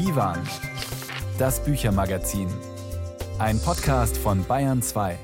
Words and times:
Divan, 0.00 0.38
das 1.38 1.62
Büchermagazin. 1.62 2.48
Ein 3.38 3.60
Podcast 3.60 4.16
von 4.16 4.42
Bayern 4.46 4.80
2. 4.80 5.18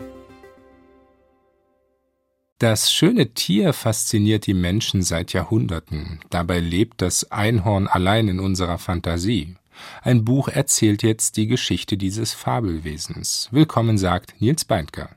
Das 2.58 2.92
schöne 2.92 3.32
Tier 3.32 3.72
fasziniert 3.72 4.46
die 4.46 4.52
Menschen 4.52 5.00
seit 5.00 5.32
Jahrhunderten. 5.32 6.20
Dabei 6.28 6.60
lebt 6.60 7.00
das 7.00 7.32
Einhorn 7.32 7.86
allein 7.86 8.28
in 8.28 8.38
unserer 8.38 8.76
Fantasie. 8.76 9.56
Ein 10.02 10.26
Buch 10.26 10.48
erzählt 10.48 11.02
jetzt 11.02 11.38
die 11.38 11.46
Geschichte 11.46 11.96
dieses 11.96 12.34
Fabelwesens. 12.34 13.48
Willkommen 13.52 13.96
sagt 13.96 14.42
Nils 14.42 14.66
Beindker. 14.66 15.08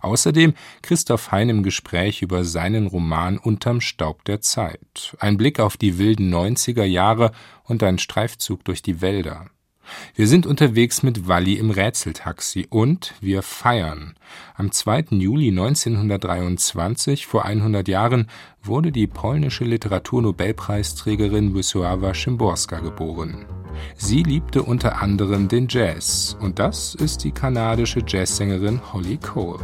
Außerdem 0.00 0.54
Christoph 0.82 1.32
Hein 1.32 1.48
im 1.48 1.62
Gespräch 1.62 2.22
über 2.22 2.44
seinen 2.44 2.86
Roman 2.86 3.38
Unterm 3.38 3.80
Staub 3.80 4.24
der 4.24 4.40
Zeit. 4.40 5.16
Ein 5.18 5.36
Blick 5.36 5.60
auf 5.60 5.76
die 5.76 5.98
wilden 5.98 6.32
90er 6.32 6.84
Jahre 6.84 7.32
und 7.64 7.82
ein 7.82 7.98
Streifzug 7.98 8.64
durch 8.64 8.82
die 8.82 9.00
Wälder. 9.00 9.50
Wir 10.14 10.26
sind 10.26 10.46
unterwegs 10.46 11.02
mit 11.02 11.28
Walli 11.28 11.54
im 11.54 11.70
Rätseltaxi 11.70 12.66
und 12.70 13.14
wir 13.20 13.42
feiern. 13.42 14.14
Am 14.54 14.70
2. 14.70 15.06
Juli 15.10 15.48
1923, 15.48 17.26
vor 17.26 17.44
100 17.44 17.88
Jahren, 17.88 18.28
wurde 18.62 18.92
die 18.92 19.06
polnische 19.06 19.64
Literaturnobelpreisträgerin 19.64 21.54
Wisława 21.54 22.14
Szymborska 22.14 22.80
geboren. 22.80 23.46
Sie 23.96 24.22
liebte 24.22 24.62
unter 24.62 25.00
anderem 25.00 25.48
den 25.48 25.66
Jazz 25.68 26.36
und 26.40 26.58
das 26.58 26.94
ist 26.94 27.24
die 27.24 27.32
kanadische 27.32 28.02
Jazzsängerin 28.06 28.80
Holly 28.92 29.16
Cole. 29.16 29.60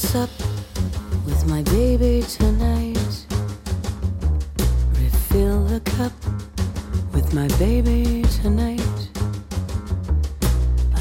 To 0.00 0.06
sup 0.06 0.30
with 1.26 1.46
my 1.46 1.62
baby 1.62 2.22
tonight. 2.22 3.26
Refill 4.98 5.64
the 5.64 5.80
cup 5.80 6.12
with 7.12 7.34
my 7.34 7.48
baby 7.58 8.22
tonight. 8.40 9.08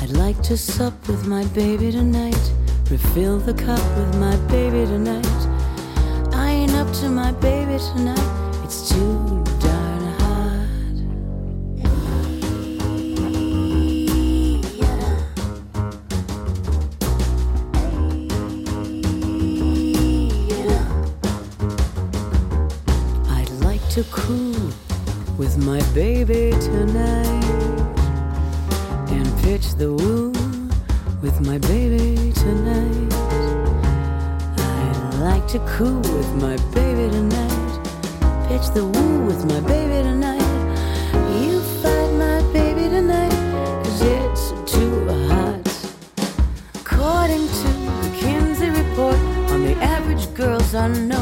I'd 0.01 0.11
like 0.11 0.41
to 0.43 0.57
sup 0.57 1.07
with 1.07 1.27
my 1.27 1.45
baby 1.47 1.91
tonight. 1.91 2.51
Refill 2.89 3.39
the 3.39 3.53
cup 3.53 3.83
with 3.97 4.17
my 4.17 4.35
baby 4.47 4.85
tonight. 4.85 5.47
I 6.33 6.49
ain't 6.51 6.73
up 6.73 6.91
to 6.95 7.09
my 7.09 7.31
baby 7.33 7.77
tonight. 7.93 8.63
It's 8.63 8.89
too 8.89 9.48
to 24.03 24.05
cool 24.11 24.71
with 25.37 25.57
my 25.57 25.81
baby 25.93 26.51
tonight 26.61 27.43
and 29.11 29.27
pitch 29.43 29.73
the 29.73 29.91
woo 29.91 30.31
with 31.21 31.41
my 31.45 31.57
baby 31.57 32.31
tonight. 32.31 33.13
I 34.57 35.19
like 35.19 35.45
to 35.49 35.59
cool 35.75 35.99
with 36.15 36.33
my 36.35 36.55
baby 36.73 37.11
tonight, 37.11 38.47
pitch 38.47 38.69
the 38.73 38.85
woo 38.85 39.25
with 39.25 39.43
my 39.51 39.59
baby 39.67 40.01
tonight. 40.01 40.49
You 41.41 41.59
fight 41.81 42.11
my 42.13 42.41
baby 42.53 42.87
tonight, 42.87 43.35
cause 43.83 44.01
it's 44.01 44.71
too 44.71 45.09
hot. 45.27 45.59
According 46.75 47.45
to 47.61 47.69
the 48.03 48.11
Kinsey 48.17 48.69
report 48.69 49.19
on 49.51 49.65
the 49.65 49.75
average 49.83 50.33
girl's 50.35 50.73
unknown 50.73 51.18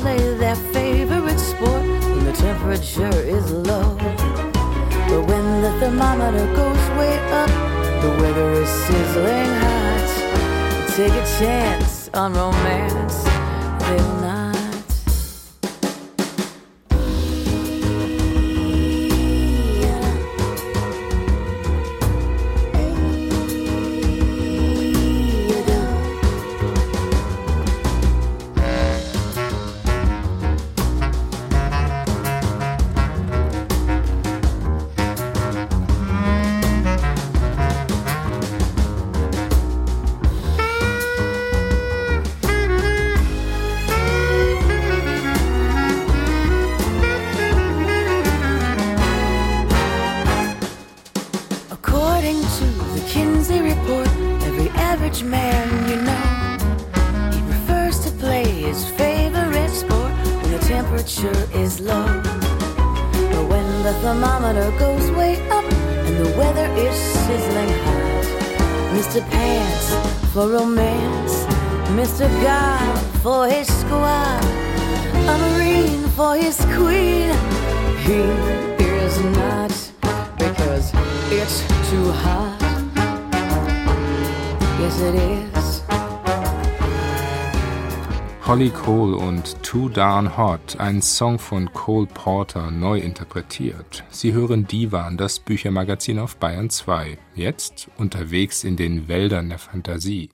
play 0.00 0.34
their 0.36 0.56
favorite 0.74 1.38
sport 1.38 1.82
when 1.82 2.24
the 2.24 2.32
temperature 2.32 3.18
is 3.36 3.50
low. 3.50 3.96
But 5.08 5.22
when 5.30 5.62
the 5.62 5.72
thermometer 5.80 6.46
goes 6.54 6.84
way 6.98 7.16
up, 7.42 7.50
the 8.02 8.10
weather 8.20 8.52
is 8.62 8.68
sizzling 8.68 9.52
hot. 9.64 10.08
Take 10.96 11.12
a 11.12 11.26
chance 11.38 12.10
on 12.12 12.34
romance, 12.34 13.24
they'll 13.84 14.20
not. 14.20 14.35
Darn 89.96 90.36
Hot, 90.36 90.78
ein 90.78 91.00
Song 91.00 91.38
von 91.38 91.72
Cole 91.72 92.06
Porter, 92.06 92.70
neu 92.70 92.98
interpretiert. 92.98 94.04
Sie 94.10 94.34
hören 94.34 94.66
Divan, 94.66 95.16
das 95.16 95.40
Büchermagazin 95.40 96.18
auf 96.18 96.36
Bayern 96.36 96.68
2. 96.68 97.16
Jetzt 97.34 97.88
unterwegs 97.96 98.62
in 98.62 98.76
den 98.76 99.08
Wäldern 99.08 99.48
der 99.48 99.58
Fantasie. 99.58 100.28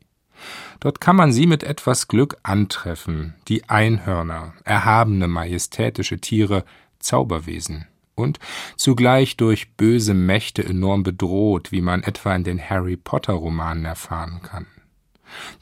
Dort 0.81 1.01
kann 1.01 1.15
man 1.15 1.31
sie 1.31 1.47
mit 1.47 1.63
etwas 1.63 2.09
Glück 2.09 2.39
antreffen, 2.43 3.35
die 3.47 3.69
Einhörner, 3.69 4.55
erhabene 4.65 5.29
majestätische 5.29 6.19
Tiere, 6.19 6.65
Zauberwesen 6.99 7.87
und 8.17 8.41
zugleich 8.77 9.37
durch 9.37 9.77
böse 9.77 10.15
Mächte 10.15 10.65
enorm 10.65 11.05
bedroht, 11.05 11.71
wie 11.71 11.83
man 11.83 12.03
etwa 12.03 12.35
in 12.35 12.43
den 12.43 12.61
Harry 12.61 12.97
Potter 12.97 13.35
Romanen 13.35 13.85
erfahren 13.85 14.41
kann. 14.43 14.67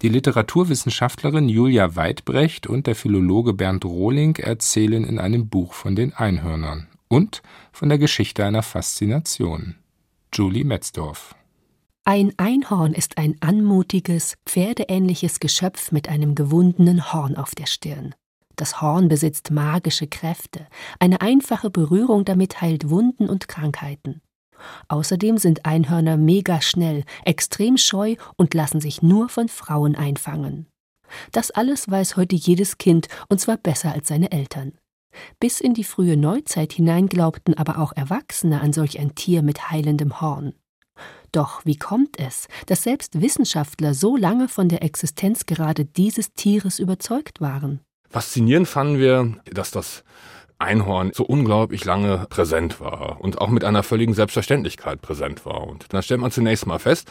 Die 0.02 0.08
Literaturwissenschaftlerin 0.08 1.48
Julia 1.48 1.96
Weidbrecht 1.96 2.66
und 2.66 2.86
der 2.86 2.94
Philologe 2.94 3.52
Bernd 3.52 3.84
Rohling 3.84 4.36
erzählen 4.36 5.04
in 5.04 5.18
einem 5.18 5.48
Buch 5.48 5.72
von 5.74 5.96
den 5.96 6.12
Einhörnern 6.12 6.88
und 7.08 7.42
von 7.72 7.88
der 7.88 7.98
Geschichte 7.98 8.44
einer 8.44 8.62
Faszination. 8.62 9.76
Julie 10.32 10.64
Metzdorf. 10.64 11.34
Ein 12.04 12.32
Einhorn 12.38 12.94
ist 12.94 13.18
ein 13.18 13.36
anmutiges, 13.40 14.36
pferdeähnliches 14.46 15.38
Geschöpf 15.38 15.92
mit 15.92 16.08
einem 16.08 16.34
gewundenen 16.34 17.12
Horn 17.12 17.36
auf 17.36 17.54
der 17.54 17.66
Stirn. 17.66 18.14
Das 18.56 18.80
Horn 18.80 19.08
besitzt 19.08 19.50
magische 19.50 20.06
Kräfte, 20.06 20.66
eine 20.98 21.20
einfache 21.20 21.70
Berührung 21.70 22.24
damit 22.24 22.60
heilt 22.60 22.90
Wunden 22.90 23.28
und 23.28 23.48
Krankheiten. 23.48 24.22
Außerdem 24.88 25.38
sind 25.38 25.66
Einhörner 25.66 26.16
mega 26.16 26.60
schnell, 26.60 27.04
extrem 27.24 27.76
scheu 27.76 28.16
und 28.36 28.54
lassen 28.54 28.80
sich 28.80 29.02
nur 29.02 29.28
von 29.28 29.48
Frauen 29.48 29.96
einfangen. 29.96 30.66
Das 31.32 31.50
alles 31.50 31.90
weiß 31.90 32.16
heute 32.16 32.36
jedes 32.36 32.78
Kind, 32.78 33.08
und 33.28 33.40
zwar 33.40 33.56
besser 33.56 33.92
als 33.92 34.08
seine 34.08 34.30
Eltern. 34.32 34.72
Bis 35.40 35.60
in 35.60 35.74
die 35.74 35.84
frühe 35.84 36.16
Neuzeit 36.16 36.72
hinein 36.72 37.08
glaubten 37.08 37.54
aber 37.54 37.78
auch 37.78 37.92
Erwachsene 37.96 38.60
an 38.60 38.72
solch 38.72 38.98
ein 39.00 39.14
Tier 39.14 39.42
mit 39.42 39.70
heilendem 39.70 40.20
Horn. 40.20 40.54
Doch 41.32 41.64
wie 41.64 41.76
kommt 41.76 42.18
es, 42.18 42.48
dass 42.66 42.82
selbst 42.82 43.20
Wissenschaftler 43.20 43.94
so 43.94 44.16
lange 44.16 44.48
von 44.48 44.68
der 44.68 44.82
Existenz 44.82 45.46
gerade 45.46 45.84
dieses 45.84 46.32
Tieres 46.34 46.78
überzeugt 46.78 47.40
waren? 47.40 47.80
Faszinierend 48.08 48.66
fanden 48.66 48.98
wir, 48.98 49.36
dass 49.52 49.70
das 49.70 50.02
Einhorn 50.60 51.12
so 51.14 51.24
unglaublich 51.24 51.84
lange 51.84 52.26
präsent 52.28 52.80
war 52.80 53.20
und 53.20 53.40
auch 53.40 53.48
mit 53.48 53.64
einer 53.64 53.82
völligen 53.82 54.14
Selbstverständlichkeit 54.14 55.00
präsent 55.00 55.44
war. 55.46 55.66
Und 55.66 55.92
dann 55.92 56.02
stellt 56.02 56.20
man 56.20 56.30
zunächst 56.30 56.66
mal 56.66 56.78
fest, 56.78 57.10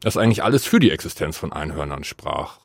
dass 0.00 0.16
eigentlich 0.16 0.42
alles 0.44 0.64
für 0.64 0.80
die 0.80 0.90
Existenz 0.90 1.36
von 1.36 1.52
Einhörnern 1.52 2.04
sprach. 2.04 2.60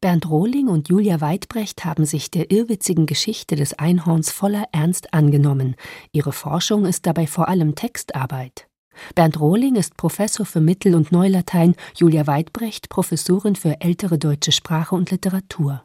Bernd 0.00 0.28
Rohling 0.28 0.66
und 0.66 0.88
Julia 0.88 1.20
Weidbrecht 1.20 1.84
haben 1.84 2.06
sich 2.06 2.28
der 2.28 2.50
irrwitzigen 2.50 3.06
Geschichte 3.06 3.54
des 3.54 3.78
Einhorns 3.78 4.32
voller 4.32 4.64
Ernst 4.72 5.14
angenommen. 5.14 5.76
Ihre 6.10 6.32
Forschung 6.32 6.86
ist 6.86 7.06
dabei 7.06 7.28
vor 7.28 7.48
allem 7.48 7.76
Textarbeit. 7.76 8.66
Bernd 9.14 9.38
Rohling 9.38 9.76
ist 9.76 9.96
Professor 9.96 10.44
für 10.44 10.60
Mittel- 10.60 10.96
und 10.96 11.12
Neulatein, 11.12 11.76
Julia 11.96 12.26
Weidbrecht 12.26 12.88
Professorin 12.88 13.54
für 13.54 13.80
ältere 13.80 14.18
deutsche 14.18 14.50
Sprache 14.50 14.96
und 14.96 15.12
Literatur. 15.12 15.84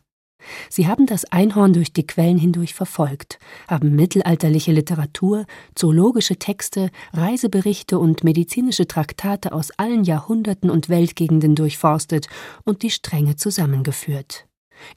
Sie 0.69 0.88
haben 0.88 1.06
das 1.06 1.25
Einhorn 1.25 1.74
durch 1.74 1.94
die 1.94 2.06
Quellen 2.06 2.38
hindurch 2.38 2.74
verfolgt, 2.74 3.39
haben 3.68 3.95
mittelalterliche 3.95 4.72
Literatur, 4.72 5.45
zoologische 5.75 6.38
Texte, 6.38 6.89
Reiseberichte 7.13 8.00
und 8.00 8.24
medizinische 8.24 8.88
Traktate 8.88 9.51
aus 9.51 9.72
allen 9.72 10.04
Jahrhunderten 10.04 10.69
und 10.69 10.89
Weltgegenden 10.89 11.56
durchforstet 11.56 12.28
und 12.63 12.84
die 12.84 12.92
Stränge 12.92 13.36
zusammengeführt. 13.36 14.48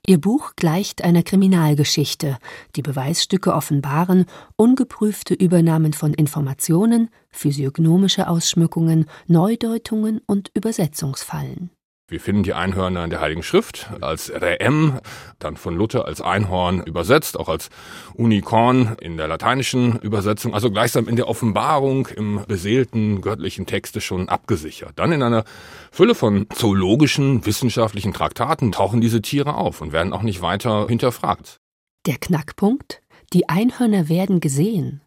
Ihr 0.06 0.20
Buch 0.20 0.52
gleicht 0.56 1.02
einer 1.02 1.22
Kriminalgeschichte, 1.22 2.36
die 2.76 2.82
Beweisstücke 2.82 3.54
offenbaren, 3.54 4.26
ungeprüfte 4.56 5.32
Übernahmen 5.32 5.94
von 5.94 6.12
Informationen, 6.12 7.08
physiognomische 7.30 8.28
Ausschmückungen, 8.28 9.06
Neudeutungen 9.26 10.20
und 10.26 10.50
Übersetzungsfallen. 10.54 11.70
Wir 12.10 12.18
finden 12.18 12.42
die 12.42 12.54
Einhörner 12.54 13.04
in 13.04 13.10
der 13.10 13.20
Heiligen 13.20 13.44
Schrift 13.44 13.88
als 14.00 14.32
Reem, 14.32 14.98
dann 15.38 15.56
von 15.56 15.76
Luther 15.76 16.06
als 16.06 16.20
Einhorn 16.20 16.82
übersetzt, 16.82 17.38
auch 17.38 17.48
als 17.48 17.70
Unikorn 18.14 18.96
in 19.00 19.16
der 19.16 19.28
lateinischen 19.28 19.96
Übersetzung, 20.00 20.52
also 20.52 20.72
gleichsam 20.72 21.06
in 21.06 21.14
der 21.14 21.28
Offenbarung 21.28 22.08
im 22.08 22.44
beseelten 22.48 23.20
göttlichen 23.20 23.64
Texte 23.64 24.00
schon 24.00 24.28
abgesichert. 24.28 24.94
Dann 24.96 25.12
in 25.12 25.22
einer 25.22 25.44
Fülle 25.92 26.16
von 26.16 26.48
zoologischen, 26.52 27.46
wissenschaftlichen 27.46 28.12
Traktaten 28.12 28.72
tauchen 28.72 29.00
diese 29.00 29.22
Tiere 29.22 29.54
auf 29.54 29.80
und 29.80 29.92
werden 29.92 30.12
auch 30.12 30.22
nicht 30.22 30.42
weiter 30.42 30.88
hinterfragt. 30.88 31.58
Der 32.06 32.16
Knackpunkt? 32.16 33.02
Die 33.32 33.48
Einhörner 33.48 34.08
werden 34.08 34.40
gesehen. 34.40 35.02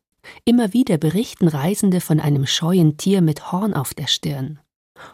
Immer 0.46 0.72
wieder 0.72 0.98
berichten 0.98 1.50
Reisende 1.50 2.00
von 2.00 2.22
einem 2.22 2.46
scheuen 2.46 2.96
Tier 2.96 3.22
mit 3.22 3.52
Horn 3.52 3.74
auf 3.74 3.94
der 3.94 4.08
Stirn. 4.08 4.60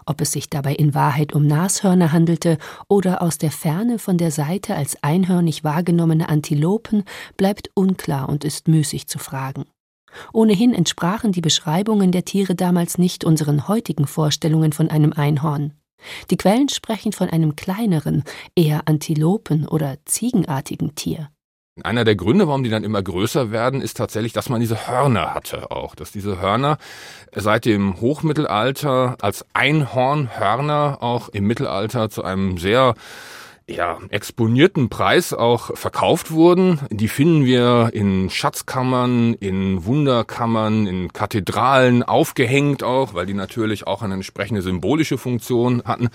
Ob 0.06 0.22
es 0.22 0.32
sich 0.32 0.50
dabei 0.50 0.76
in 0.76 0.94
Wahrheit 0.94 1.34
um 1.34 1.48
Nashörner 1.48 2.12
handelte 2.12 2.58
oder 2.88 3.22
aus 3.22 3.38
der 3.38 3.52
Ferne 3.52 4.00
von 4.00 4.18
der 4.18 4.32
Seite 4.32 4.76
als 4.76 5.02
einhörnig 5.04 5.64
wahrgenommene 5.64 6.30
Antilopen, 6.30 7.04
bleibt 7.38 7.70
unklar 7.74 8.30
und 8.30 8.44
ist 8.44 8.68
müßig 8.68 9.08
zu 9.08 9.20
fragen. 9.20 9.66
Ohnehin 10.34 10.74
entsprachen 10.74 11.32
die 11.32 11.42
Beschreibungen 11.42 12.12
der 12.12 12.26
Tiere 12.26 12.56
damals 12.56 12.98
nicht 12.98 13.24
unseren 13.24 13.68
heutigen 13.68 14.08
Vorstellungen 14.08 14.74
von 14.74 14.90
einem 14.90 15.14
Einhorn. 15.14 15.74
Die 16.30 16.38
Quellen 16.38 16.70
sprechen 16.70 17.12
von 17.12 17.30
einem 17.30 17.56
kleineren, 17.56 18.24
eher 18.56 18.88
Antilopen- 18.88 19.68
oder 19.68 19.98
Ziegenartigen 20.06 20.96
Tier. 20.96 21.30
Einer 21.84 22.04
der 22.04 22.16
Gründe, 22.16 22.48
warum 22.48 22.64
die 22.64 22.70
dann 22.70 22.84
immer 22.84 23.02
größer 23.02 23.52
werden, 23.52 23.82
ist 23.82 23.98
tatsächlich, 23.98 24.34
dass 24.34 24.50
man 24.50 24.60
diese 24.60 24.88
Hörner 24.88 25.34
hatte 25.34 25.72
auch. 25.72 25.96
Dass 25.96 26.12
diese 26.12 26.40
Hörner 26.42 26.78
seit 27.34 27.66
dem 27.66 28.00
Hochmittelalter 28.00 29.18
als 29.22 29.46
Einhornhörner 29.54 30.98
auch 31.02 31.30
im 31.30 31.46
Mittelalter 31.46 32.10
zu 32.10 32.24
einem 32.24 32.58
sehr 32.58 32.96
ja, 33.70 33.98
exponierten 34.10 34.90
Preis 34.90 35.34
auch 35.34 35.76
verkauft 35.78 36.32
wurden. 36.32 36.80
Die 36.90 37.08
finden 37.08 37.46
wir 37.46 37.90
in 37.94 38.30
Schatzkammern, 38.30 39.34
in 39.36 39.86
Wunderkammern, 39.86 40.88
in 40.88 41.14
Kathedralen 41.14 42.04
aufgehängt 42.04 42.84
auch, 42.84 43.14
weil 43.14 43.26
die 43.26 43.34
natürlich 43.34 43.88
auch 43.88 44.02
eine 44.02 44.16
entsprechende 44.16 44.62
symbolische 44.62 45.18
Funktion 45.18 45.84
hatten. 45.86 46.10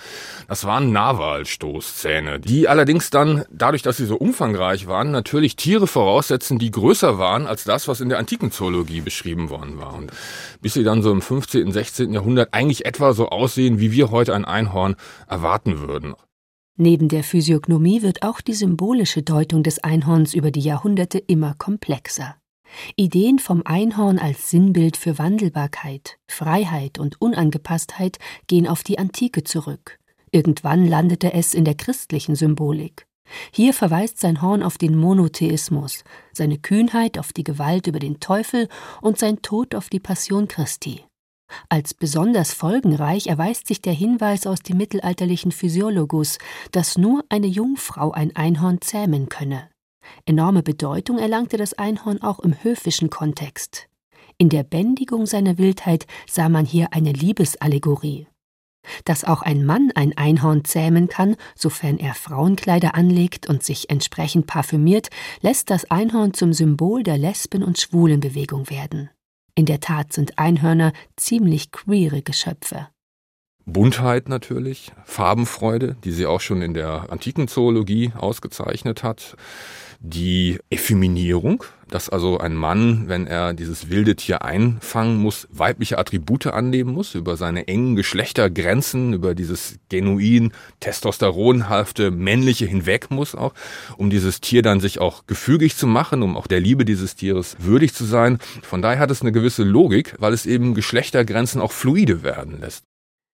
Das 0.49 0.65
waren 0.65 0.93
Narwalstoßzähne, 0.93 2.41
die 2.41 2.69
allerdings 2.69 3.11
dann, 3.11 3.45
dadurch, 3.51 3.83
dass 3.83 3.97
sie 3.97 4.07
so 4.07 4.17
umfangreich 4.17 4.87
waren, 4.87 5.11
natürlich 5.11 5.57
Tiere 5.57 5.87
voraussetzen, 5.87 6.59
die 6.59 6.71
größer 6.71 7.19
waren 7.19 7.47
als 7.47 7.65
das, 7.65 7.89
was 7.89 8.01
in 8.01 8.09
der 8.09 8.19
antiken 8.19 8.51
Zoologie 8.51 9.01
beschrieben 9.01 9.51
worden 9.51 9.79
war. 9.79 9.95
Und 9.95 10.11
bis 10.61 10.75
sie 10.75 10.85
dann 10.85 11.03
so 11.03 11.13
im 11.13 11.23
15., 11.23 11.73
16. 11.73 12.13
Jahrhundert 12.13 12.49
eigentlich 12.53 12.87
etwa 12.87 13.13
so 13.13 13.29
aussehen, 13.29 13.81
wie 13.81 13.93
wir 13.93 14.11
heute 14.11 14.35
ein 14.35 14.45
Einhorn 14.45 14.97
erwarten 15.29 15.81
würden. 15.81 16.15
Neben 16.77 17.09
der 17.09 17.23
Physiognomie 17.23 18.03
wird 18.03 18.23
auch 18.23 18.41
die 18.41 18.53
symbolische 18.53 19.23
Deutung 19.23 19.63
des 19.63 19.85
Einhorns 19.85 20.35
über 20.35 20.51
die 20.51 20.61
Jahrhunderte 20.61 21.19
immer 21.19 21.55
komplexer. 21.55 22.37
Ideen 22.97 23.39
vom 23.39 23.63
Einhorn 23.65 24.19
als 24.19 24.51
Sinnbild 24.51 24.97
für 24.97 25.17
Wandelbarkeit, 25.19 26.19
Freiheit 26.29 26.99
und 26.99 27.21
Unangepasstheit 27.21 28.19
gehen 28.49 28.67
auf 28.67 28.83
die 28.83 28.99
Antike 28.99 29.45
zurück. 29.45 30.01
Irgendwann 30.33 30.85
landete 30.85 31.33
es 31.33 31.55
in 31.55 31.65
der 31.65 31.77
christlichen 31.77 32.35
Symbolik. 32.35 33.07
Hier 33.53 33.73
verweist 33.73 34.19
sein 34.19 34.43
Horn 34.43 34.65
auf 34.65 34.77
den 34.77 34.97
Monotheismus, 34.97 36.03
seine 36.33 36.59
Kühnheit 36.59 37.19
auf 37.19 37.33
die 37.33 37.45
Gewalt 37.45 37.87
über 37.87 38.01
den 38.01 38.19
Teufel 38.19 38.69
und 39.01 39.19
sein 39.19 39.43
Tod 39.43 39.77
auf 39.77 39.89
die 39.89 40.01
Passion 40.01 40.49
Christi. 40.49 41.05
Als 41.69 41.95
besonders 41.95 42.53
folgenreich 42.53 43.27
erweist 43.27 43.67
sich 43.67 43.81
der 43.81 43.93
Hinweis 43.93 44.47
aus 44.47 44.61
dem 44.61 44.77
mittelalterlichen 44.77 45.53
Physiologus, 45.53 46.39
dass 46.73 46.99
nur 46.99 47.25
eine 47.29 47.47
Jungfrau 47.47 48.13
ein 48.13 48.35
Einhorn 48.37 48.81
zähmen 48.81 49.29
könne. 49.29 49.69
Enorme 50.27 50.63
Bedeutung 50.63 51.19
erlangte 51.19 51.57
das 51.57 51.75
Einhorn 51.75 52.23
auch 52.23 52.41
im 52.41 52.63
höfischen 52.63 53.11
Kontext. 53.11 53.89
In 54.37 54.49
der 54.49 54.65
Bändigung 54.65 55.27
seiner 55.27 55.59
Wildheit 55.59 56.07
sah 56.29 56.49
man 56.49 56.67
hier 56.67 56.93
eine 56.93 57.13
Liebesallegorie. 57.13 58.27
Dass 59.05 59.25
auch 59.25 59.43
ein 59.43 59.65
Mann 59.65 59.91
ein 59.95 60.17
Einhorn 60.17 60.65
zähmen 60.65 61.09
kann, 61.09 61.37
sofern 61.55 61.99
er 61.99 62.15
Frauenkleider 62.15 62.95
anlegt 62.95 63.49
und 63.49 63.63
sich 63.63 63.91
entsprechend 63.91 64.47
parfümiert, 64.47 65.09
lässt 65.41 65.71
das 65.71 65.91
Einhorn 65.91 66.35
zum 66.35 66.53
Symbol 66.53 67.03
der 67.03 67.17
Lesben- 67.17 67.63
und 67.63 67.79
Schwulenbewegung 67.79 68.69
werden. 68.69 69.11
In 69.57 69.67
der 69.67 69.79
Tat 69.79 70.13
sind 70.13 70.39
Einhörner 70.39 70.93
ziemlich 71.17 71.71
queere 71.71 72.23
Geschöpfe. 72.23 72.89
Buntheit 73.67 74.29
natürlich, 74.29 74.93
Farbenfreude, 75.05 75.97
die 76.03 76.11
sie 76.11 76.27
auch 76.27 76.41
schon 76.41 76.61
in 76.61 76.75
der 76.75 77.11
antiken 77.11 77.47
Zoologie 77.47 78.13
ausgezeichnet 78.17 79.05
hat 79.05 79.37
die 80.07 80.59
Effeminierung, 80.69 81.65
dass 81.89 82.11
also 82.11 82.37
ein 82.37 82.55
Mann, 82.55 83.09
wenn 83.09 83.27
er 83.27 83.55
dieses 83.55 83.89
wilde 83.89 84.17
Tier 84.17 84.43
einfangen 84.45 85.17
muss, 85.17 85.49
weibliche 85.51 85.97
Attribute 85.97 86.49
annehmen 86.49 86.93
muss, 86.93 87.15
über 87.15 87.39
seine 87.39 87.69
engen 87.69 87.97
Geschlechtergrenzen, 87.97 89.15
über 89.15 89.35
dieses 89.35 89.79
genuin 89.89 90.53
testosteronhafte 90.81 92.11
männliche 92.11 92.67
hinweg 92.67 93.11
muss 93.11 93.35
auch, 93.35 93.55
um 93.97 94.11
dieses 94.11 94.43
Tier 94.43 94.61
dann 94.61 94.81
sich 94.81 94.99
auch 94.99 95.27
gefügig 95.27 95.77
zu 95.77 95.87
machen, 95.87 96.23
um 96.23 96.37
auch 96.37 96.49
der 96.49 96.61
Liebe 96.61 96.85
dieses 96.85 97.17
Tieres 97.17 97.57
würdig 97.61 97.95
zu 97.95 98.05
sein. 98.05 98.39
Von 98.63 98.83
daher 98.83 98.99
hat 98.99 99.11
es 99.11 99.23
eine 99.23 99.33
gewisse 99.33 99.63
Logik, 99.63 100.17
weil 100.19 100.35
es 100.35 100.45
eben 100.45 100.75
Geschlechtergrenzen 100.75 101.63
auch 101.63 101.73
fluide 101.73 102.23
werden 102.23 102.61
lässt. 102.61 102.85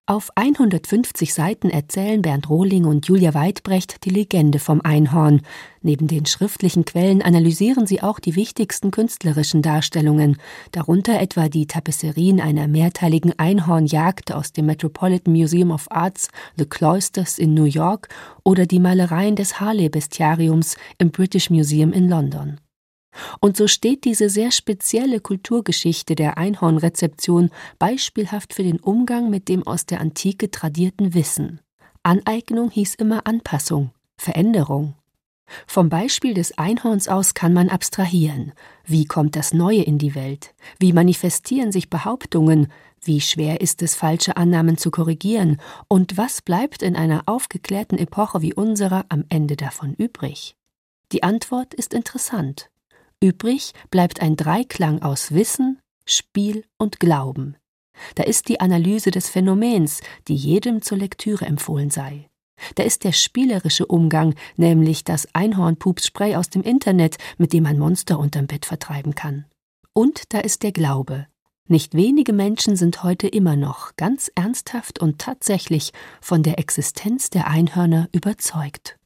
Auf 0.07 0.31
150 0.35 1.33
Seiten 1.33 1.71
erzählen 1.71 2.21
Bernd 2.21 2.51
Rohling 2.51 2.85
und 2.85 3.07
Julia 3.07 3.33
Weidbrecht 3.33 4.05
die 4.05 4.11
Legende 4.11 4.59
vom 4.59 4.81
Einhorn. 4.81 5.43
Neben 5.83 6.09
den 6.09 6.27
schriftlichen 6.27 6.85
Quellen 6.85 7.23
analysieren 7.23 7.87
sie 7.87 8.03
auch 8.03 8.19
die 8.19 8.35
wichtigsten 8.35 8.91
künstlerischen 8.91 9.63
Darstellungen, 9.63 10.39
darunter 10.73 11.21
etwa 11.21 11.49
die 11.49 11.69
Tapisserien 11.69 12.41
einer 12.41 12.67
mehrteiligen 12.67 13.39
Einhornjagd 13.39 14.33
aus 14.33 14.53
dem 14.53 14.67
Metropolitan 14.67 15.33
Museum 15.33 15.71
of 15.71 15.87
Arts, 15.91 16.29
The 16.57 16.67
Cloisters 16.67 17.39
in 17.39 17.55
New 17.55 17.65
York 17.65 18.09
oder 18.43 18.67
die 18.67 18.81
Malereien 18.81 19.37
des 19.37 19.61
Harley-Bestiariums 19.61 20.77
im 20.99 21.13
British 21.13 21.51
Museum 21.51 21.93
in 21.93 22.09
London. 22.09 22.59
Und 23.41 23.57
so 23.57 23.67
steht 23.67 24.05
diese 24.05 24.31
sehr 24.31 24.51
spezielle 24.51 25.21
Kulturgeschichte 25.21 26.15
der 26.15 26.39
Einhornrezeption 26.39 27.51
beispielhaft 27.79 28.55
für 28.55 28.63
den 28.63 28.81
Umgang 28.81 29.31
mit 29.31 29.49
dem 29.49 29.67
aus 29.67 29.87
der 29.87 30.01
Antike 30.01 30.51
tradierten 30.51 31.15
Wissen. 31.15 31.61
Aneignung 32.03 32.71
hieß 32.71 32.95
immer 32.95 33.27
Anpassung, 33.27 33.91
Veränderung. 34.17 34.95
Vom 35.67 35.89
Beispiel 35.89 36.35
des 36.35 36.57
Einhorns 36.59 37.09
aus 37.09 37.35
kann 37.35 37.53
man 37.53 37.69
abstrahieren. 37.69 38.53
Wie 38.85 39.05
kommt 39.05 39.37
das 39.37 39.53
Neue 39.53 39.83
in 39.83 39.99
die 39.99 40.15
Welt? 40.15 40.55
Wie 40.79 40.93
manifestieren 40.93 41.73
sich 41.73 41.91
Behauptungen? 41.91 42.69
Wie 43.03 43.21
schwer 43.21 43.61
ist 43.61 43.83
es, 43.83 43.95
falsche 43.95 44.37
Annahmen 44.37 44.77
zu 44.77 44.91
korrigieren? 44.91 45.61
Und 45.89 46.17
was 46.17 46.43
bleibt 46.43 46.83
in 46.83 46.97
einer 46.97 47.23
aufgeklärten 47.27 47.99
Epoche 47.99 48.43
wie 48.43 48.55
unserer 48.55 49.07
am 49.09 49.25
Ende 49.29 49.57
davon 49.57 49.95
übrig? 49.95 50.55
Die 51.13 51.23
Antwort 51.23 51.75
ist 51.75 51.93
interessant. 51.95 52.70
Übrig 53.23 53.75
bleibt 53.91 54.23
ein 54.23 54.37
Dreiklang 54.37 55.03
aus 55.03 55.33
Wissen, 55.33 55.79
Spiel 56.07 56.65
und 56.79 57.01
Glauben. 57.01 57.57
Da 58.15 58.23
ist 58.23 58.49
die 58.49 58.61
Analyse 58.61 59.11
des 59.11 59.29
Phänomens, 59.29 60.01
die 60.27 60.35
jedem 60.35 60.81
zur 60.81 60.97
Lektüre 60.97 61.45
empfohlen 61.45 61.91
sei. 61.91 62.31
Da 62.77 62.83
ist 62.83 63.05
der 63.05 63.13
spielerische 63.13 63.87
Umgang, 63.87 64.35
nämlich 64.57 65.05
das 65.05 65.29
Einhornpupsspray 65.35 66.37
aus 66.37 66.49
dem 66.49 66.63
Internet, 66.63 67.19
mit 67.37 67.53
dem 67.53 67.65
man 67.65 67.79
Monster 67.79 68.19
unterm 68.19 68.47
Bett 68.47 68.65
vertreiben 68.65 69.15
kann. 69.15 69.45
Und 69.93 70.33
da 70.33 70.39
ist 70.41 70.63
der 70.63 70.73
Glaube. 70.73 71.27
Nicht 71.69 71.95
wenige 71.95 72.33
Menschen 72.33 72.75
sind 72.75 73.03
heute 73.03 73.29
immer 73.29 73.55
noch 73.55 73.97
ganz 73.97 74.31
ernsthaft 74.35 74.99
und 74.99 75.19
tatsächlich 75.19 75.93
von 76.21 76.43
der 76.43 76.59
Existenz 76.59 77.31
der 77.31 77.47
Einhörner 77.47 78.09
überzeugt. 78.13 79.00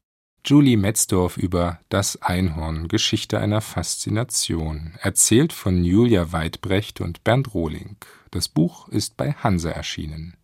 Julie 0.46 0.76
Metzdorf 0.76 1.38
über 1.38 1.80
Das 1.88 2.20
Einhorn, 2.20 2.88
Geschichte 2.88 3.40
einer 3.40 3.62
Faszination, 3.62 4.92
erzählt 5.00 5.54
von 5.54 5.82
Julia 5.82 6.32
Weidbrecht 6.32 7.00
und 7.00 7.24
Bernd 7.24 7.54
Rohling. 7.54 7.96
Das 8.30 8.48
Buch 8.48 8.88
ist 8.88 9.16
bei 9.16 9.32
Hanse 9.32 9.72
erschienen. 9.72 10.36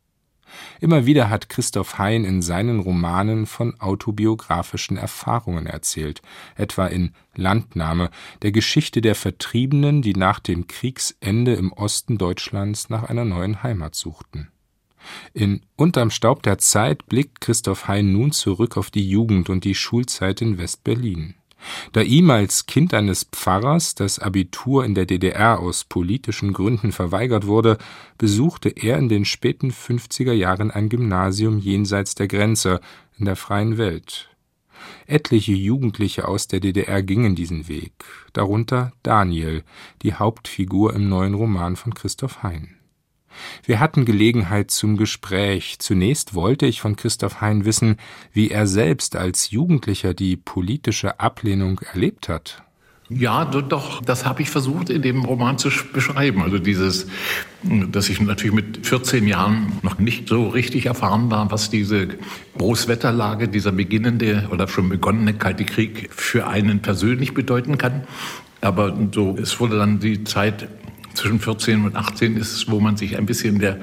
Immer 0.80 1.04
wieder 1.04 1.28
hat 1.28 1.50
Christoph 1.50 1.98
Hein 1.98 2.24
in 2.24 2.40
seinen 2.40 2.80
Romanen 2.80 3.44
von 3.44 3.78
autobiografischen 3.78 4.96
Erfahrungen 4.96 5.66
erzählt, 5.66 6.22
etwa 6.56 6.86
in 6.86 7.12
Landnahme, 7.34 8.08
der 8.40 8.52
Geschichte 8.52 9.02
der 9.02 9.14
Vertriebenen, 9.14 10.00
die 10.00 10.14
nach 10.14 10.40
dem 10.40 10.66
Kriegsende 10.66 11.52
im 11.52 11.74
Osten 11.74 12.16
Deutschlands 12.16 12.88
nach 12.88 13.02
einer 13.02 13.26
neuen 13.26 13.62
Heimat 13.62 13.94
suchten. 13.94 14.50
In 15.32 15.62
Unterm 15.76 16.10
Staub 16.10 16.42
der 16.42 16.58
Zeit 16.58 17.06
blickt 17.06 17.40
Christoph 17.40 17.88
Hein 17.88 18.12
nun 18.12 18.32
zurück 18.32 18.76
auf 18.76 18.90
die 18.90 19.08
Jugend 19.08 19.50
und 19.50 19.64
die 19.64 19.74
Schulzeit 19.74 20.40
in 20.40 20.58
West-Berlin. 20.58 21.34
Da 21.92 22.00
ihm 22.00 22.30
als 22.30 22.66
Kind 22.66 22.94
eines 22.94 23.24
Pfarrers 23.24 23.94
das 23.94 24.18
Abitur 24.18 24.84
in 24.84 24.94
der 24.94 25.06
DDR 25.06 25.58
aus 25.58 25.84
politischen 25.84 26.52
Gründen 26.52 26.92
verweigert 26.92 27.46
wurde, 27.46 27.78
besuchte 28.18 28.70
er 28.70 28.98
in 28.98 29.08
den 29.08 29.24
späten 29.24 29.70
50er 29.70 30.32
Jahren 30.32 30.70
ein 30.70 30.88
Gymnasium 30.88 31.58
jenseits 31.58 32.14
der 32.14 32.28
Grenze 32.28 32.80
in 33.18 33.26
der 33.26 33.36
freien 33.36 33.76
Welt. 33.76 34.30
Etliche 35.06 35.52
Jugendliche 35.52 36.26
aus 36.26 36.48
der 36.48 36.60
DDR 36.60 37.02
gingen 37.02 37.34
diesen 37.34 37.68
Weg, 37.68 37.92
darunter 38.32 38.92
Daniel, 39.02 39.62
die 40.02 40.14
Hauptfigur 40.14 40.94
im 40.94 41.08
neuen 41.08 41.34
Roman 41.34 41.76
von 41.76 41.92
Christoph 41.92 42.42
Hein. 42.42 42.79
Wir 43.64 43.80
hatten 43.80 44.04
Gelegenheit 44.04 44.70
zum 44.70 44.96
Gespräch. 44.96 45.78
Zunächst 45.78 46.34
wollte 46.34 46.66
ich 46.66 46.80
von 46.80 46.96
Christoph 46.96 47.40
Hein 47.40 47.64
wissen, 47.64 47.96
wie 48.32 48.50
er 48.50 48.66
selbst 48.66 49.16
als 49.16 49.50
Jugendlicher 49.50 50.14
die 50.14 50.36
politische 50.36 51.20
Ablehnung 51.20 51.80
erlebt 51.92 52.28
hat. 52.28 52.62
Ja, 53.12 53.44
doch, 53.44 54.00
das 54.02 54.24
habe 54.24 54.42
ich 54.42 54.50
versucht 54.50 54.88
in 54.88 55.02
dem 55.02 55.24
Roman 55.24 55.58
zu 55.58 55.68
beschreiben. 55.92 56.42
Also 56.42 56.60
dieses, 56.60 57.08
dass 57.64 58.08
ich 58.08 58.20
natürlich 58.20 58.54
mit 58.54 58.86
14 58.86 59.26
Jahren 59.26 59.72
noch 59.82 59.98
nicht 59.98 60.28
so 60.28 60.46
richtig 60.48 60.86
erfahren 60.86 61.28
war, 61.28 61.50
was 61.50 61.70
diese 61.70 62.06
Großwetterlage, 62.56 63.48
dieser 63.48 63.72
beginnende 63.72 64.48
oder 64.52 64.68
schon 64.68 64.88
begonnene 64.88 65.34
Kalte 65.34 65.64
Krieg 65.64 66.08
für 66.12 66.46
einen 66.46 66.82
persönlich 66.82 67.34
bedeuten 67.34 67.78
kann. 67.78 68.04
Aber 68.60 68.96
so, 69.12 69.36
es 69.36 69.58
wurde 69.58 69.78
dann 69.78 69.98
die 69.98 70.22
Zeit 70.22 70.68
zwischen 71.20 71.38
14 71.38 71.84
und 71.84 71.96
18 71.96 72.36
ist 72.36 72.52
es, 72.52 72.70
wo 72.70 72.80
man 72.80 72.96
sich 72.96 73.18
ein 73.18 73.26
bisschen 73.26 73.56
in 73.56 73.60
der 73.60 73.78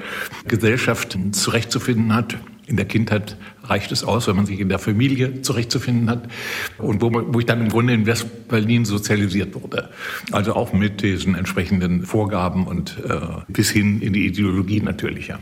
Gesellschaft 0.46 1.16
zurechtzufinden 1.32 2.14
hat. 2.14 2.36
In 2.66 2.76
der 2.76 2.84
Kindheit 2.84 3.36
reicht 3.62 3.92
es 3.92 4.04
aus, 4.04 4.26
wenn 4.26 4.36
man 4.36 4.44
sich 4.44 4.60
in 4.60 4.68
der 4.68 4.78
Familie 4.78 5.40
zurechtzufinden 5.40 6.10
hat. 6.10 6.28
Und 6.78 7.00
wo, 7.00 7.10
wo 7.12 7.38
ich 7.38 7.46
dann 7.46 7.60
im 7.60 7.68
Grunde 7.68 7.94
in 7.94 8.06
West-Berlin 8.06 8.84
sozialisiert 8.84 9.54
wurde. 9.54 9.88
Also 10.32 10.54
auch 10.54 10.72
mit 10.72 11.00
diesen 11.02 11.34
entsprechenden 11.34 12.04
Vorgaben 12.04 12.66
und 12.66 12.98
äh, 13.08 13.20
bis 13.48 13.70
hin 13.70 14.02
in 14.02 14.12
die 14.12 14.26
Ideologie 14.26 14.80
natürlich, 14.80 15.28
ja. 15.28 15.38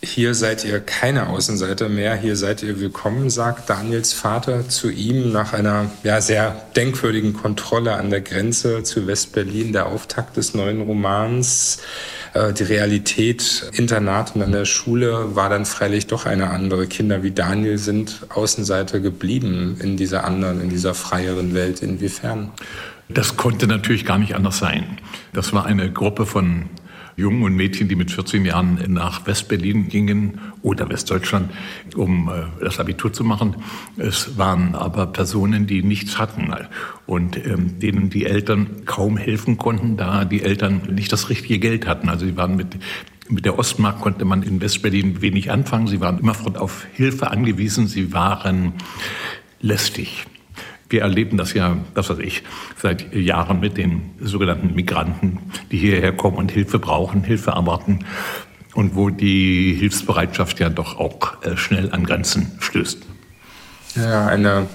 Hier 0.00 0.34
seid 0.34 0.64
ihr 0.64 0.78
keine 0.78 1.28
Außenseiter 1.28 1.88
mehr, 1.88 2.14
hier 2.14 2.36
seid 2.36 2.62
ihr 2.62 2.78
willkommen, 2.78 3.30
sagt 3.30 3.68
Daniels 3.68 4.12
Vater 4.12 4.68
zu 4.68 4.90
ihm 4.90 5.32
nach 5.32 5.54
einer 5.54 5.90
ja, 6.04 6.20
sehr 6.20 6.54
denkwürdigen 6.76 7.32
Kontrolle 7.32 7.94
an 7.94 8.08
der 8.08 8.20
Grenze 8.20 8.84
zu 8.84 9.08
Westberlin, 9.08 9.72
der 9.72 9.86
Auftakt 9.86 10.36
des 10.36 10.54
neuen 10.54 10.82
Romans. 10.82 11.82
Äh, 12.32 12.52
die 12.52 12.62
Realität, 12.62 13.68
Internat 13.72 14.36
und 14.36 14.42
an 14.42 14.52
der 14.52 14.66
Schule 14.66 15.34
war 15.34 15.50
dann 15.50 15.66
freilich 15.66 16.06
doch 16.06 16.26
eine 16.26 16.50
andere. 16.50 16.86
Kinder 16.86 17.24
wie 17.24 17.32
Daniel 17.32 17.78
sind 17.78 18.20
Außenseiter 18.28 19.00
geblieben 19.00 19.78
in 19.82 19.96
dieser 19.96 20.22
anderen, 20.22 20.60
in 20.60 20.68
dieser 20.68 20.94
freieren 20.94 21.54
Welt. 21.54 21.82
Inwiefern? 21.82 22.52
Das 23.08 23.36
konnte 23.36 23.66
natürlich 23.66 24.04
gar 24.04 24.18
nicht 24.18 24.36
anders 24.36 24.58
sein. 24.58 25.00
Das 25.32 25.52
war 25.52 25.66
eine 25.66 25.90
Gruppe 25.90 26.24
von 26.24 26.70
Jungen 27.18 27.42
und 27.42 27.56
Mädchen, 27.56 27.88
die 27.88 27.96
mit 27.96 28.12
14 28.12 28.44
Jahren 28.44 28.78
nach 28.86 29.26
Westberlin 29.26 29.88
gingen 29.88 30.40
oder 30.62 30.88
Westdeutschland, 30.88 31.50
um 31.96 32.28
äh, 32.28 32.64
das 32.64 32.78
Abitur 32.78 33.12
zu 33.12 33.24
machen. 33.24 33.56
Es 33.96 34.38
waren 34.38 34.76
aber 34.76 35.06
Personen, 35.06 35.66
die 35.66 35.82
nichts 35.82 36.16
hatten 36.18 36.54
und 37.06 37.36
ähm, 37.36 37.80
denen 37.80 38.08
die 38.08 38.24
Eltern 38.24 38.84
kaum 38.84 39.16
helfen 39.16 39.58
konnten, 39.58 39.96
da 39.96 40.24
die 40.24 40.42
Eltern 40.42 40.82
nicht 40.94 41.12
das 41.12 41.28
richtige 41.28 41.58
Geld 41.58 41.88
hatten. 41.88 42.08
Also 42.08 42.24
sie 42.24 42.36
waren 42.36 42.56
mit 42.56 42.76
mit 43.30 43.44
der 43.44 43.58
Ostmark 43.58 44.00
konnte 44.00 44.24
man 44.24 44.42
in 44.42 44.62
Westberlin 44.62 45.20
wenig 45.20 45.50
anfangen. 45.50 45.86
Sie 45.86 46.00
waren 46.00 46.18
immerfort 46.18 46.56
auf 46.56 46.86
Hilfe 46.94 47.30
angewiesen. 47.30 47.86
Sie 47.86 48.14
waren 48.14 48.72
lästig. 49.60 50.24
Wir 50.88 51.02
erleben 51.02 51.36
das 51.36 51.52
ja, 51.52 51.76
das 51.94 52.08
weiß 52.08 52.18
ich, 52.20 52.42
seit 52.80 53.14
Jahren 53.14 53.60
mit 53.60 53.76
den 53.76 54.10
sogenannten 54.20 54.74
Migranten, 54.74 55.38
die 55.70 55.78
hierher 55.78 56.12
kommen 56.12 56.36
und 56.36 56.50
Hilfe 56.50 56.78
brauchen, 56.78 57.24
Hilfe 57.24 57.50
erwarten 57.50 58.04
und 58.74 58.94
wo 58.94 59.10
die 59.10 59.74
Hilfsbereitschaft 59.74 60.60
ja 60.60 60.70
doch 60.70 60.98
auch 60.98 61.42
äh, 61.42 61.56
schnell 61.56 61.92
an 61.92 62.04
Grenzen 62.04 62.52
stößt. 62.60 63.02
Ja, 63.96 64.26
eine 64.26 64.66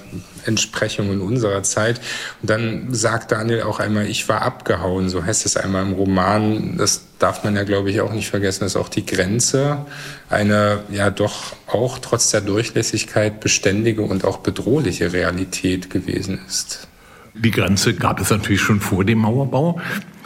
Entsprechung 0.46 1.12
in 1.12 1.20
unserer 1.20 1.62
Zeit. 1.62 2.00
Und 2.42 2.50
dann 2.50 2.94
sagt 2.94 3.32
Daniel 3.32 3.62
auch 3.62 3.80
einmal, 3.80 4.06
ich 4.06 4.28
war 4.28 4.42
abgehauen, 4.42 5.08
so 5.08 5.24
heißt 5.24 5.46
es 5.46 5.56
einmal 5.56 5.82
im 5.82 5.92
Roman. 5.92 6.76
Das 6.76 7.04
darf 7.18 7.44
man 7.44 7.56
ja, 7.56 7.64
glaube 7.64 7.90
ich, 7.90 8.00
auch 8.00 8.12
nicht 8.12 8.28
vergessen, 8.28 8.64
dass 8.64 8.76
auch 8.76 8.88
die 8.88 9.06
Grenze 9.06 9.86
eine 10.30 10.80
ja 10.90 11.10
doch 11.10 11.54
auch 11.66 11.98
trotz 11.98 12.30
der 12.30 12.40
Durchlässigkeit 12.40 13.40
beständige 13.40 14.02
und 14.02 14.24
auch 14.24 14.38
bedrohliche 14.38 15.12
Realität 15.12 15.90
gewesen 15.90 16.40
ist. 16.46 16.88
Die 17.34 17.50
Grenze 17.50 17.94
gab 17.94 18.20
es 18.20 18.30
natürlich 18.30 18.60
schon 18.60 18.80
vor 18.80 19.04
dem 19.04 19.18
Mauerbau. 19.18 19.80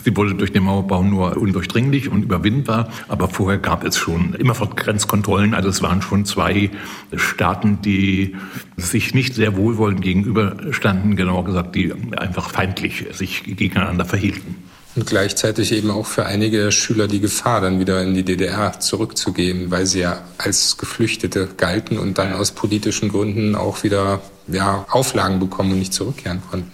Sie 0.05 0.17
wurde 0.17 0.35
durch 0.35 0.53
den 0.53 0.65
Mauerbau 0.65 1.03
nur 1.03 1.37
undurchdringlich 1.37 2.09
und 2.09 2.23
überwindbar, 2.23 2.89
aber 3.09 3.29
vorher 3.29 3.59
gab 3.59 3.85
es 3.85 3.97
schon 3.97 4.35
immerfort 4.35 4.77
Grenzkontrollen. 4.77 5.55
Also 5.55 5.69
es 5.69 5.83
waren 5.83 6.03
schon 6.03 6.25
zwei 6.25 6.71
Staaten, 7.15 7.81
die 7.83 8.37
sich 8.77 9.15
nicht 9.15 9.35
sehr 9.35 9.57
wohlwollend 9.57 10.03
gegenüberstanden, 10.03 11.17
genauer 11.17 11.45
gesagt, 11.45 11.75
die 11.75 11.93
einfach 12.17 12.51
feindlich 12.51 13.07
sich 13.13 13.45
gegeneinander 13.45 14.05
verhielten. 14.05 14.57
Und 14.97 15.07
gleichzeitig 15.07 15.73
eben 15.73 15.91
auch 15.91 16.07
für 16.07 16.27
einige 16.27 16.73
Schüler 16.73 17.07
die 17.07 17.21
Gefahr, 17.21 17.61
dann 17.61 17.79
wieder 17.79 18.03
in 18.03 18.15
die 18.15 18.25
DDR 18.25 18.81
zurückzugehen, 18.81 19.71
weil 19.71 19.87
sie 19.87 20.01
ja 20.01 20.23
als 20.39 20.77
Geflüchtete 20.77 21.49
galten 21.57 21.99
und 21.99 22.19
dann 22.19 22.33
aus 22.33 22.51
politischen 22.51 23.11
Gründen 23.11 23.55
auch 23.55 23.85
wieder 23.85 24.21
ja, 24.49 24.87
Auflagen 24.91 25.39
bekommen 25.39 25.73
und 25.73 25.79
nicht 25.79 25.93
zurückkehren 25.93 26.43
konnten. 26.51 26.73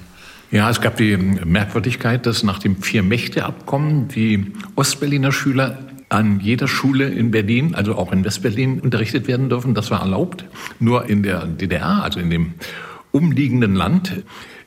Ja, 0.54 0.70
es 0.70 0.80
gab 0.80 0.96
die 0.99 1.16
Merkwürdigkeit, 1.16 2.26
dass 2.26 2.44
nach 2.44 2.61
dem 2.61 2.80
Vier-Mächte-Abkommen 2.80 4.06
die 4.06 4.52
Ostberliner 4.76 5.32
Schüler 5.32 5.80
an 6.11 6.38
jeder 6.38 6.68
Schule 6.68 7.08
in 7.08 7.32
Berlin, 7.32 7.75
also 7.75 7.96
auch 7.96 8.12
in 8.12 8.25
Westberlin, 8.25 8.78
unterrichtet 8.78 9.26
werden 9.26 9.49
dürfen. 9.49 9.75
Das 9.75 9.90
war 9.90 10.02
erlaubt. 10.02 10.44
Nur 10.78 11.08
in 11.08 11.25
der 11.25 11.46
DDR, 11.46 12.04
also 12.04 12.20
in 12.20 12.30
dem 12.30 12.54
umliegenden 13.11 13.75
Land, 13.75 14.23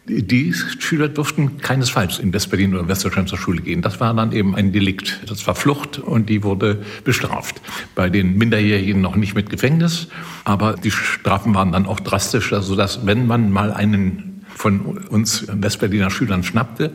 die 0.09 0.53
Schüler 0.53 1.07
durften 1.07 1.59
keinesfalls 1.59 2.19
in 2.19 2.33
Westberlin 2.33 2.75
oder 2.75 2.89
Westdeutschland 2.89 3.29
zur 3.29 3.37
Schule 3.37 3.61
gehen. 3.61 3.81
Das 3.81 4.01
war 4.01 4.13
dann 4.13 4.33
eben 4.33 4.55
ein 4.55 4.73
Delikt. 4.73 5.21
Das 5.25 5.47
war 5.47 5.55
Flucht 5.55 5.99
und 5.99 6.27
die 6.27 6.43
wurde 6.43 6.83
bestraft. 7.05 7.61
Bei 7.95 8.09
den 8.09 8.37
Minderjährigen 8.37 8.99
noch 8.99 9.15
nicht 9.15 9.35
mit 9.35 9.49
Gefängnis, 9.49 10.09
aber 10.43 10.73
die 10.73 10.91
Strafen 10.91 11.55
waren 11.55 11.71
dann 11.71 11.85
auch 11.85 12.01
drastischer, 12.01 12.61
sodass 12.61 13.05
wenn 13.05 13.25
man 13.25 13.53
mal 13.53 13.71
einen 13.71 14.26
von 14.57 14.97
uns 15.09 15.45
Westberliner 15.47 16.09
Schülern 16.09 16.43
schnappte, 16.43 16.91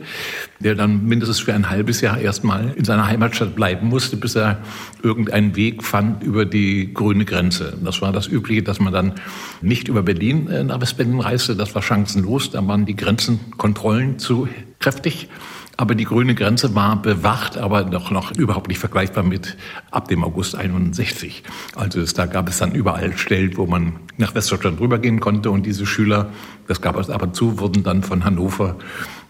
der 0.59 0.75
dann 0.75 1.05
mindestens 1.05 1.39
für 1.39 1.53
ein 1.53 1.69
halbes 1.69 2.01
Jahr 2.01 2.19
erstmal 2.19 2.73
in 2.75 2.83
seiner 2.83 3.07
Heimatstadt 3.07 3.55
bleiben 3.55 3.87
musste, 3.87 4.17
bis 4.17 4.35
er 4.35 4.59
irgendeinen 5.01 5.55
Weg 5.55 5.83
fand 5.83 6.23
über 6.23 6.45
die 6.45 6.93
grüne 6.93 7.25
Grenze. 7.25 7.77
Das 7.83 8.01
war 8.01 8.11
das 8.11 8.27
Übliche, 8.27 8.63
dass 8.63 8.79
man 8.79 8.91
dann 8.91 9.13
nicht 9.61 9.87
über 9.87 10.03
Berlin 10.03 10.47
äh, 10.47 10.63
nach 10.63 10.81
Westberlin 10.81 11.19
reiste. 11.19 11.55
Das 11.55 11.73
war 11.73 11.81
chancenlos. 11.81 12.51
Da 12.51 12.65
waren 12.67 12.85
die 12.85 12.95
Grenzenkontrollen 12.95 14.19
zu 14.19 14.47
kräftig. 14.79 15.29
Aber 15.75 15.95
die 15.95 16.05
grüne 16.05 16.35
Grenze 16.35 16.75
war 16.75 17.01
bewacht, 17.01 17.57
aber 17.57 17.83
doch 17.83 18.11
noch 18.11 18.31
überhaupt 18.31 18.67
nicht 18.67 18.77
vergleichbar 18.77 19.23
mit 19.23 19.57
ab 19.89 20.07
dem 20.07 20.23
August 20.23 20.55
61. 20.55 21.43
Also 21.75 21.99
es, 21.99 22.13
da 22.13 22.27
gab 22.27 22.47
es 22.47 22.59
dann 22.59 22.73
überall 22.73 23.17
Stellen, 23.17 23.57
wo 23.57 23.65
man 23.65 23.93
nach 24.17 24.35
Westdeutschland 24.35 24.79
rübergehen 24.79 25.19
konnte 25.19 25.49
und 25.49 25.65
diese 25.65 25.87
Schüler, 25.87 26.29
das 26.67 26.81
gab 26.81 26.97
es 26.97 27.09
ab 27.09 27.23
und 27.23 27.35
zu, 27.35 27.59
wurden 27.59 27.83
dann 27.83 28.03
von 28.03 28.23
Hannover 28.23 28.75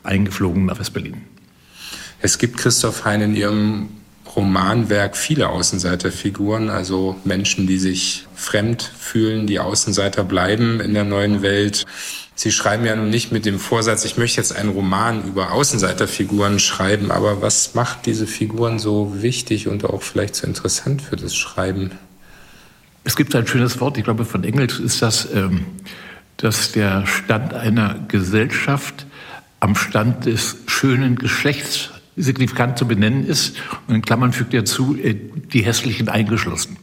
eingeflogen 0.04 0.66
nach 0.66 0.80
Westberlin. 0.80 1.22
Es 2.20 2.38
gibt 2.38 2.58
Christoph 2.58 3.06
Hein 3.06 3.22
in 3.22 3.36
Ihrem 3.36 3.90
Romanwerk 4.36 5.16
viele 5.16 5.50
Außenseiterfiguren, 5.50 6.70
also 6.70 7.16
Menschen, 7.24 7.68
die 7.68 7.78
sich 7.78 8.26
fremd 8.36 8.82
fühlen, 8.82 9.48
die 9.48 9.60
Außenseiter 9.60 10.24
bleiben 10.24 10.80
in 10.80 10.94
der 10.94 11.04
neuen 11.04 11.42
Welt. 11.42 11.86
Sie 12.36 12.52
schreiben 12.52 12.86
ja 12.86 12.96
nun 12.96 13.10
nicht 13.10 13.32
mit 13.32 13.46
dem 13.46 13.60
Vorsatz, 13.60 14.06
ich 14.06 14.18
möchte 14.18 14.38
jetzt 14.38 14.56
einen 14.56 14.70
Roman 14.70 15.24
über 15.28 15.52
Außenseiterfiguren 15.52 16.60
schreiben, 16.60 17.12
aber 17.12 17.42
was 17.42 17.76
macht 17.76 18.06
diese 18.08 18.26
Figuren 18.26 18.80
so 18.80 19.22
wichtig 19.22 19.68
und 19.68 19.86
auch 19.86 20.02
vielleicht 20.02 20.36
so 20.36 20.48
interessant 20.48 21.02
für 21.04 21.16
das 21.16 21.36
Schreiben? 21.36 21.92
Es 23.04 23.16
gibt 23.16 23.36
ein 23.36 23.46
schönes 23.46 23.80
Wort, 23.80 23.98
ich 23.98 24.04
glaube 24.04 24.26
von 24.26 24.44
Engels 24.44 24.80
ist 24.80 25.02
das, 25.02 25.28
ähm, 25.34 25.66
dass 26.38 26.72
der 26.72 27.06
Stand 27.06 27.54
einer 27.54 28.00
Gesellschaft 28.08 29.06
am 29.60 29.76
Stand 29.76 30.26
des 30.26 30.58
schönen 30.68 31.18
Geschlechts 31.18 31.92
signifikant 32.16 32.78
zu 32.78 32.88
benennen 32.88 33.26
ist. 33.26 33.56
Und 33.88 33.96
in 33.96 34.02
Klammern 34.02 34.34
fügt 34.34 34.54
er 34.54 34.66
zu, 34.66 34.96
äh, 34.96 35.16
die 35.54 35.64
hässlichen 35.64 36.10
eingeschlossen. 36.10 36.78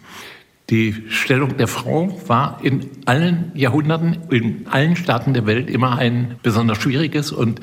Die 0.70 0.94
Stellung 1.08 1.56
der 1.56 1.66
Frau 1.66 2.16
war 2.28 2.60
in 2.62 2.86
allen 3.04 3.50
Jahrhunderten, 3.54 4.18
in 4.30 4.68
allen 4.70 4.94
Staaten 4.94 5.34
der 5.34 5.44
Welt 5.44 5.68
immer 5.68 5.98
ein 5.98 6.36
besonders 6.44 6.78
schwieriges 6.78 7.32
und 7.32 7.60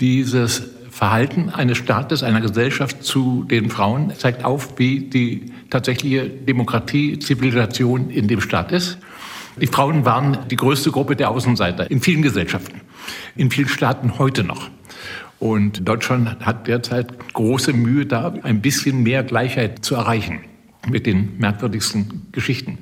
dieses 0.00 0.62
Verhalten 0.90 1.50
eines 1.50 1.76
Staates, 1.76 2.22
einer 2.22 2.40
Gesellschaft 2.40 3.04
zu 3.04 3.44
den 3.44 3.68
Frauen 3.68 4.14
zeigt 4.16 4.46
auf, 4.46 4.78
wie 4.78 5.00
die 5.00 5.52
tatsächliche 5.68 6.26
Demokratie, 6.26 7.18
Zivilisation 7.18 8.08
in 8.08 8.28
dem 8.28 8.40
Staat 8.40 8.72
ist. 8.72 8.96
Die 9.60 9.66
Frauen 9.66 10.06
waren 10.06 10.38
die 10.50 10.56
größte 10.56 10.90
Gruppe 10.90 11.16
der 11.16 11.30
Außenseiter 11.30 11.90
in 11.90 12.00
vielen 12.00 12.22
Gesellschaften, 12.22 12.80
in 13.36 13.50
vielen 13.50 13.68
Staaten 13.68 14.18
heute 14.18 14.42
noch. 14.42 14.70
Und 15.38 15.86
Deutschland 15.86 16.40
hat 16.40 16.66
derzeit 16.66 17.12
große 17.34 17.74
Mühe 17.74 18.06
da, 18.06 18.32
ein 18.42 18.62
bisschen 18.62 19.02
mehr 19.02 19.22
Gleichheit 19.22 19.84
zu 19.84 19.96
erreichen 19.96 20.40
mit 20.88 21.06
den 21.06 21.38
merkwürdigsten 21.38 22.28
Geschichten. 22.32 22.78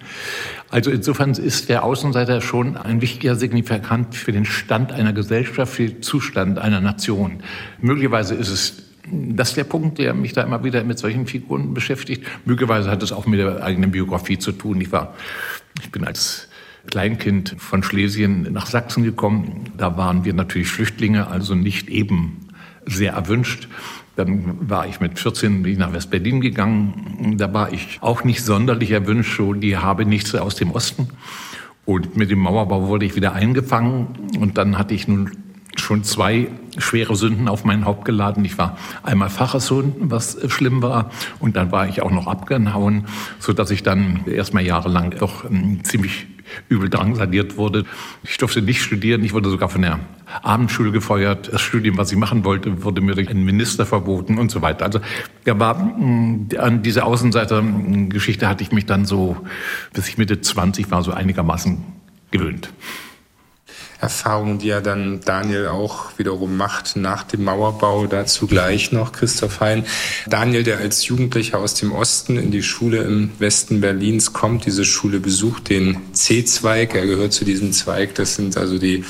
Also 0.71 0.91
insofern 0.91 1.33
ist 1.33 1.69
der 1.69 1.85
Außenseiter 1.85 2.41
schon 2.41 2.77
ein 2.77 3.03
wichtiger 3.03 3.37
Signifikant 3.37 4.15
für 4.15 4.33
den 4.33 4.45
Stand 4.45 4.93
einer 4.93 5.13
Gesellschaft, 5.13 5.73
für 5.73 5.87
den 5.87 6.03
Zustand 6.03 6.59
einer 6.59 6.81
Nation. 6.81 7.43
Möglicherweise 7.81 8.35
ist 8.35 8.49
es 8.49 8.85
das 9.13 9.49
ist 9.49 9.57
der 9.57 9.65
Punkt, 9.65 9.99
der 9.99 10.15
mich 10.15 10.35
da 10.35 10.43
immer 10.43 10.63
wieder 10.63 10.85
mit 10.85 10.99
solchen 10.99 11.27
Figuren 11.27 11.75
beschäftigt. 11.75 12.25
Möglicherweise 12.45 12.91
hat 12.91 13.03
es 13.03 13.13
auch 13.13 13.27
mit 13.27 13.41
der 13.41 13.65
eigenen 13.65 13.91
Biografie 13.91 14.39
zu 14.39 14.53
tun. 14.53 14.81
Ich 14.81 14.93
war, 14.93 15.15
ich 15.83 15.91
bin 15.91 16.05
als 16.05 16.49
Kleinkind 16.87 17.57
von 17.59 17.83
Schlesien 17.83 18.53
nach 18.53 18.67
Sachsen 18.67 19.03
gekommen. 19.03 19.71
Da 19.77 19.97
waren 19.97 20.25
wir 20.25 20.35
natürlich 20.35 20.69
Flüchtlinge, 20.69 21.27
also 21.27 21.55
nicht 21.55 21.89
eben 21.89 22.49
sehr 22.87 23.13
erwünscht. 23.13 23.69
Dann 24.17 24.69
war 24.69 24.87
ich 24.87 25.01
mit 25.01 25.19
14 25.19 25.63
bin 25.63 25.73
ich 25.73 25.79
nach 25.79 25.93
West-Berlin 25.93 26.41
gegangen. 26.41 27.37
Da 27.37 27.53
war 27.53 27.73
ich 27.73 27.99
auch 28.01 28.25
nicht 28.25 28.45
sonderlich 28.45 28.91
erwünscht, 28.91 29.33
schon 29.33 29.61
die 29.61 29.77
habe 29.77 30.05
nichts 30.05 30.35
aus 30.35 30.57
dem 30.57 30.73
Osten. 30.73 31.09
Und 31.87 32.17
mit 32.17 32.31
dem 32.31 32.41
Mauerbau 32.41 32.89
wurde 32.89 33.07
ich 33.07 33.17
wieder 33.17 33.33
eingefangen. 33.33 34.09
Und 34.39 34.59
dann 34.59 34.79
hatte 34.79 34.95
ich 34.95 35.09
nun 35.09 35.31
schon 35.77 36.05
zwei 36.05 36.49
schwere 36.79 37.17
Sünden 37.17 37.49
auf 37.49 37.65
mein 37.65 37.85
Haupt 37.85 38.05
geladen. 38.05 38.45
Ich 38.45 38.59
war 38.59 38.77
einmal 39.03 39.31
Pfarrerssohn, 39.31 39.95
was 40.01 40.39
schlimm 40.51 40.83
war, 40.83 41.11
und 41.39 41.57
dann 41.57 41.73
war 41.73 41.89
ich 41.89 42.03
auch 42.03 42.11
noch 42.11 42.27
abgehauen, 42.27 43.07
so 43.39 43.53
dass 43.53 43.71
ich 43.71 43.83
dann 43.83 44.21
erstmal 44.27 44.65
jahrelang 44.65 45.15
doch 45.19 45.45
ähm, 45.45 45.83
ziemlich 45.85 46.27
übel 46.69 46.89
drangsaliert 46.89 47.57
wurde. 47.57 47.85
Ich 48.23 48.39
durfte 48.39 48.63
nicht 48.63 48.83
studieren, 48.83 49.25
ich 49.25 49.33
wurde 49.33 49.51
sogar 49.51 49.69
von 49.69 49.83
der 49.83 50.01
Abendschule 50.43 50.93
gefeuert. 50.93 51.53
Das 51.53 51.61
Studium, 51.61 51.99
was 51.99 52.13
ich 52.13 52.19
machen 52.19 52.45
wollte, 52.45 52.83
wurde 52.83 53.01
mir 53.01 53.15
durch 53.15 53.29
einen 53.29 53.45
Minister 53.45 53.87
verboten 53.87 54.39
und 54.39 54.51
so 54.51 54.63
weiter. 54.63 54.85
Also 54.85 55.01
da 55.45 55.59
war 55.59 55.75
mm, 55.75 56.49
an 56.59 56.83
diese 56.83 57.05
Außenseiter-Geschichte 57.05 58.49
hatte 58.49 58.63
ich 58.63 58.73
mich 58.73 58.87
dann 58.87 59.05
so, 59.05 59.37
bis 59.93 60.09
ich 60.09 60.19
Mitte 60.19 60.41
20 60.41 60.91
war, 60.91 61.03
so 61.03 61.13
einigermaßen 61.13 61.79
gewöhnt. 62.31 62.73
Erfahrungen, 64.11 64.59
die 64.59 64.67
ja 64.67 64.81
dann 64.81 65.21
Daniel 65.25 65.69
auch 65.69 66.19
wiederum 66.19 66.57
macht 66.57 66.97
nach 66.97 67.23
dem 67.23 67.45
Mauerbau, 67.45 68.09
dazu 68.09 68.49
gleich 68.49 68.91
noch 68.91 69.13
Christoph 69.13 69.61
Hein. 69.61 69.85
Daniel, 70.27 70.65
der 70.65 70.79
als 70.79 71.07
Jugendlicher 71.07 71.61
aus 71.61 71.75
dem 71.75 71.93
Osten 71.93 72.37
in 72.37 72.51
die 72.51 72.65
Schule 72.65 73.03
im 73.03 73.31
Westen 73.39 73.81
Berlins 73.81 74.33
kommt, 74.33 74.67
diese 74.67 74.85
Schule 74.85 75.21
besucht 75.21 75.69
den 75.69 75.99
C-Zweig, 76.13 76.97
er 76.97 77.07
gehört 77.07 77.33
zu 77.33 77.45
diesem 77.45 77.73
Zweig, 77.73 78.17
das 78.17 78.35
sind 78.35 78.57
also 78.57 78.79
die 78.79 79.05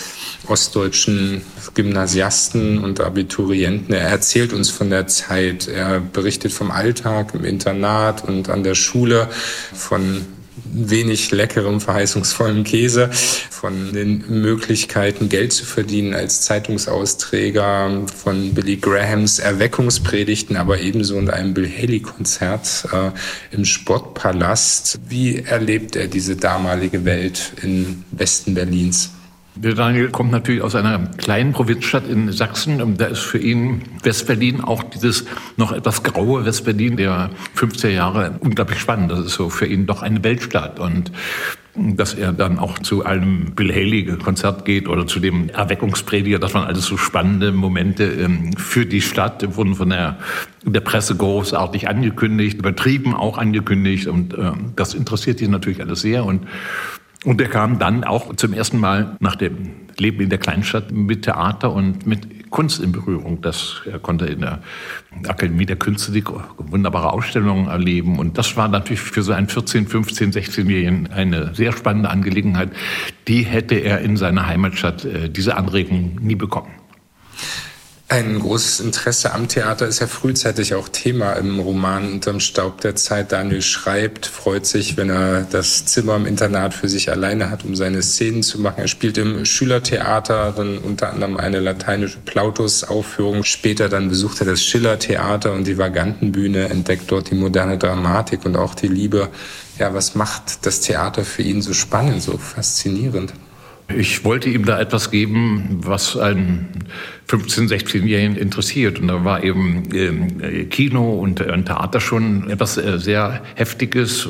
ostdeutschen 0.46 1.40
Gymnasiasten 1.72 2.84
und 2.84 3.00
Abiturienten. 3.00 3.94
Er 3.94 4.08
erzählt 4.08 4.52
uns 4.52 4.68
von 4.68 4.90
der 4.90 5.06
Zeit, 5.06 5.66
er 5.66 6.00
berichtet 6.00 6.52
vom 6.52 6.70
Alltag 6.70 7.32
im 7.34 7.46
Internat 7.46 8.22
und 8.28 8.50
an 8.50 8.64
der 8.64 8.74
Schule, 8.74 9.28
von 9.72 10.26
wenig 10.72 11.30
leckerem, 11.30 11.80
verheißungsvollem 11.80 12.64
Käse, 12.64 13.10
von 13.12 13.92
den 13.92 14.24
Möglichkeiten, 14.28 15.28
Geld 15.28 15.52
zu 15.52 15.64
verdienen 15.64 16.14
als 16.14 16.42
Zeitungsausträger, 16.42 18.06
von 18.14 18.54
Billy 18.54 18.76
Grahams 18.76 19.38
Erweckungspredigten, 19.38 20.56
aber 20.56 20.80
ebenso 20.80 21.18
in 21.18 21.30
einem 21.30 21.54
Bill 21.54 21.68
Haley-Konzert 21.68 22.86
äh, 22.92 23.10
im 23.54 23.64
Sportpalast. 23.64 25.00
Wie 25.08 25.38
erlebt 25.38 25.96
er 25.96 26.06
diese 26.06 26.36
damalige 26.36 27.04
Welt 27.04 27.52
im 27.62 28.04
Westen 28.12 28.54
Berlins? 28.54 29.10
Der 29.62 29.74
Daniel 29.74 30.08
kommt 30.08 30.30
natürlich 30.30 30.62
aus 30.62 30.74
einer 30.74 30.98
kleinen 31.18 31.52
Provinzstadt 31.52 32.08
in 32.08 32.32
Sachsen. 32.32 32.80
Und 32.80 32.98
da 32.98 33.06
ist 33.06 33.20
für 33.20 33.36
ihn 33.36 33.82
Westberlin 34.02 34.62
auch 34.62 34.82
dieses 34.82 35.26
noch 35.58 35.72
etwas 35.72 36.02
graue 36.02 36.46
Westberlin 36.46 36.96
der 36.96 37.28
50er 37.56 37.90
Jahre 37.90 38.36
unglaublich 38.40 38.78
spannend. 38.78 39.12
Das 39.12 39.18
ist 39.18 39.34
so 39.34 39.50
für 39.50 39.66
ihn 39.66 39.84
doch 39.84 40.00
eine 40.00 40.24
Weltstadt. 40.24 40.80
Und 40.80 41.12
dass 41.76 42.14
er 42.14 42.32
dann 42.32 42.58
auch 42.58 42.78
zu 42.78 43.04
einem 43.04 43.54
Bill 43.54 43.70
Haley-Konzert 43.70 44.64
geht 44.64 44.88
oder 44.88 45.06
zu 45.06 45.20
dem 45.20 45.50
Erweckungsprediger. 45.50 46.38
Das 46.38 46.54
waren 46.54 46.66
alles 46.66 46.86
so 46.86 46.96
spannende 46.96 47.52
Momente 47.52 48.04
ähm, 48.04 48.56
für 48.56 48.86
die 48.86 49.02
Stadt, 49.02 49.56
wurden 49.56 49.74
von 49.74 49.90
der, 49.90 50.18
der 50.64 50.80
Presse 50.80 51.16
großartig 51.16 51.86
angekündigt, 51.86 52.58
übertrieben 52.58 53.14
auch 53.14 53.36
angekündigt. 53.36 54.06
Und 54.06 54.32
äh, 54.32 54.52
das 54.74 54.94
interessiert 54.94 55.42
ihn 55.42 55.50
natürlich 55.50 55.82
alles 55.82 56.00
sehr. 56.00 56.24
Und 56.24 56.46
und 57.24 57.40
er 57.40 57.48
kam 57.48 57.78
dann 57.78 58.04
auch 58.04 58.34
zum 58.36 58.54
ersten 58.54 58.78
Mal 58.78 59.16
nach 59.20 59.36
dem 59.36 59.72
Leben 59.98 60.20
in 60.20 60.30
der 60.30 60.38
Kleinstadt 60.38 60.90
mit 60.90 61.22
Theater 61.22 61.72
und 61.72 62.06
mit 62.06 62.50
Kunst 62.50 62.80
in 62.80 62.92
Berührung. 62.92 63.42
Das 63.42 63.82
er 63.84 63.98
konnte 63.98 64.26
in 64.26 64.40
der 64.40 64.60
Akademie 65.28 65.66
der 65.66 65.76
Künste 65.76 66.12
die 66.12 66.24
wunderbare 66.24 67.12
Ausstellungen 67.12 67.68
erleben. 67.68 68.18
Und 68.18 68.38
das 68.38 68.56
war 68.56 68.68
natürlich 68.68 69.00
für 69.00 69.22
so 69.22 69.32
einen 69.32 69.48
14, 69.48 69.86
15, 69.86 70.32
16-Jährigen 70.32 71.12
eine 71.12 71.54
sehr 71.54 71.72
spannende 71.72 72.08
Angelegenheit. 72.08 72.70
Die 73.28 73.42
hätte 73.42 73.74
er 73.76 74.00
in 74.00 74.16
seiner 74.16 74.46
Heimatstadt 74.46 75.04
äh, 75.04 75.28
diese 75.28 75.56
Anregung 75.56 76.16
nie 76.20 76.34
bekommen. 76.34 76.70
Ein 78.10 78.40
großes 78.40 78.80
Interesse 78.80 79.32
am 79.32 79.46
Theater 79.46 79.86
ist 79.86 80.00
ja 80.00 80.08
frühzeitig 80.08 80.74
auch 80.74 80.88
Thema 80.88 81.34
im 81.34 81.60
Roman 81.60 82.14
Unterm 82.14 82.40
Staub 82.40 82.80
der 82.80 82.96
Zeit. 82.96 83.30
Daniel 83.30 83.62
schreibt, 83.62 84.26
freut 84.26 84.66
sich, 84.66 84.96
wenn 84.96 85.10
er 85.10 85.42
das 85.42 85.86
Zimmer 85.86 86.16
im 86.16 86.26
Internat 86.26 86.74
für 86.74 86.88
sich 86.88 87.08
alleine 87.12 87.50
hat, 87.52 87.64
um 87.64 87.76
seine 87.76 88.02
Szenen 88.02 88.42
zu 88.42 88.60
machen. 88.60 88.80
Er 88.80 88.88
spielt 88.88 89.16
im 89.16 89.44
Schülertheater, 89.44 90.52
dann 90.56 90.78
unter 90.78 91.12
anderem 91.12 91.36
eine 91.36 91.60
lateinische 91.60 92.18
Plautus-Aufführung. 92.18 93.44
Später 93.44 93.88
dann 93.88 94.08
besucht 94.08 94.40
er 94.40 94.46
das 94.46 94.64
Schillertheater 94.64 95.52
und 95.52 95.68
die 95.68 95.78
Vagantenbühne, 95.78 96.68
entdeckt 96.68 97.12
dort 97.12 97.30
die 97.30 97.36
moderne 97.36 97.78
Dramatik 97.78 98.44
und 98.44 98.56
auch 98.56 98.74
die 98.74 98.88
Liebe. 98.88 99.28
Ja, 99.78 99.94
was 99.94 100.16
macht 100.16 100.66
das 100.66 100.80
Theater 100.80 101.24
für 101.24 101.42
ihn 101.42 101.62
so 101.62 101.74
spannend, 101.74 102.24
so 102.24 102.36
faszinierend? 102.38 103.34
Ich 103.96 104.24
wollte 104.24 104.48
ihm 104.50 104.64
da 104.64 104.80
etwas 104.80 105.10
geben, 105.10 105.80
was 105.82 106.16
einen 106.16 106.68
15-, 107.28 107.68
16-Jährigen 107.68 108.36
interessiert. 108.36 108.98
Und 108.98 109.08
da 109.08 109.24
war 109.24 109.42
eben 109.42 109.92
äh, 110.42 110.64
Kino 110.64 111.14
und 111.14 111.40
äh, 111.40 111.62
Theater 111.62 112.00
schon 112.00 112.50
etwas 112.50 112.76
äh, 112.76 112.98
sehr 112.98 113.42
Heftiges. 113.54 114.28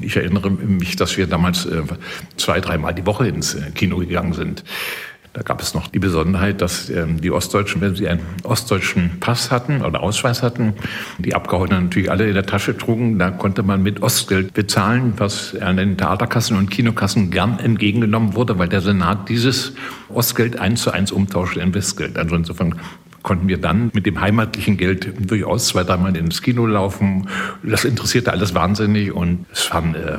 Ich 0.00 0.16
erinnere 0.16 0.50
mich, 0.50 0.96
dass 0.96 1.16
wir 1.16 1.26
damals 1.26 1.66
äh, 1.66 1.82
zwei, 2.36 2.60
dreimal 2.60 2.94
die 2.94 3.06
Woche 3.06 3.28
ins 3.28 3.54
äh, 3.54 3.70
Kino 3.74 3.98
gegangen 3.98 4.32
sind. 4.32 4.64
Da 5.34 5.40
gab 5.40 5.62
es 5.62 5.72
noch 5.72 5.88
die 5.88 5.98
Besonderheit, 5.98 6.60
dass 6.60 6.90
ähm, 6.90 7.20
die 7.22 7.30
Ostdeutschen, 7.30 7.80
wenn 7.80 7.94
sie 7.94 8.06
einen 8.06 8.20
ostdeutschen 8.42 9.18
Pass 9.18 9.50
hatten 9.50 9.80
oder 9.80 10.02
Ausweis 10.02 10.42
hatten, 10.42 10.74
die 11.18 11.34
Abgeordneten 11.34 11.84
natürlich 11.84 12.10
alle 12.10 12.28
in 12.28 12.34
der 12.34 12.44
Tasche 12.44 12.76
trugen. 12.76 13.18
Da 13.18 13.30
konnte 13.30 13.62
man 13.62 13.82
mit 13.82 14.02
Ostgeld 14.02 14.52
bezahlen, 14.52 15.14
was 15.16 15.56
an 15.56 15.78
den 15.78 15.96
Theaterkassen 15.96 16.58
und 16.58 16.70
Kinokassen 16.70 17.30
gern 17.30 17.58
entgegengenommen 17.58 18.34
wurde, 18.34 18.58
weil 18.58 18.68
der 18.68 18.82
Senat 18.82 19.30
dieses 19.30 19.72
Ostgeld 20.10 20.58
eins 20.58 20.82
zu 20.82 20.90
eins 20.90 21.12
umtauschte 21.12 21.60
in 21.60 21.74
Westgeld. 21.74 22.18
Also 22.18 22.36
insofern 22.36 22.78
konnten 23.22 23.48
wir 23.48 23.58
dann 23.58 23.90
mit 23.94 24.04
dem 24.04 24.20
heimatlichen 24.20 24.76
Geld 24.76 25.14
durchaus 25.30 25.68
zwei, 25.68 25.84
dreimal 25.84 26.14
ins 26.14 26.42
Kino 26.42 26.66
laufen. 26.66 27.28
Das 27.62 27.86
interessierte 27.86 28.32
alles 28.32 28.54
wahnsinnig 28.54 29.12
und 29.12 29.46
es 29.50 29.72
waren 29.72 29.94
äh, 29.94 30.18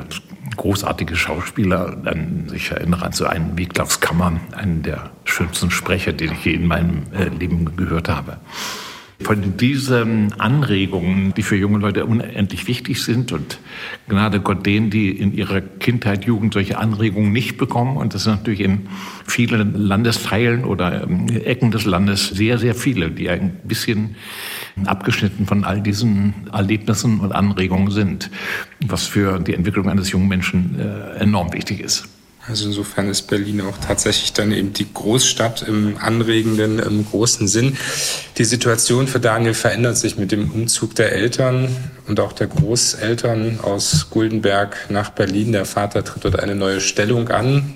großartige 0.58 1.16
Schauspieler. 1.16 1.98
Ich 2.54 2.72
erinnere 2.72 3.06
an 3.06 3.12
so 3.12 3.26
einen 3.26 3.58
wie 3.58 3.68
Kammer, 3.68 4.40
einen 4.52 4.84
der 4.84 5.12
schönsten 5.26 5.72
Sprecher, 5.72 6.14
den 6.14 6.34
ich 6.34 6.46
je 6.46 6.54
in 6.54 6.68
meinem 6.68 7.04
äh, 7.14 7.30
Leben 7.30 7.76
gehört 7.76 8.10
habe. 8.10 8.38
von 9.24 9.58
diesen 9.58 10.34
Anregungen, 10.40 11.34
die 11.34 11.44
für 11.44 11.56
junge 11.56 11.80
Leute 11.80 12.06
unendlich 12.06 12.68
wichtig 12.68 13.02
sind 13.04 13.32
und 13.32 13.60
Gnade 14.08 14.40
Gott 14.40 14.66
denen, 14.66 14.90
die 14.90 15.10
in 15.10 15.34
ihrer 15.34 15.62
Kindheit, 15.62 16.26
Jugend 16.26 16.54
solche 16.54 16.78
Anregungen 16.78 17.32
nicht 17.32 17.58
bekommen. 17.58 17.98
Und 17.98 18.14
das 18.14 18.24
sind 18.24 18.38
natürlich 18.38 18.60
in 18.60 18.88
vielen 19.26 19.76
Landesteilen 19.76 20.66
oder 20.66 21.04
ähm, 21.04 21.28
Ecken 21.30 21.72
des 21.72 21.86
Landes 21.86 22.30
sehr, 22.30 22.58
sehr 22.58 22.76
viele, 22.76 23.12
die 23.12 23.30
ein 23.30 23.52
bisschen 23.64 24.16
abgeschnitten 24.86 25.46
von 25.46 25.64
all 25.64 25.82
diesen 25.82 26.34
Erlebnissen 26.52 27.20
und 27.20 27.32
Anregungen 27.32 27.92
sind, 27.92 28.30
was 28.86 29.06
für 29.06 29.40
die 29.40 29.54
Entwicklung 29.54 29.90
eines 29.90 30.12
jungen 30.12 30.28
Menschen 30.28 30.80
äh, 30.80 31.20
enorm 31.20 31.54
wichtig 31.54 31.80
ist. 31.80 32.06
Also 32.46 32.66
insofern 32.66 33.08
ist 33.08 33.24
Berlin 33.24 33.62
auch 33.62 33.78
tatsächlich 33.78 34.34
dann 34.34 34.52
eben 34.52 34.74
die 34.74 34.92
Großstadt 34.94 35.62
im 35.62 35.96
anregenden, 35.98 36.80
im 36.80 37.06
großen 37.06 37.48
Sinn. 37.48 37.78
Die 38.38 38.44
Situation 38.44 39.08
für 39.08 39.22
Daniel 39.22 39.54
verändert 39.54 39.96
sich 39.96 40.18
mit 40.18 40.34
dem 40.34 40.52
Umzug 40.52 40.94
der 40.96 41.14
Eltern 41.14 41.74
und 42.06 42.20
auch 42.20 42.34
der 42.34 42.48
Großeltern 42.48 43.62
aus 43.62 44.10
Guldenberg 44.10 44.90
nach 44.90 45.12
Berlin. 45.12 45.54
Der 45.54 45.64
Vater 45.64 46.04
tritt 46.04 46.26
dort 46.26 46.38
eine 46.38 46.56
neue 46.56 46.82
Stellung 46.82 47.30
an 47.30 47.76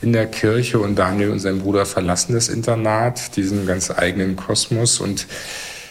in 0.00 0.12
der 0.12 0.26
Kirche 0.26 0.78
und 0.78 0.96
Daniel 0.96 1.30
und 1.30 1.40
sein 1.40 1.58
Bruder 1.58 1.84
verlassen 1.84 2.34
das 2.34 2.48
Internat, 2.48 3.36
diesen 3.36 3.66
ganz 3.66 3.90
eigenen 3.90 4.36
Kosmos 4.36 5.00
und 5.00 5.26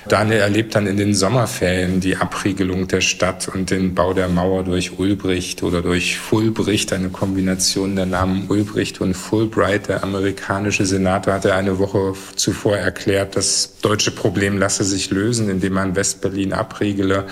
Daniel 0.08 0.40
erlebt 0.40 0.76
dann 0.76 0.86
in 0.86 0.98
den 0.98 1.14
Sommerferien 1.14 2.02
die 2.02 2.18
Abriegelung 2.18 2.88
der 2.88 3.00
Stadt 3.00 3.48
und 3.48 3.72
den 3.72 3.96
Bau 3.96 4.14
der 4.14 4.28
Mauer 4.28 4.64
durch 4.64 5.00
Ulbricht 5.00 5.64
oder 5.64 5.82
durch 5.82 6.18
Fulbricht, 6.20 6.92
eine 6.92 7.10
Kombination 7.10 7.96
der 7.96 8.06
Namen 8.06 8.50
Ulbricht 8.50 9.00
und 9.00 9.14
Fulbright. 9.14 9.88
Der 9.88 10.04
amerikanische 10.04 10.86
Senator 10.86 11.34
hatte 11.34 11.56
eine 11.56 11.80
Woche 11.80 12.14
zuvor 12.36 12.76
erklärt, 12.76 13.38
das 13.38 13.80
deutsche 13.82 14.12
Problem 14.12 14.58
lasse 14.58 14.84
sich 14.84 15.10
lösen, 15.10 15.50
indem 15.50 15.74
man 15.74 15.96
Westberlin 15.96 16.52
abriegele. 16.52 17.26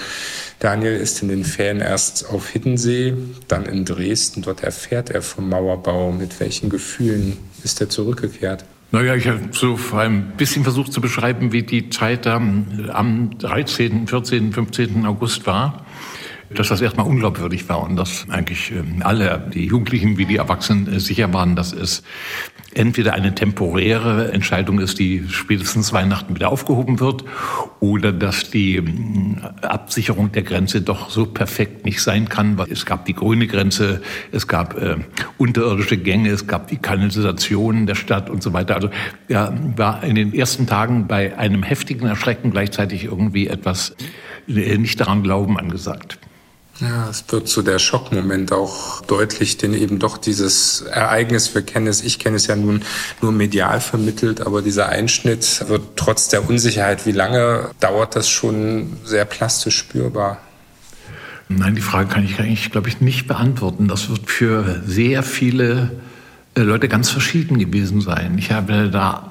Daniel 0.60 0.96
ist 0.96 1.22
in 1.24 1.28
den 1.28 1.44
Ferien 1.44 1.82
erst 1.82 2.30
auf 2.30 2.50
Hiddensee, 2.50 3.16
dann 3.48 3.66
in 3.66 3.84
Dresden. 3.84 4.44
Dort 4.44 4.64
erfährt 4.64 5.10
er 5.10 5.22
vom 5.22 5.50
Mauerbau. 5.50 6.12
Mit 6.12 6.40
welchen 6.40 6.70
Gefühlen 6.70 7.38
ist 7.64 7.82
er 7.82 7.90
zurückgekehrt? 7.90 8.64
Naja, 8.92 9.16
ich 9.16 9.28
habe 9.28 9.40
so 9.52 9.80
ein 9.96 10.34
bisschen 10.36 10.64
versucht 10.64 10.92
zu 10.92 11.00
beschreiben, 11.00 11.54
wie 11.54 11.64
die 11.64 11.90
Zeit 11.90 12.28
am, 12.28 12.68
am 12.92 13.38
13., 13.38 14.08
14., 14.08 14.52
15. 14.52 15.06
August 15.06 15.48
war 15.48 15.86
dass 16.54 16.70
das 16.70 16.82
erstmal 16.82 17.08
unglaubwürdig 17.08 17.68
war 17.70 17.82
und 17.82 17.96
dass 17.96 18.26
eigentlich 18.30 18.72
ähm, 18.72 19.02
alle, 19.04 19.50
die 19.54 19.66
Jugendlichen 19.66 20.18
wie 20.18 20.26
die 20.26 20.38
Erwachsenen, 20.38 20.94
äh, 20.94 21.00
sicher 21.00 21.32
waren, 21.34 21.56
dass 21.56 21.74
es 21.74 22.04
entweder 22.74 23.14
eine 23.14 23.36
temporäre 23.36 24.32
Entscheidung 24.32 24.80
ist, 24.80 25.00
die 25.00 25.26
spätestens 25.30 25.94
Weihnachten 25.94 26.36
wieder 26.36 26.50
aufgehoben 26.50 27.00
wird, 27.00 27.24
oder 27.80 28.12
dass 28.12 28.50
die 28.50 28.78
ähm, 28.78 29.42
Absicherung 29.62 30.32
der 30.32 30.44
Grenze 30.44 30.82
doch 30.82 31.10
so 31.10 31.26
perfekt 31.26 31.86
nicht 31.86 32.02
sein 32.02 32.30
kann. 32.30 32.58
Weil 32.58 32.72
es 32.72 32.86
gab 32.86 33.06
die 33.06 33.14
grüne 33.14 33.48
Grenze, 33.48 34.02
es 34.32 34.48
gab 34.48 34.82
äh, 34.82 34.98
unterirdische 35.38 35.98
Gänge, 35.98 36.30
es 36.30 36.48
gab 36.48 36.68
die 36.68 36.78
Kanalisation 36.78 37.86
der 37.86 37.96
Stadt 37.96 38.30
und 38.30 38.44
so 38.44 38.54
weiter. 38.54 38.76
Also 38.76 38.90
ja, 39.28 39.54
war 39.76 40.04
in 40.04 40.16
den 40.16 40.34
ersten 40.34 40.68
Tagen 40.68 41.08
bei 41.08 41.38
einem 41.38 41.64
heftigen 41.64 42.08
Erschrecken 42.08 42.52
gleichzeitig 42.52 43.06
irgendwie 43.06 43.48
etwas 43.48 43.96
äh, 44.48 44.78
nicht 44.78 45.00
daran 45.00 45.24
glauben 45.24 45.58
angesagt. 45.58 46.20
Ja, 46.82 47.08
es 47.10 47.26
wird 47.28 47.48
so 47.48 47.62
der 47.62 47.78
Schockmoment 47.78 48.52
auch 48.52 49.02
deutlich, 49.02 49.58
den 49.58 49.76
eben 49.76 50.00
doch 50.00 50.18
dieses 50.18 50.82
Ereignis, 50.82 51.54
wir 51.54 51.62
kennen 51.62 51.86
es, 51.86 52.02
ich 52.02 52.18
kenne 52.18 52.38
es 52.38 52.48
ja 52.48 52.56
nun 52.56 52.82
nur 53.22 53.32
medial 53.32 53.80
vermittelt, 53.80 54.42
aber 54.42 54.64
dieser 54.64 54.90
Einschnitt 54.90 55.64
wird 55.68 55.96
trotz 55.96 56.30
der 56.30 56.50
Unsicherheit, 56.50 57.06
wie 57.06 57.12
lange 57.12 57.70
dauert 57.80 58.16
das 58.16 58.30
schon 58.30 58.98
sehr 59.04 59.26
plastisch 59.26 59.78
spürbar? 59.78 60.40
Nein, 61.50 61.76
die 61.76 61.82
Frage 61.82 62.10
kann 62.10 62.26
ich 62.26 62.40
eigentlich, 62.40 62.72
glaube 62.72 62.90
ich, 62.90 63.00
nicht 63.00 63.28
beantworten. 63.28 63.88
Das 63.88 64.10
wird 64.10 64.30
für 64.32 64.82
sehr 64.86 65.22
viele 65.22 65.92
äh, 66.56 66.62
Leute 66.62 66.88
ganz 66.88 67.10
verschieden 67.10 67.60
gewesen 67.60 68.02
sein. 68.02 68.38
Ich 68.38 68.52
habe 68.52 68.90
da 68.90 69.31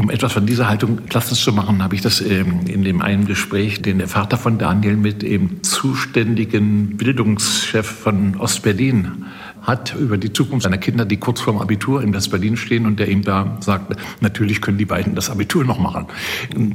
um 0.00 0.08
etwas 0.08 0.32
von 0.32 0.46
dieser 0.46 0.66
Haltung 0.66 1.04
klassisch 1.10 1.44
zu 1.44 1.52
machen, 1.52 1.82
habe 1.82 1.94
ich 1.94 2.00
das 2.00 2.22
ähm, 2.22 2.60
in 2.66 2.84
dem 2.84 3.02
einen 3.02 3.26
Gespräch, 3.26 3.82
den 3.82 3.98
der 3.98 4.08
Vater 4.08 4.38
von 4.38 4.56
Daniel 4.56 4.96
mit 4.96 5.20
dem 5.20 5.62
zuständigen 5.62 6.96
Bildungschef 6.96 7.86
von 7.86 8.34
Ostberlin 8.36 9.26
hat 9.70 9.94
über 9.94 10.18
die 10.18 10.32
Zukunft 10.32 10.64
seiner 10.64 10.78
Kinder, 10.78 11.04
die 11.04 11.16
kurz 11.16 11.40
vorm 11.40 11.58
Abitur 11.58 12.02
in 12.02 12.12
West-Berlin 12.12 12.56
stehen 12.56 12.86
und 12.86 12.98
der 12.98 13.08
ihm 13.08 13.22
da 13.22 13.56
sagt, 13.60 13.96
natürlich 14.20 14.60
können 14.60 14.78
die 14.78 14.84
beiden 14.84 15.14
das 15.14 15.30
Abitur 15.30 15.64
noch 15.64 15.78
machen. 15.78 16.06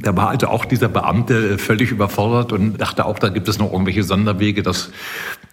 Da 0.02 0.16
war 0.16 0.30
also 0.30 0.48
auch 0.48 0.64
dieser 0.64 0.88
Beamte 0.88 1.58
völlig 1.58 1.90
überfordert 1.90 2.52
und 2.52 2.80
dachte 2.80 3.04
auch, 3.04 3.18
da 3.18 3.28
gibt 3.28 3.48
es 3.48 3.58
noch 3.58 3.70
irgendwelche 3.70 4.02
Sonderwege, 4.02 4.62
dass 4.62 4.90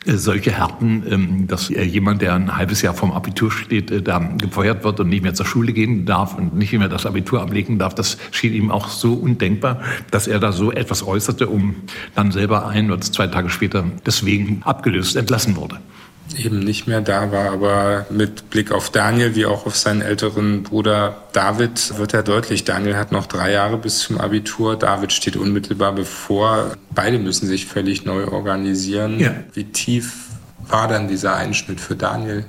äh, 0.05 0.13
solche 0.13 0.51
Härten, 0.51 1.03
ähm, 1.09 1.47
dass 1.47 1.67
jemand, 1.69 2.21
der 2.21 2.33
ein 2.33 2.55
halbes 2.55 2.81
Jahr 2.81 2.93
vom 2.93 3.11
Abitur 3.11 3.51
steht, 3.51 3.91
äh, 3.91 4.01
da 4.01 4.19
gefeuert 4.19 4.85
wird 4.85 5.01
und 5.01 5.09
nicht 5.09 5.23
mehr 5.23 5.33
zur 5.33 5.45
Schule 5.45 5.73
gehen 5.73 6.05
darf 6.05 6.37
und 6.37 6.55
nicht 6.55 6.71
mehr 6.71 6.89
das 6.89 7.05
Abitur 7.05 7.41
ablegen 7.41 7.77
darf, 7.77 7.93
das 7.93 8.17
schien 8.31 8.53
ihm 8.53 8.71
auch 8.71 8.87
so 8.87 9.13
undenkbar, 9.13 9.81
dass 10.11 10.27
er 10.27 10.39
da 10.39 10.53
so 10.53 10.71
etwas 10.71 11.05
äußerte, 11.05 11.47
um 11.47 11.75
dann 12.15 12.31
selber 12.31 12.67
ein 12.67 12.89
oder 12.89 13.01
zwei 13.01 13.27
Tage 13.27 13.49
später 13.49 13.83
deswegen 14.05 14.61
abgelöst, 14.63 15.17
entlassen 15.17 15.57
wurde 15.57 15.79
eben 16.37 16.59
nicht 16.59 16.87
mehr 16.87 17.01
da 17.01 17.31
war. 17.31 17.51
Aber 17.51 18.05
mit 18.09 18.49
Blick 18.49 18.71
auf 18.71 18.89
Daniel 18.89 19.35
wie 19.35 19.45
auch 19.45 19.65
auf 19.65 19.75
seinen 19.75 20.01
älteren 20.01 20.63
Bruder 20.63 21.23
David 21.33 21.97
wird 21.97 22.13
er 22.13 22.23
deutlich. 22.23 22.63
Daniel 22.63 22.95
hat 22.95 23.11
noch 23.11 23.25
drei 23.25 23.51
Jahre 23.51 23.77
bis 23.77 23.99
zum 23.99 24.19
Abitur. 24.19 24.77
David 24.77 25.13
steht 25.13 25.35
unmittelbar 25.35 25.93
bevor. 25.93 26.73
Beide 26.93 27.19
müssen 27.19 27.47
sich 27.47 27.65
völlig 27.65 28.05
neu 28.05 28.27
organisieren. 28.27 29.19
Ja. 29.19 29.33
Wie 29.53 29.65
tief 29.65 30.13
war 30.67 30.87
dann 30.87 31.07
dieser 31.07 31.35
Einschnitt 31.35 31.79
für 31.79 31.95
Daniel? 31.95 32.45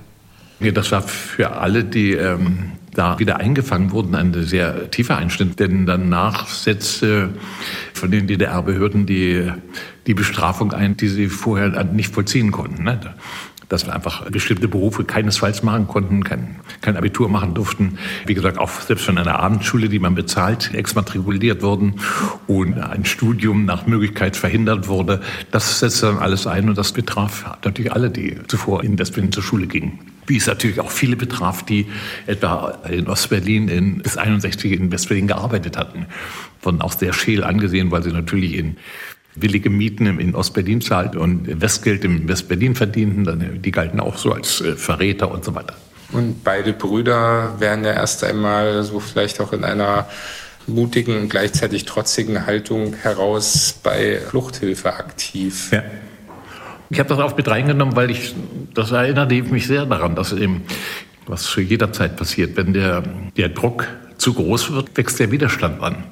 Ja, 0.60 0.70
das 0.70 0.92
war 0.92 1.02
für 1.02 1.56
alle, 1.56 1.84
die 1.84 2.12
ähm, 2.12 2.72
da 2.94 3.18
wieder 3.18 3.38
eingefangen 3.38 3.90
wurden, 3.90 4.14
ein 4.14 4.32
sehr 4.44 4.90
tiefer 4.90 5.18
Einschnitt. 5.18 5.58
Denn 5.58 5.86
danach 5.86 6.46
setzte 6.48 7.30
von 7.92 8.10
den 8.10 8.26
DDR-Behörden 8.26 9.06
die, 9.06 9.50
die 10.06 10.14
Bestrafung 10.14 10.72
ein, 10.72 10.96
die 10.96 11.08
sie 11.08 11.28
vorher 11.28 11.84
nicht 11.84 12.14
vollziehen 12.14 12.52
konnten. 12.52 12.84
Ne? 12.84 13.14
Dass 13.68 13.86
wir 13.86 13.94
einfach 13.94 14.30
bestimmte 14.30 14.68
Berufe 14.68 15.04
keinesfalls 15.04 15.62
machen 15.62 15.86
konnten, 15.86 16.24
kein, 16.24 16.56
kein 16.80 16.96
Abitur 16.96 17.28
machen 17.28 17.54
durften. 17.54 17.98
Wie 18.26 18.34
gesagt, 18.34 18.58
auch 18.58 18.70
selbst 18.70 19.04
von 19.04 19.18
einer 19.18 19.38
Abendschule, 19.38 19.88
die 19.88 19.98
man 19.98 20.14
bezahlt, 20.14 20.74
exmatrikuliert 20.74 21.62
wurden 21.62 21.94
und 22.46 22.78
ein 22.78 23.04
Studium 23.04 23.64
nach 23.64 23.86
Möglichkeit 23.86 24.36
verhindert 24.36 24.88
wurde. 24.88 25.20
Das 25.50 25.80
setzte 25.80 26.06
dann 26.06 26.18
alles 26.18 26.46
ein 26.46 26.68
und 26.68 26.78
das 26.78 26.92
betraf 26.92 27.44
natürlich 27.64 27.92
alle, 27.92 28.10
die 28.10 28.38
zuvor 28.46 28.84
in 28.84 28.98
Westberlin 28.98 29.32
zur 29.32 29.42
Schule 29.42 29.66
gingen. 29.66 29.98
Wie 30.26 30.38
es 30.38 30.46
natürlich 30.46 30.80
auch 30.80 30.90
viele 30.90 31.16
betraf, 31.16 31.64
die 31.64 31.86
etwa 32.26 32.78
in 32.88 33.08
Ostberlin 33.08 33.68
in, 33.68 33.98
bis 33.98 34.16
61 34.16 34.72
in 34.72 34.90
Westberlin 34.90 35.28
gearbeitet 35.28 35.76
hatten. 35.76 36.06
Wurden 36.62 36.80
auch 36.80 36.92
sehr 36.92 37.12
scheel 37.12 37.44
angesehen, 37.44 37.90
weil 37.90 38.02
sie 38.02 38.12
natürlich 38.12 38.54
in 38.54 38.76
willige 39.34 39.70
Mieten 39.70 40.06
in 40.18 40.34
Ostberlin 40.34 40.80
zahlt 40.80 41.16
und 41.16 41.60
Westgeld 41.60 42.04
im 42.04 42.28
Westberlin 42.28 42.74
verdienten, 42.74 43.60
die 43.62 43.70
galten 43.70 44.00
auch 44.00 44.16
so 44.16 44.32
als 44.32 44.60
äh, 44.60 44.76
Verräter 44.76 45.30
und 45.30 45.44
so 45.44 45.54
weiter. 45.54 45.74
Und 46.12 46.44
beide 46.44 46.72
Brüder 46.72 47.54
wären 47.58 47.84
ja 47.84 47.92
erst 47.92 48.22
einmal 48.22 48.84
so 48.84 49.00
vielleicht 49.00 49.40
auch 49.40 49.52
in 49.52 49.64
einer 49.64 50.06
mutigen 50.66 51.18
und 51.18 51.28
gleichzeitig 51.28 51.84
trotzigen 51.84 52.46
Haltung 52.46 52.94
heraus 52.94 53.78
bei 53.82 54.20
Fluchthilfe 54.20 54.94
aktiv. 54.94 55.72
Ja. 55.72 55.82
Ich 56.90 56.98
habe 56.98 57.08
das 57.08 57.18
auch 57.18 57.36
mit 57.36 57.48
reingenommen, 57.48 57.96
weil 57.96 58.10
ich, 58.10 58.34
das 58.72 58.92
erinnerte 58.92 59.34
mich 59.42 59.66
sehr 59.66 59.86
daran, 59.86 60.14
dass 60.14 60.32
eben, 60.32 60.62
was 61.26 61.44
zu 61.44 61.60
jeder 61.60 61.92
Zeit 61.92 62.16
passiert, 62.16 62.56
wenn 62.56 62.72
der, 62.72 63.02
der 63.36 63.48
Druck 63.48 63.86
zu 64.18 64.34
groß 64.34 64.72
wird, 64.72 64.96
wächst 64.96 65.18
der 65.18 65.30
Widerstand 65.30 65.82
an. 65.82 66.04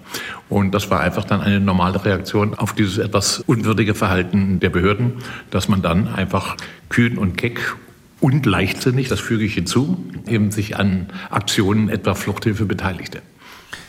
Und 0.49 0.73
das 0.73 0.91
war 0.91 1.01
einfach 1.01 1.25
dann 1.25 1.41
eine 1.41 1.61
normale 1.61 2.05
Reaktion 2.05 2.55
auf 2.55 2.75
dieses 2.75 2.99
etwas 2.99 3.41
unwürdige 3.47 3.95
Verhalten 3.95 4.61
der 4.61 4.71
Behörden, 4.71 5.15
dass 5.51 5.69
man 5.69 5.83
dann 5.83 6.09
einfach 6.09 6.57
kühn 6.89 7.17
und 7.17 7.37
keck 7.37 7.75
und 8.21 8.47
leichtsinnig, 8.47 9.09
das 9.09 9.21
füge 9.21 9.45
ich 9.45 9.55
hinzu, 9.55 10.05
eben 10.27 10.51
sich 10.51 10.77
an 10.77 11.09
Aktionen 11.31 11.89
etwa 11.89 12.15
Fluchthilfe 12.15 12.67
beteiligte. 12.67 13.23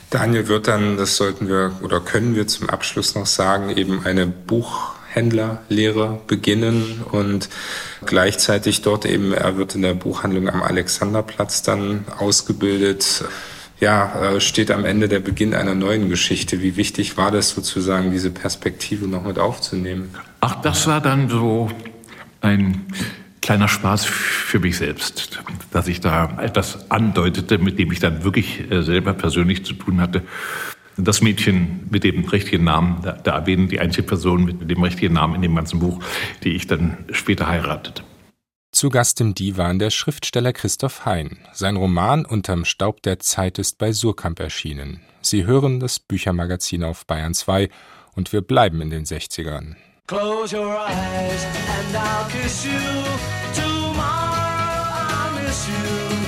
Daniel 0.10 0.48
wird 0.48 0.68
dann, 0.68 0.98
das 0.98 1.18
sollten 1.18 1.48
wir 1.48 1.74
oder 1.82 2.00
können 2.00 2.36
wir 2.36 2.48
zum 2.48 2.70
Abschluss 2.70 3.16
noch 3.16 3.26
sagen, 3.26 3.76
eben 3.76 4.06
eine 4.06 4.28
Buchhändlerlehre 5.14 6.20
beginnen 6.28 7.04
und 7.12 7.50
gleichzeitig 8.06 8.82
dort 8.82 9.06
eben, 9.06 9.34
er 9.34 9.58
wird 9.58 9.76
in 9.76 9.84
der 9.84 9.94
Buchhandlung 9.94 10.50
am 10.50 10.64
Alexanderplatz 10.64 11.62
dann 11.62 12.06
ausgebildet 12.18 13.24
ja, 13.80 14.36
äh, 14.36 14.40
steht 14.40 14.72
am 14.72 14.86
Ende 14.86 15.10
der 15.10 15.20
Beginn 15.20 15.54
einer 15.54 15.76
neuen 15.76 16.08
Geschichte. 16.08 16.62
Wie 16.62 16.78
wichtig 16.78 17.18
war 17.18 17.32
das 17.32 17.50
sozusagen, 17.50 18.12
diese 18.12 18.32
Perspektive 18.32 19.08
noch 19.08 19.26
mit 19.26 19.40
aufzunehmen? 19.40 20.16
Ach, 20.40 20.62
das 20.62 20.88
war 20.88 21.02
dann 21.02 21.28
so 21.28 21.70
ein 22.40 22.86
kleiner 23.42 23.68
Spaß 23.68 24.06
für 24.06 24.60
mich 24.60 24.78
selbst, 24.78 25.42
dass 25.72 25.90
ich 25.90 26.00
da 26.00 26.38
etwas 26.42 26.90
andeutete, 26.92 27.58
mit 27.58 27.78
dem 27.78 27.92
ich 27.92 28.00
dann 28.00 28.24
wirklich 28.24 28.72
äh, 28.72 28.84
selber 28.84 29.14
persönlich 29.14 29.66
zu 29.66 29.74
tun 29.74 30.00
hatte. 30.00 30.22
Das 30.98 31.22
Mädchen 31.22 31.88
mit 31.90 32.04
dem 32.04 32.26
richtigen 32.26 32.66
Namen, 32.66 33.02
da, 33.02 33.14
da 33.14 33.36
erwähnen 33.36 33.68
die 33.68 33.80
einzige 33.80 34.04
Person 34.04 34.46
mit 34.46 34.70
dem 34.70 34.84
richtigen 34.84 35.14
Namen 35.14 35.36
in 35.36 35.42
dem 35.42 35.56
ganzen 35.56 35.80
Buch, 35.80 36.00
die 36.44 36.54
ich 36.54 36.68
dann 36.68 36.98
später 37.12 37.48
heiratete. 37.48 38.04
Zu 38.72 38.90
Gast 38.90 39.22
im 39.22 39.36
Divan 39.36 39.78
der 39.78 39.92
Schriftsteller 39.92 40.52
Christoph 40.52 41.06
Hein. 41.06 41.38
Sein 41.54 41.76
Roman 41.76 42.26
Unterm 42.26 42.66
Staub 42.66 43.04
der 43.04 43.20
Zeit 43.20 43.60
ist 43.60 43.78
bei 43.78 43.92
Surkamp 43.94 44.40
erschienen. 44.40 45.02
Sie 45.22 45.46
hören 45.46 45.80
das 45.80 46.00
Büchermagazin 46.00 46.84
auf 46.84 47.06
Bayern 47.06 47.34
2 47.34 47.70
und 48.16 48.34
wir 48.34 48.42
bleiben 48.42 48.82
in 48.82 48.90
den 48.90 49.06
60ern. 49.06 49.76
Close 50.08 50.56
your 50.58 50.76
eyes 50.86 51.46
and 51.46 51.96
I'll 51.96 52.28
kiss 52.30 52.66
you. 52.66 52.72
Tomorrow 53.54 54.04
I'll 54.04 55.42
miss 55.42 55.68
you. 55.68 56.23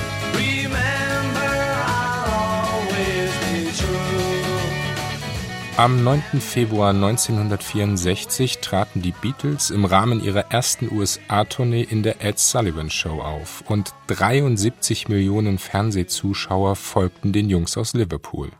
Am 5.78 6.02
9. 6.02 6.40
Februar 6.40 6.94
1964 6.94 8.60
traten 8.60 9.02
die 9.02 9.12
Beatles 9.12 9.68
im 9.68 9.84
Rahmen 9.84 10.24
ihrer 10.24 10.50
ersten 10.50 10.90
USA-Tournee 10.90 11.82
in 11.82 12.02
der 12.02 12.24
Ed 12.24 12.38
Sullivan 12.38 12.88
Show 12.88 13.20
auf 13.20 13.62
und 13.68 13.92
73 14.06 15.08
Millionen 15.08 15.58
Fernsehzuschauer 15.58 16.76
folgten 16.76 17.34
den 17.34 17.50
Jungs 17.50 17.76
aus 17.76 17.92
Liverpool. 17.92 18.52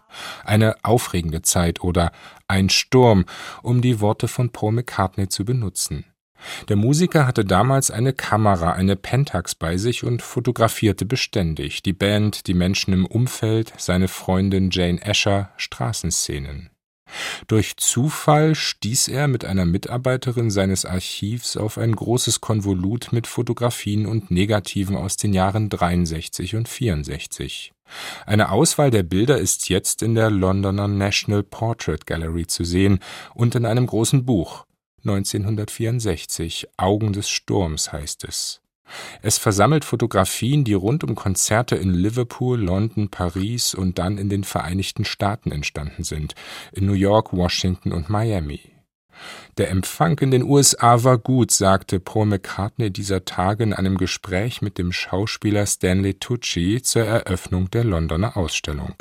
Eine 0.45 0.77
aufregende 0.83 1.41
Zeit 1.41 1.83
oder 1.83 2.13
ein 2.49 2.69
Sturm, 2.69 3.25
um 3.63 3.81
die 3.81 4.03
Worte 4.03 4.29
von 4.29 4.51
Paul 4.51 4.73
McCartney 4.73 5.31
zu 5.31 5.47
benutzen. 5.47 6.05
Der 6.69 6.77
Musiker 6.77 7.27
hatte 7.27 7.47
damals 7.47 7.91
eine 7.91 8.13
Kamera, 8.13 8.73
eine 8.73 8.95
Pentax 8.95 9.55
bei 9.55 9.79
sich 9.79 10.05
und 10.05 10.21
fotografierte 10.21 11.07
beständig 11.07 11.83
die 11.83 11.95
Band, 11.95 12.47
die 12.47 12.53
Menschen 12.53 12.93
im 12.93 13.07
Umfeld, 13.07 13.73
seine 13.79 14.09
Freundin 14.09 14.69
Jane 14.71 15.01
Asher, 15.03 15.49
Straßenszenen. 15.57 16.69
Durch 17.47 17.77
Zufall 17.77 18.55
stieß 18.55 19.09
er 19.09 19.29
mit 19.29 19.45
einer 19.45 19.65
Mitarbeiterin 19.65 20.51
seines 20.51 20.85
Archivs 20.85 21.57
auf 21.57 21.79
ein 21.79 21.95
großes 21.95 22.41
Konvolut 22.41 23.09
mit 23.13 23.27
Fotografien 23.27 24.07
und 24.07 24.31
Negativen 24.31 24.97
aus 24.97 25.17
den 25.17 25.33
Jahren 25.33 25.69
63 25.69 26.57
und 26.57 26.69
64. 26.69 27.73
Eine 28.27 28.51
Auswahl 28.51 28.91
der 28.91 29.05
Bilder 29.05 29.39
ist 29.39 29.69
jetzt 29.69 30.03
in 30.03 30.15
der 30.15 30.31
Londoner 30.31 30.89
National 30.89 31.43
Portrait 31.43 32.05
Gallery 32.07 32.47
zu 32.47 32.65
sehen 32.65 32.99
und 33.35 33.55
in 33.55 33.65
einem 33.65 33.87
großen 33.87 34.25
Buch. 34.25 34.67
1964 35.05 36.69
Augen 36.77 37.13
des 37.13 37.29
Sturms 37.29 37.93
heißt 37.93 38.25
es. 38.25 38.61
Es 39.23 39.39
versammelt 39.39 39.85
Fotografien, 39.85 40.65
die 40.65 40.75
rund 40.75 41.05
um 41.05 41.15
Konzerte 41.15 41.77
in 41.77 41.93
Liverpool, 41.93 42.61
London, 42.61 43.09
Paris 43.09 43.75
und 43.75 43.99
dann 43.99 44.19
in 44.19 44.29
den 44.29 44.45
Vereinigten 44.45 45.05
Staaten 45.05 45.51
entstanden 45.51 46.05
sind, 46.05 46.35
in 46.73 46.87
New 46.87 46.93
York, 46.93 47.33
Washington 47.33 47.93
und 47.93 48.09
Miami. 48.09 48.61
Der 49.57 49.71
Empfang 49.71 50.19
in 50.19 50.31
den 50.31 50.43
USA 50.43 51.03
war 51.03 51.19
gut, 51.19 51.51
sagte 51.51 52.01
Paul 52.01 52.27
McCartney 52.27 52.91
dieser 52.91 53.25
Tage 53.25 53.63
in 53.65 53.73
einem 53.73 53.97
Gespräch 53.97 54.61
mit 54.61 54.77
dem 54.77 54.93
Schauspieler 54.93 55.65
Stanley 55.67 56.15
Tucci 56.15 56.83
zur 56.83 57.05
Eröffnung 57.05 57.71
der 57.71 57.85
Londoner 57.85 58.37
Ausstellung. 58.37 58.95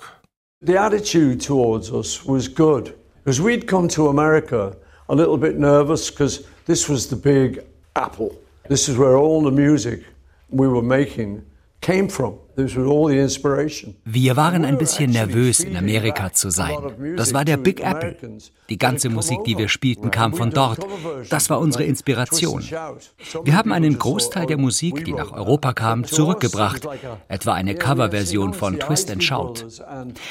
The 0.62 0.78
attitude 0.78 1.46
towards 1.46 1.92
us 1.92 2.26
was 2.26 2.54
good, 2.54 2.94
because 3.24 3.44
we'd 3.44 3.68
come 3.68 3.88
to 3.90 4.10
America 4.10 4.76
a 5.10 5.14
little 5.14 5.38
bit 5.38 5.60
nervous 5.60 6.10
because 6.10 6.46
this 6.66 6.90
was 6.90 7.10
the 7.10 7.16
big 7.16 7.62
apple. 7.96 8.32
This 8.68 8.88
is 8.90 8.98
where 8.98 9.16
all 9.16 9.44
the 9.44 9.52
music 9.52 10.04
we 10.50 10.68
were 10.68 10.82
making 10.82 11.44
came 11.82 12.10
from. 12.10 12.40
Wir 14.06 14.36
waren 14.38 14.64
ein 14.64 14.78
bisschen 14.78 15.12
nervös, 15.12 15.60
in 15.60 15.76
Amerika 15.76 16.32
zu 16.32 16.50
sein. 16.50 16.78
Das 17.18 17.34
war 17.34 17.44
der 17.44 17.58
Big 17.58 17.82
Apple. 17.82 18.16
Die 18.70 18.78
ganze 18.78 19.10
Musik, 19.10 19.44
die 19.46 19.58
wir 19.58 19.68
spielten, 19.68 20.10
kam 20.10 20.34
von 20.34 20.52
dort. 20.52 20.86
Das 21.30 21.50
war 21.50 21.60
unsere 21.60 21.84
Inspiration. 21.84 22.64
Wir 23.44 23.58
haben 23.58 23.74
einen 23.74 24.00
Großteil 24.00 24.46
der 24.46 24.58
Musik, 24.58 25.04
die 25.04 25.12
nach 25.14 25.34
Europa 25.34 25.74
kam, 25.74 26.06
zurückgebracht. 26.06 26.88
Etwa 27.28 27.54
eine 27.54 27.76
Coverversion 27.76 28.54
von 28.54 28.80
Twist 28.80 29.12
and 29.12 29.24
Shout. 29.24 29.66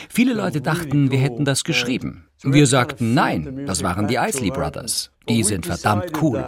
Viele 0.08 0.32
Leute 0.32 0.62
dachten, 0.62 1.10
wir 1.10 1.18
hätten 1.18 1.44
das 1.44 1.64
geschrieben. 1.64 2.24
Wir 2.42 2.66
sagten, 2.66 3.12
nein, 3.12 3.66
das 3.66 3.82
waren 3.82 4.08
die 4.08 4.16
Isley 4.16 4.50
Brothers. 4.50 5.10
Die 5.28 5.42
sind 5.42 5.66
verdammt 5.66 6.22
cool. 6.22 6.42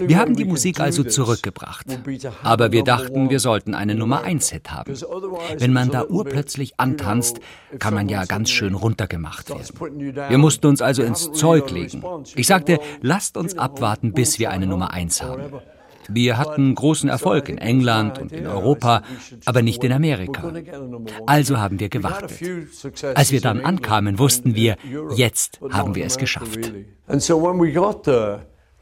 Wir 0.00 0.18
haben 0.18 0.36
die 0.36 0.44
Musik 0.44 0.80
also 0.80 1.04
zurückgebracht. 1.04 1.86
Aber 2.42 2.72
wir 2.72 2.84
dachten, 2.84 3.30
wir 3.30 3.40
sollten 3.40 3.74
einen 3.74 3.98
Nummer 3.98 4.22
1 4.22 4.50
Hit 4.50 4.70
haben. 4.70 4.94
Wenn 5.58 5.72
man 5.72 5.90
da 5.90 6.04
urplötzlich 6.04 6.78
antanzt, 6.78 7.40
kann 7.78 7.94
man 7.94 8.08
ja 8.08 8.24
ganz 8.24 8.50
schön 8.50 8.74
runtergemacht 8.74 9.50
werden. 9.50 10.14
Wir 10.28 10.38
mussten 10.38 10.66
uns 10.66 10.82
also 10.82 11.02
ins 11.02 11.32
Zeug 11.32 11.70
legen. 11.70 12.02
Ich 12.36 12.46
sagte, 12.46 12.78
lasst 13.00 13.36
uns 13.36 13.56
abwarten, 13.56 14.12
bis 14.12 14.38
wir 14.38 14.50
eine 14.50 14.66
Nummer 14.66 14.92
1 14.92 15.22
haben. 15.22 15.42
Wir 16.10 16.38
hatten 16.38 16.74
großen 16.74 17.10
Erfolg 17.10 17.50
in 17.50 17.58
England 17.58 18.18
und 18.18 18.32
in 18.32 18.46
Europa, 18.46 19.02
aber 19.44 19.60
nicht 19.60 19.84
in 19.84 19.92
Amerika. 19.92 20.50
Also 21.26 21.58
haben 21.58 21.78
wir 21.80 21.90
gewartet. 21.90 22.32
Als 23.14 23.30
wir 23.30 23.42
dann 23.42 23.60
ankamen, 23.60 24.18
wussten 24.18 24.54
wir, 24.54 24.76
jetzt 25.14 25.60
haben 25.70 25.94
wir 25.94 26.06
es 26.06 26.16
geschafft. 26.16 26.72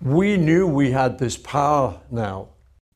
We 0.01 0.37
knew 0.37 0.67
we 0.69 0.95
had 0.95 1.19
this 1.19 1.39
power 1.43 2.03
now. 2.11 2.49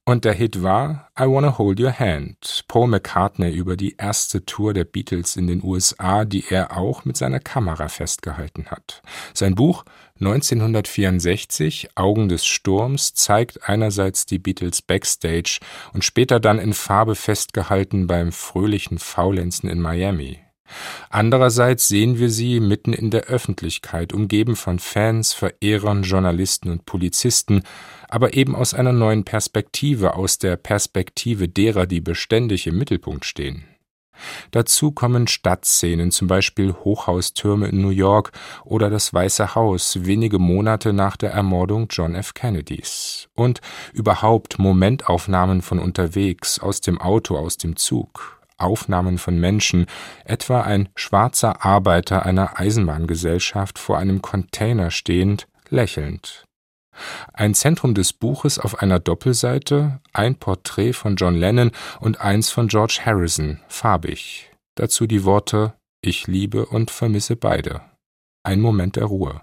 Und 0.05 0.25
der 0.25 0.33
Hit 0.33 0.63
war 0.63 1.09
I 1.19 1.23
Wanna 1.23 1.57
Hold 1.57 1.79
Your 1.81 1.93
Hand, 1.93 2.65
Paul 2.67 2.89
McCartney 2.89 3.51
über 3.53 3.77
die 3.77 3.95
erste 3.97 4.45
Tour 4.45 4.75
der 4.75 4.85
Beatles 4.85 5.37
in 5.37 5.47
den 5.47 5.63
USA, 5.63 6.25
die 6.25 6.45
er 6.51 6.77
auch 6.77 7.05
mit 7.05 7.17
seiner 7.17 7.39
Kamera 7.39 7.89
festgehalten 7.89 8.67
hat. 8.67 9.03
Sein 9.35 9.55
Buch 9.55 9.85
1964 10.19 11.91
Augen 11.95 12.29
des 12.29 12.45
Sturms 12.45 13.15
zeigt 13.15 13.69
einerseits 13.69 14.27
die 14.27 14.39
Beatles 14.39 14.83
backstage 14.83 15.61
und 15.93 16.05
später 16.05 16.41
dann 16.41 16.59
in 16.59 16.75
Farbe 16.75 17.15
festgehalten 17.15 18.07
beim 18.07 18.33
fröhlichen 18.33 18.99
Faulenzen 18.99 19.71
in 19.71 19.81
Miami. 19.81 20.41
Andererseits 21.09 21.89
sehen 21.89 22.19
wir 22.19 22.31
sie 22.31 22.61
mitten 22.61 22.93
in 22.93 23.11
der 23.11 23.25
Öffentlichkeit, 23.25 24.13
umgeben 24.13 24.57
von 24.57 24.79
Fans, 24.79 25.33
Verehrern, 25.33 26.03
Journalisten 26.03 26.71
und 26.71 26.87
Polizisten, 26.87 27.63
aber 28.09 28.35
eben 28.35 28.55
aus 28.55 28.75
einer 28.75 28.93
neuen 28.93 29.25
Perspektive, 29.25 30.15
aus 30.15 30.39
der 30.39 30.57
Perspektive 30.57 31.49
derer, 31.49 31.87
die 31.87 32.01
beständig 32.01 32.67
im 32.67 32.79
Mittelpunkt 32.79 33.25
stehen. 33.25 33.65
Dazu 34.51 34.93
kommen 34.93 35.27
Stadtszenen, 35.27 36.11
zum 36.11 36.29
Beispiel 36.29 36.73
Hochhaustürme 36.73 37.69
in 37.69 37.81
New 37.81 37.91
York 37.91 38.33
oder 38.65 38.91
das 38.91 39.13
Weiße 39.15 39.55
Haus 39.55 40.05
wenige 40.05 40.39
Monate 40.39 40.93
nach 40.93 41.17
der 41.17 41.33
Ermordung 41.33 41.87
John 41.91 42.15
F. 42.15 42.35
Kennedys. 42.35 43.29
Und 43.35 43.61
überhaupt 43.93 44.59
Momentaufnahmen 44.59 45.63
von 45.63 45.79
unterwegs, 45.79 46.59
aus 46.59 46.81
dem 46.81 47.01
Auto, 47.01 47.37
aus 47.37 47.57
dem 47.57 47.77
Zug. 47.77 48.40
Aufnahmen 48.61 49.19
von 49.19 49.39
Menschen, 49.39 49.87
etwa 50.25 50.63
ein 50.63 50.89
schwarzer 50.95 51.65
Arbeiter 51.65 52.25
einer 52.25 52.59
Eisenbahngesellschaft 52.59 53.79
vor 53.79 53.99
einem 53.99 54.23
Container 54.23 54.91
stehend, 54.91 55.49
lächelnd. 55.69 56.45
Ein 57.33 57.55
Zentrum 57.55 57.95
des 57.95 58.13
Buches 58.13 58.59
auf 58.59 58.83
einer 58.83 58.99
Doppelseite, 58.99 60.01
ein 60.13 60.35
Porträt 60.37 60.93
von 60.93 61.17
John 61.17 61.35
Lennon 61.35 61.71
und 62.01 62.21
eins 62.21 62.51
von 62.51 62.69
George 62.69 63.01
Harrison, 63.05 63.61
farbig. 63.69 64.51
Dazu 64.77 65.07
die 65.07 65.25
Worte 65.25 65.75
Ich 66.03 66.27
liebe 66.27 66.67
und 66.67 66.91
vermisse 66.91 67.37
beide. 67.37 67.83
Ein 68.43 68.61
Moment 68.61 68.97
der 68.97 69.05
Ruhe. 69.05 69.43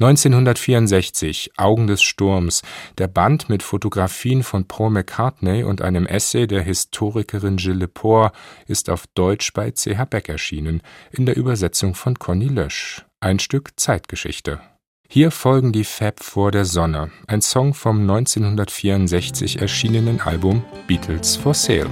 1964 0.00 1.52
Augen 1.56 1.86
des 1.86 2.02
Sturms, 2.02 2.62
der 2.98 3.08
Band 3.08 3.48
mit 3.48 3.62
Fotografien 3.62 4.42
von 4.42 4.66
Paul 4.66 4.90
McCartney 4.90 5.64
und 5.64 5.82
einem 5.82 6.06
Essay 6.06 6.46
der 6.46 6.62
Historikerin 6.62 7.56
Gilles 7.56 7.80
Lepore 7.80 8.32
ist 8.66 8.90
auf 8.90 9.06
Deutsch 9.14 9.52
bei 9.52 9.70
CH 9.70 10.04
Beck 10.08 10.28
erschienen, 10.28 10.82
in 11.10 11.26
der 11.26 11.36
Übersetzung 11.36 11.94
von 11.94 12.18
Conny 12.18 12.48
Lösch. 12.48 13.04
Ein 13.20 13.38
Stück 13.38 13.72
Zeitgeschichte. 13.76 14.60
Hier 15.08 15.30
folgen 15.30 15.72
die 15.72 15.84
Fab 15.84 16.22
vor 16.22 16.50
der 16.50 16.64
Sonne, 16.64 17.10
ein 17.26 17.40
Song 17.40 17.74
vom 17.74 18.00
1964 18.00 19.60
erschienenen 19.60 20.20
Album 20.20 20.64
Beatles 20.86 21.36
for 21.36 21.54
Sale. 21.54 21.90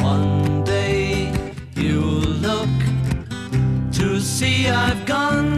One 0.00 0.62
day 0.64 1.32
you'll 1.74 2.28
look 2.40 2.68
to 3.92 4.20
see 4.20 4.68
I've 4.68 5.04
gone 5.06 5.57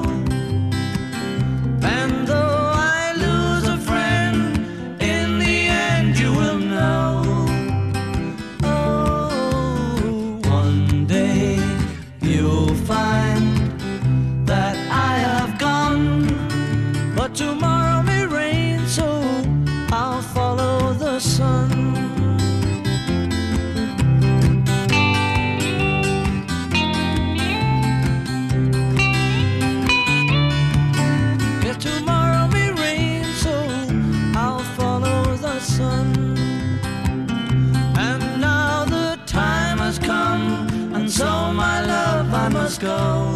Go. 42.81 43.30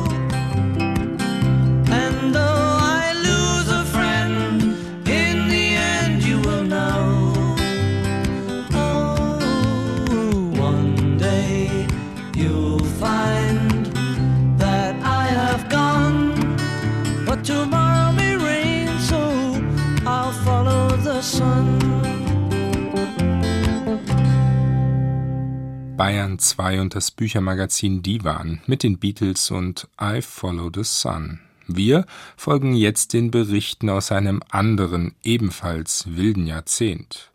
Bayern 25.98 26.40
2 26.40 26.82
und 26.82 26.94
das 26.94 27.10
Büchermagazin 27.10 28.04
Divan 28.04 28.62
mit 28.68 28.84
den 28.84 29.00
Beatles 29.00 29.50
und 29.50 29.88
I 30.02 30.22
Follow 30.22 30.70
the 30.74 30.84
Sun. 30.84 31.40
Wir 31.68 32.06
folgen 32.36 32.76
jetzt 32.76 33.14
den 33.14 33.32
Berichten 33.32 33.90
aus 33.90 34.12
einem 34.12 34.42
anderen, 34.50 35.16
ebenfalls 35.24 36.06
wilden 36.10 36.48
Jahrzehnt. 36.48 37.32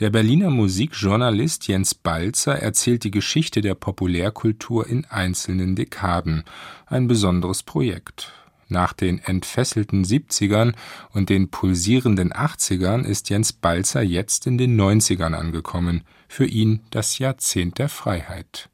Der 0.00 0.10
Berliner 0.10 0.50
Musikjournalist 0.50 1.68
Jens 1.68 1.94
Balzer 1.94 2.56
erzählt 2.58 3.04
die 3.04 3.12
Geschichte 3.12 3.60
der 3.60 3.76
Populärkultur 3.76 4.88
in 4.88 5.04
einzelnen 5.04 5.76
Dekaden, 5.76 6.42
ein 6.86 7.06
besonderes 7.06 7.62
Projekt. 7.62 8.32
Nach 8.74 8.92
den 8.92 9.20
entfesselten 9.20 10.04
70ern 10.04 10.74
und 11.12 11.28
den 11.28 11.48
pulsierenden 11.48 12.32
80ern 12.32 13.04
ist 13.04 13.30
Jens 13.30 13.52
Balzer 13.52 14.02
jetzt 14.02 14.48
in 14.48 14.58
den 14.58 14.76
90ern 14.76 15.32
angekommen, 15.32 16.02
für 16.26 16.44
ihn 16.44 16.80
das 16.90 17.20
Jahrzehnt 17.20 17.78
der 17.78 17.88
Freiheit. 17.88 18.68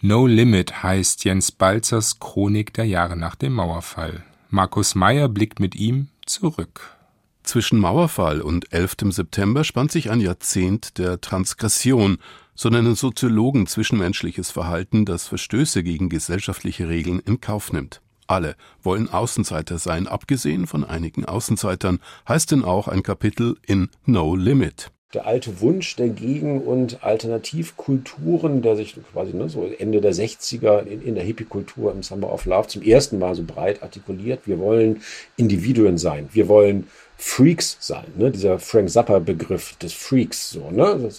No 0.00 0.26
Limit 0.26 0.82
heißt 0.82 1.24
Jens 1.24 1.52
Balzers 1.52 2.18
Chronik 2.20 2.72
der 2.72 2.86
Jahre 2.86 3.18
nach 3.18 3.34
dem 3.34 3.52
Mauerfall. 3.52 4.24
Markus 4.48 4.94
Meyer 4.94 5.28
blickt 5.28 5.60
mit 5.60 5.74
ihm 5.76 6.08
zurück. 6.24 6.96
Zwischen 7.42 7.80
Mauerfall 7.80 8.40
und 8.40 8.72
11. 8.72 9.10
September 9.10 9.62
spannt 9.62 9.92
sich 9.92 10.10
ein 10.10 10.20
Jahrzehnt 10.20 10.96
der 10.96 11.20
Transgression, 11.20 12.16
so 12.54 12.70
nennen 12.70 12.94
Soziologen 12.94 13.66
zwischenmenschliches 13.66 14.50
Verhalten, 14.50 15.04
das 15.04 15.28
Verstöße 15.28 15.82
gegen 15.82 16.08
gesellschaftliche 16.08 16.88
Regeln 16.88 17.18
in 17.18 17.42
Kauf 17.42 17.74
nimmt. 17.74 18.00
Alle 18.28 18.56
wollen 18.82 19.08
Außenseiter 19.10 19.78
sein, 19.78 20.06
abgesehen 20.06 20.66
von 20.66 20.84
einigen 20.84 21.24
Außenseitern, 21.24 21.98
heißt 22.28 22.52
denn 22.52 22.62
auch 22.62 22.86
ein 22.86 23.02
Kapitel 23.02 23.56
in 23.66 23.88
No 24.04 24.36
Limit. 24.36 24.90
Der 25.14 25.26
alte 25.26 25.62
Wunsch 25.62 25.96
der 25.96 26.10
Gegen- 26.10 26.60
und 26.60 27.02
Alternativkulturen, 27.02 28.60
der 28.60 28.76
sich 28.76 28.94
quasi 29.10 29.34
ne, 29.34 29.48
so 29.48 29.64
Ende 29.64 30.02
der 30.02 30.12
60er 30.12 30.84
in, 30.84 31.00
in 31.00 31.14
der 31.14 31.24
Hippie-Kultur 31.24 31.90
im 31.90 32.02
Summer 32.02 32.30
of 32.30 32.44
Love 32.44 32.68
zum 32.68 32.82
ersten 32.82 33.18
Mal 33.18 33.34
so 33.34 33.42
breit 33.42 33.82
artikuliert. 33.82 34.40
Wir 34.44 34.58
wollen 34.58 35.00
Individuen 35.38 35.96
sein. 35.96 36.28
Wir 36.32 36.48
wollen 36.48 36.88
Freaks 37.16 37.78
sein, 37.80 38.04
ne? 38.18 38.30
dieser 38.30 38.58
Frank 38.58 38.90
Zappa-Begriff 38.90 39.76
des 39.76 39.94
Freaks, 39.94 40.50
so, 40.50 40.70
ne? 40.70 41.10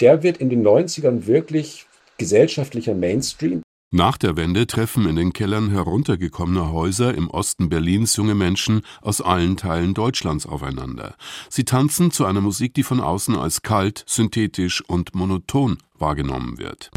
Der 0.00 0.22
wird 0.22 0.38
in 0.38 0.48
den 0.48 0.66
90ern 0.66 1.26
wirklich 1.26 1.86
gesellschaftlicher 2.16 2.94
Mainstream. 2.94 3.62
Nach 3.90 4.18
der 4.18 4.36
Wende 4.36 4.66
treffen 4.66 5.08
in 5.08 5.16
den 5.16 5.32
Kellern 5.32 5.70
heruntergekommener 5.70 6.70
Häuser 6.72 7.14
im 7.14 7.30
Osten 7.30 7.70
Berlins 7.70 8.16
junge 8.16 8.34
Menschen 8.34 8.82
aus 9.00 9.22
allen 9.22 9.56
Teilen 9.56 9.94
Deutschlands 9.94 10.44
aufeinander. 10.44 11.14
Sie 11.48 11.64
tanzen 11.64 12.10
zu 12.10 12.26
einer 12.26 12.42
Musik, 12.42 12.74
die 12.74 12.82
von 12.82 13.00
außen 13.00 13.34
als 13.34 13.62
kalt, 13.62 14.04
synthetisch 14.06 14.84
und 14.86 15.14
monoton 15.14 15.78
wahrgenommen 15.94 16.58
wird. 16.58 16.90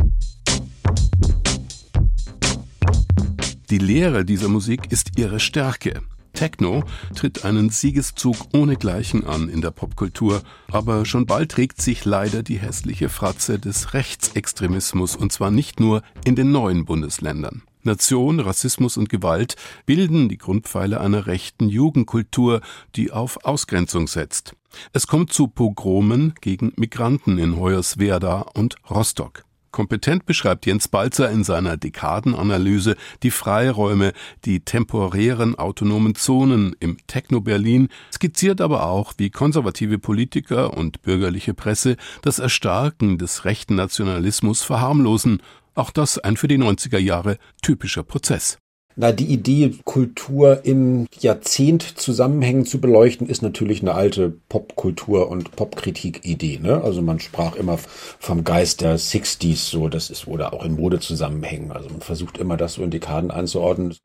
Die 3.69 3.77
Lehre 3.77 4.25
dieser 4.25 4.49
Musik 4.49 4.91
ist 4.91 5.17
ihre 5.17 5.39
Stärke. 5.39 6.01
Techno 6.34 6.84
tritt 7.15 7.46
einen 7.46 7.70
Siegeszug 7.70 8.38
ohnegleichen 8.54 9.26
an 9.26 9.50
in 9.50 9.62
der 9.62 9.72
Popkultur, 9.72 10.41
aber 10.72 11.06
schon 11.06 11.26
bald 11.26 11.52
trägt 11.52 11.82
sich 11.82 12.06
leider 12.06 12.44
die 12.44 12.60
hässliche 12.60 13.10
Fratze 13.10 13.60
des 13.60 13.94
Rechtsextremismus 13.94 15.15
und 15.15 15.32
zwar 15.32 15.52
nicht 15.52 15.80
nur 15.80 16.04
in 16.26 16.36
den 16.36 16.52
neuen 16.52 16.86
Bundesländern. 16.86 17.63
Nation, 17.84 18.39
Rassismus 18.39 18.98
und 18.98 19.10
Gewalt 19.10 19.56
bilden 19.86 20.30
die 20.30 20.38
Grundpfeiler 20.38 21.02
einer 21.02 21.26
rechten 21.26 21.67
Jugendkultur, 21.67 22.62
die 22.96 23.12
auf 23.12 23.44
Ausgrenzung 23.44 24.08
setzt. 24.08 24.56
Es 24.94 25.08
kommt 25.08 25.34
zu 25.34 25.48
Pogromen 25.48 26.34
gegen 26.41 26.74
Migranten 26.76 27.38
in 27.38 27.58
Hoyerswerda 27.58 28.41
und 28.54 28.76
Rostock. 28.89 29.46
Kompetent 29.72 30.26
beschreibt 30.26 30.66
Jens 30.66 30.88
Balzer 30.88 31.30
in 31.32 31.44
seiner 31.44 31.78
Dekadenanalyse 31.78 32.96
die 33.24 33.32
Freiräume, 33.32 34.14
die 34.46 34.60
temporären 34.60 35.56
autonomen 35.56 36.16
Zonen 36.16 36.76
im 36.80 36.98
Techno-Berlin, 37.08 37.90
skizziert 38.14 38.62
aber 38.62 38.86
auch, 38.86 39.14
wie 39.18 39.30
konservative 39.30 40.00
Politiker 40.00 40.78
und 40.78 41.02
bürgerliche 41.02 41.54
Presse 41.54 41.98
das 42.22 42.40
Erstarken 42.40 43.18
des 43.18 43.46
rechten 43.46 43.76
Nationalismus 43.76 44.64
verharmlosen. 44.64 45.42
Auch 45.74 45.92
das 45.92 46.18
ein 46.20 46.38
für 46.38 46.48
die 46.48 46.58
90er 46.58 47.00
Jahre 47.00 47.38
typischer 47.62 48.04
Prozess. 48.04 48.58
Na, 49.02 49.12
die 49.12 49.26
Idee, 49.26 49.74
Kultur 49.84 50.64
im 50.64 51.08
Jahrzehnt 51.20 51.82
Zusammenhängen 51.82 52.68
zu 52.68 52.80
beleuchten, 52.80 53.26
ist 53.26 53.42
natürlich 53.42 53.82
eine 53.82 53.96
alte 53.96 54.32
Popkultur- 54.48 55.28
und 55.28 55.56
Popkritik-Idee. 55.56 56.60
Ne? 56.62 56.84
Also 56.84 57.02
man 57.02 57.20
sprach 57.20 57.56
immer 57.56 57.80
vom 58.20 58.44
Geist 58.44 58.82
der 58.82 59.00
60s, 59.00 59.72
so, 59.72 59.90
das 59.90 60.12
ist, 60.12 60.28
oder 60.28 60.54
auch 60.54 60.64
in 60.64 60.76
Modezusammenhängen. 60.76 61.72
Also 61.72 61.90
man 61.90 62.02
versucht 62.02 62.38
immer, 62.38 62.58
das 62.58 62.74
so 62.74 62.84
in 62.84 62.92
Dekaden 62.92 63.32
einzuordnen. 63.32 63.98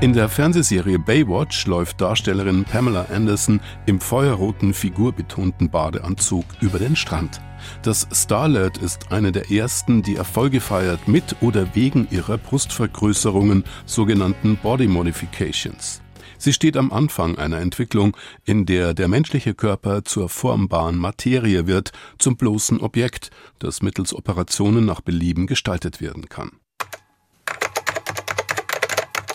In 0.00 0.12
der 0.12 0.28
Fernsehserie 0.28 0.98
Baywatch 0.98 1.64
läuft 1.68 2.00
Darstellerin 2.00 2.64
Pamela 2.64 3.06
Anderson 3.14 3.60
im 3.86 4.00
feuerroten, 4.00 4.74
figurbetonten 4.74 5.70
Badeanzug 5.70 6.44
über 6.60 6.80
den 6.80 6.96
Strand. 6.96 7.40
Das 7.82 8.06
Starlet 8.12 8.78
ist 8.78 9.12
eine 9.12 9.32
der 9.32 9.50
ersten, 9.50 10.02
die 10.02 10.16
Erfolge 10.16 10.60
feiert 10.60 11.08
mit 11.08 11.36
oder 11.40 11.74
wegen 11.74 12.08
ihrer 12.10 12.38
Brustvergrößerungen, 12.38 13.64
sogenannten 13.86 14.56
Body 14.56 14.88
Modifications. 14.88 16.02
Sie 16.38 16.52
steht 16.52 16.76
am 16.76 16.92
Anfang 16.92 17.38
einer 17.38 17.58
Entwicklung, 17.58 18.16
in 18.44 18.66
der 18.66 18.94
der 18.94 19.08
menschliche 19.08 19.54
Körper 19.54 20.04
zur 20.04 20.28
formbaren 20.28 20.98
Materie 20.98 21.66
wird, 21.66 21.92
zum 22.18 22.36
bloßen 22.36 22.80
Objekt, 22.80 23.30
das 23.58 23.82
mittels 23.82 24.14
Operationen 24.14 24.84
nach 24.84 25.00
Belieben 25.00 25.46
gestaltet 25.46 26.00
werden 26.00 26.28
kann. 26.28 26.52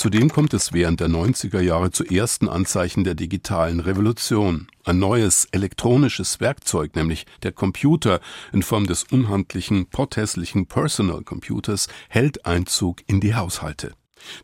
Zudem 0.01 0.31
kommt 0.31 0.55
es 0.55 0.73
während 0.73 0.99
der 0.99 1.09
90er 1.09 1.61
Jahre 1.61 1.91
zu 1.91 2.03
ersten 2.03 2.49
Anzeichen 2.49 3.03
der 3.03 3.13
digitalen 3.13 3.79
Revolution. 3.79 4.65
Ein 4.83 4.97
neues 4.97 5.45
elektronisches 5.51 6.39
Werkzeug, 6.39 6.95
nämlich 6.95 7.27
der 7.43 7.51
Computer 7.51 8.19
in 8.51 8.63
Form 8.63 8.87
des 8.87 9.03
unhandlichen, 9.03 9.85
potthässlichen 9.85 10.65
Personal 10.65 11.21
Computers, 11.21 11.87
hält 12.09 12.47
Einzug 12.47 13.03
in 13.05 13.19
die 13.19 13.35
Haushalte. 13.35 13.93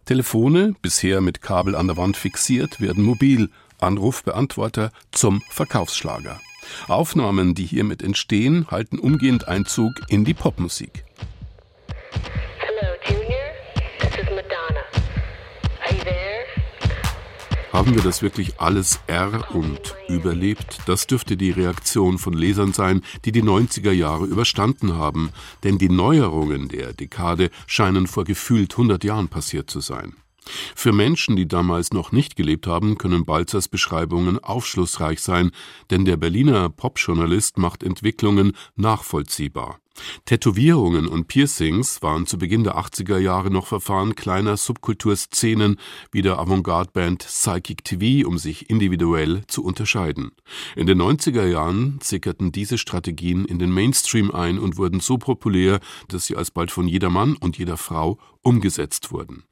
Telefone, 0.06 0.76
bisher 0.84 1.22
mit 1.22 1.42
Kabel 1.42 1.76
an 1.76 1.88
der 1.88 1.98
Wand 1.98 2.18
fixiert, 2.18 2.80
werden 2.80 3.04
mobil, 3.04 3.50
Anrufbeantworter 3.80 4.92
zum 5.12 5.42
Verkaufsschlager. 5.50 6.40
Aufnahmen, 6.88 7.56
die 7.56 7.66
hiermit 7.66 8.04
entstehen, 8.04 8.68
halten 8.70 9.00
umgehend 9.00 9.48
Einzug 9.48 9.94
in 10.08 10.24
die 10.24 10.36
Popmusik. 10.36 11.04
Haben 17.78 17.94
wir 17.94 18.02
das 18.02 18.24
wirklich 18.24 18.60
alles 18.60 19.00
R 19.06 19.54
und 19.54 19.96
überlebt? 20.10 20.80
Das 20.88 21.06
dürfte 21.06 21.38
die 21.38 21.52
Reaktion 21.52 22.18
von 22.18 22.34
Lesern 22.34 22.74
sein, 22.74 23.04
die 23.24 23.32
die 23.32 23.44
90er 23.44 23.92
Jahre 23.92 24.26
überstanden 24.26 24.96
haben, 24.96 25.30
denn 25.64 25.78
die 25.78 25.88
Neuerungen 25.88 26.70
der 26.70 26.94
Dekade 26.94 27.52
scheinen 27.68 28.08
vor 28.08 28.24
gefühlt 28.24 28.72
100 28.72 29.04
Jahren 29.04 29.28
passiert 29.28 29.70
zu 29.70 29.80
sein. 29.80 30.16
Für 30.74 30.92
Menschen, 30.92 31.36
die 31.36 31.48
damals 31.48 31.94
noch 31.94 32.12
nicht 32.12 32.36
gelebt 32.36 32.66
haben, 32.66 32.98
können 32.98 33.26
Balzers 33.26 33.68
Beschreibungen 33.68 34.44
aufschlussreich 34.44 35.22
sein, 35.22 35.52
denn 35.92 36.04
der 36.04 36.18
Berliner 36.18 36.70
Popjournalist 36.70 37.60
macht 37.60 37.84
Entwicklungen 37.84 38.54
nachvollziehbar. 38.76 39.80
Tätowierungen 40.26 41.08
und 41.08 41.28
Piercings 41.28 42.02
waren 42.02 42.26
zu 42.26 42.38
Beginn 42.38 42.64
der 42.64 42.78
80er 42.78 43.18
Jahre 43.18 43.52
noch 43.52 43.68
Verfahren 43.68 44.16
kleiner 44.16 44.58
Subkulturszenen 44.58 45.78
wie 46.12 46.22
der 46.22 46.40
Avantgarde-Band 46.40 47.26
Psychic 47.26 47.84
TV, 47.84 48.28
um 48.28 48.38
sich 48.38 48.70
individuell 48.70 49.44
zu 49.48 49.64
unterscheiden. 49.64 50.32
In 50.76 50.88
den 50.88 51.02
90er 51.02 51.46
Jahren 51.46 52.00
sickerten 52.02 52.52
diese 52.52 52.78
Strategien 52.78 53.46
in 53.46 53.60
den 53.60 53.72
Mainstream 53.72 54.32
ein 54.32 54.60
und 54.60 54.78
wurden 54.78 55.00
so 55.00 55.18
populär, 55.18 55.80
dass 56.08 56.26
sie 56.26 56.36
alsbald 56.36 56.72
von 56.72 56.88
jeder 56.88 57.10
Mann 57.10 57.36
und 57.36 57.58
jeder 57.58 57.78
Frau 57.78 58.18
umgesetzt 58.42 59.12
wurden. 59.12 59.44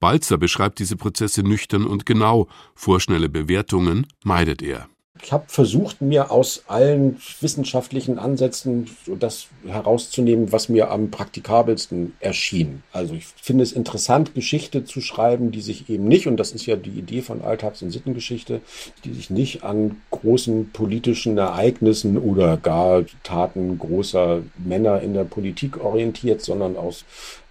Balzer 0.00 0.36
beschreibt 0.36 0.78
diese 0.80 0.96
Prozesse 0.96 1.42
nüchtern 1.42 1.86
und 1.86 2.04
genau, 2.04 2.48
vorschnelle 2.74 3.28
Bewertungen 3.28 4.06
meidet 4.22 4.60
er. 4.60 4.88
Ich 5.22 5.32
habe 5.32 5.44
versucht, 5.46 6.02
mir 6.02 6.30
aus 6.30 6.64
allen 6.66 7.18
wissenschaftlichen 7.40 8.18
Ansätzen 8.18 8.90
das 9.18 9.46
herauszunehmen, 9.64 10.52
was 10.52 10.68
mir 10.68 10.90
am 10.90 11.10
praktikabelsten 11.10 12.14
erschien. 12.20 12.82
Also 12.92 13.14
ich 13.14 13.26
finde 13.40 13.62
es 13.62 13.72
interessant, 13.72 14.34
Geschichte 14.34 14.84
zu 14.84 15.00
schreiben, 15.00 15.52
die 15.52 15.60
sich 15.60 15.88
eben 15.88 16.08
nicht, 16.08 16.26
und 16.26 16.36
das 16.36 16.52
ist 16.52 16.66
ja 16.66 16.76
die 16.76 16.90
Idee 16.90 17.22
von 17.22 17.42
Alltags- 17.42 17.80
und 17.80 17.90
Sittengeschichte, 17.90 18.60
die 19.04 19.14
sich 19.14 19.30
nicht 19.30 19.62
an 19.62 19.96
großen 20.10 20.70
politischen 20.72 21.38
Ereignissen 21.38 22.18
oder 22.18 22.56
gar 22.56 23.04
Taten 23.22 23.78
großer 23.78 24.42
Männer 24.58 25.00
in 25.00 25.14
der 25.14 25.24
Politik 25.24 25.82
orientiert, 25.82 26.42
sondern 26.42 26.76
aus 26.76 27.04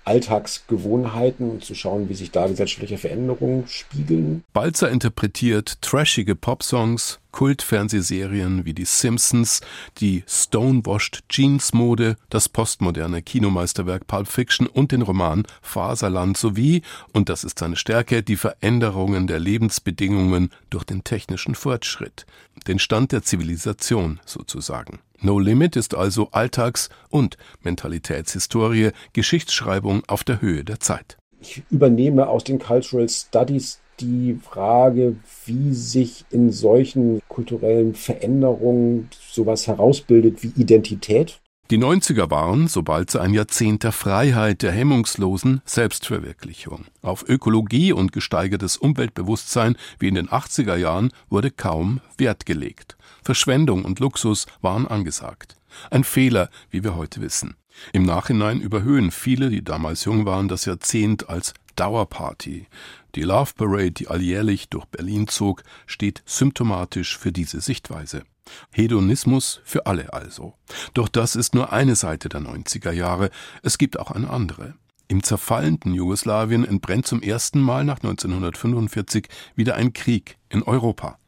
Alltagsgewohnheiten 0.05 1.49
und 1.49 1.63
zu 1.63 1.75
schauen, 1.75 2.09
wie 2.09 2.13
sich 2.13 2.31
da 2.31 2.47
gesellschaftliche 2.47 2.97
Veränderungen 2.97 3.63
spiegeln. 3.67 4.43
Balzer 4.51 4.89
interpretiert 4.89 5.81
trashige 5.81 6.35
Popsongs, 6.35 7.19
Kultfernsehserien 7.33 8.63
wie 8.63 8.73
die 8.73 8.85
Simpsons, 8.85 9.59
die 9.97 10.23
Stonewashed 10.27 11.23
Jeans 11.27 11.73
Mode, 11.73 12.15
das 12.29 12.47
postmoderne 12.47 13.21
Kinomeisterwerk 13.21 14.07
Pulp 14.07 14.27
Fiction 14.27 14.67
und 14.67 14.93
den 14.93 15.01
Roman 15.01 15.43
Faserland 15.61 16.37
sowie, 16.37 16.83
und 17.11 17.27
das 17.27 17.43
ist 17.43 17.59
seine 17.59 17.75
Stärke, 17.75 18.23
die 18.23 18.37
Veränderungen 18.37 19.27
der 19.27 19.39
Lebensbedingungen 19.39 20.51
durch 20.69 20.85
den 20.85 21.03
technischen 21.03 21.55
Fortschritt, 21.55 22.25
den 22.67 22.79
Stand 22.79 23.11
der 23.11 23.23
Zivilisation 23.23 24.21
sozusagen. 24.25 24.99
No 25.19 25.39
Limit 25.39 25.75
ist 25.75 25.95
also 25.95 26.29
Alltags- 26.31 26.89
und 27.09 27.37
Mentalitätshistorie, 27.63 28.91
Geschichtsschreibung 29.13 30.03
auf 30.07 30.23
der 30.23 30.39
Höhe 30.41 30.63
der 30.63 30.79
Zeit. 30.79 31.17
Ich 31.41 31.63
übernehme 31.69 32.27
aus 32.27 32.43
den 32.43 32.59
Cultural 32.59 33.09
Studies 33.09 33.79
die 33.99 34.39
Frage, 34.41 35.15
wie 35.45 35.73
sich 35.73 36.25
in 36.29 36.51
solchen 36.51 37.21
kulturellen 37.27 37.95
Veränderungen 37.95 39.09
sowas 39.31 39.67
herausbildet 39.67 40.43
wie 40.43 40.53
Identität. 40.59 41.39
Die 41.71 41.77
90er 41.77 42.29
waren, 42.29 42.67
sobald 42.67 43.09
sie 43.09 43.21
ein 43.21 43.33
Jahrzehnt 43.33 43.83
der 43.83 43.93
Freiheit, 43.93 44.61
der 44.61 44.73
hemmungslosen 44.73 45.61
Selbstverwirklichung. 45.65 46.85
Auf 47.01 47.27
Ökologie 47.27 47.93
und 47.93 48.11
gesteigertes 48.11 48.75
Umweltbewusstsein 48.77 49.77
wie 49.97 50.09
in 50.09 50.15
den 50.15 50.27
80er 50.27 50.75
Jahren 50.75 51.11
wurde 51.29 51.51
kaum 51.51 52.01
Wert 52.17 52.45
gelegt. 52.45 52.97
Verschwendung 53.23 53.85
und 53.85 53.99
Luxus 53.99 54.45
waren 54.61 54.87
angesagt. 54.87 55.55
Ein 55.89 56.03
Fehler, 56.03 56.49
wie 56.69 56.83
wir 56.83 56.95
heute 56.97 57.21
wissen. 57.21 57.55
Im 57.93 58.03
Nachhinein 58.03 58.59
überhöhen 58.61 59.11
viele, 59.11 59.49
die 59.49 59.63
damals 59.63 60.05
jung 60.05 60.25
waren, 60.25 60.49
das 60.49 60.65
Jahrzehnt 60.65 61.29
als 61.29 61.53
Dauerparty. 61.75 62.67
Die 63.15 63.21
Love 63.21 63.51
Parade, 63.55 63.91
die 63.91 64.07
alljährlich 64.07 64.69
durch 64.69 64.85
Berlin 64.85 65.27
zog, 65.27 65.63
steht 65.85 66.23
symptomatisch 66.25 67.17
für 67.17 67.31
diese 67.31 67.61
Sichtweise. 67.61 68.23
Hedonismus 68.71 69.61
für 69.63 69.85
alle 69.85 70.13
also. 70.13 70.55
Doch 70.93 71.07
das 71.07 71.35
ist 71.35 71.53
nur 71.53 71.71
eine 71.71 71.95
Seite 71.95 72.27
der 72.27 72.41
90er 72.41 72.91
Jahre, 72.91 73.29
es 73.61 73.77
gibt 73.77 73.99
auch 73.99 74.11
eine 74.11 74.29
andere. 74.29 74.73
Im 75.07 75.21
zerfallenden 75.21 75.93
Jugoslawien 75.93 76.65
entbrennt 76.65 77.05
zum 77.05 77.21
ersten 77.21 77.61
Mal 77.61 77.83
nach 77.83 77.97
1945 77.97 79.27
wieder 79.55 79.75
ein 79.75 79.93
Krieg 79.93 80.37
in 80.49 80.63
Europa. 80.63 81.19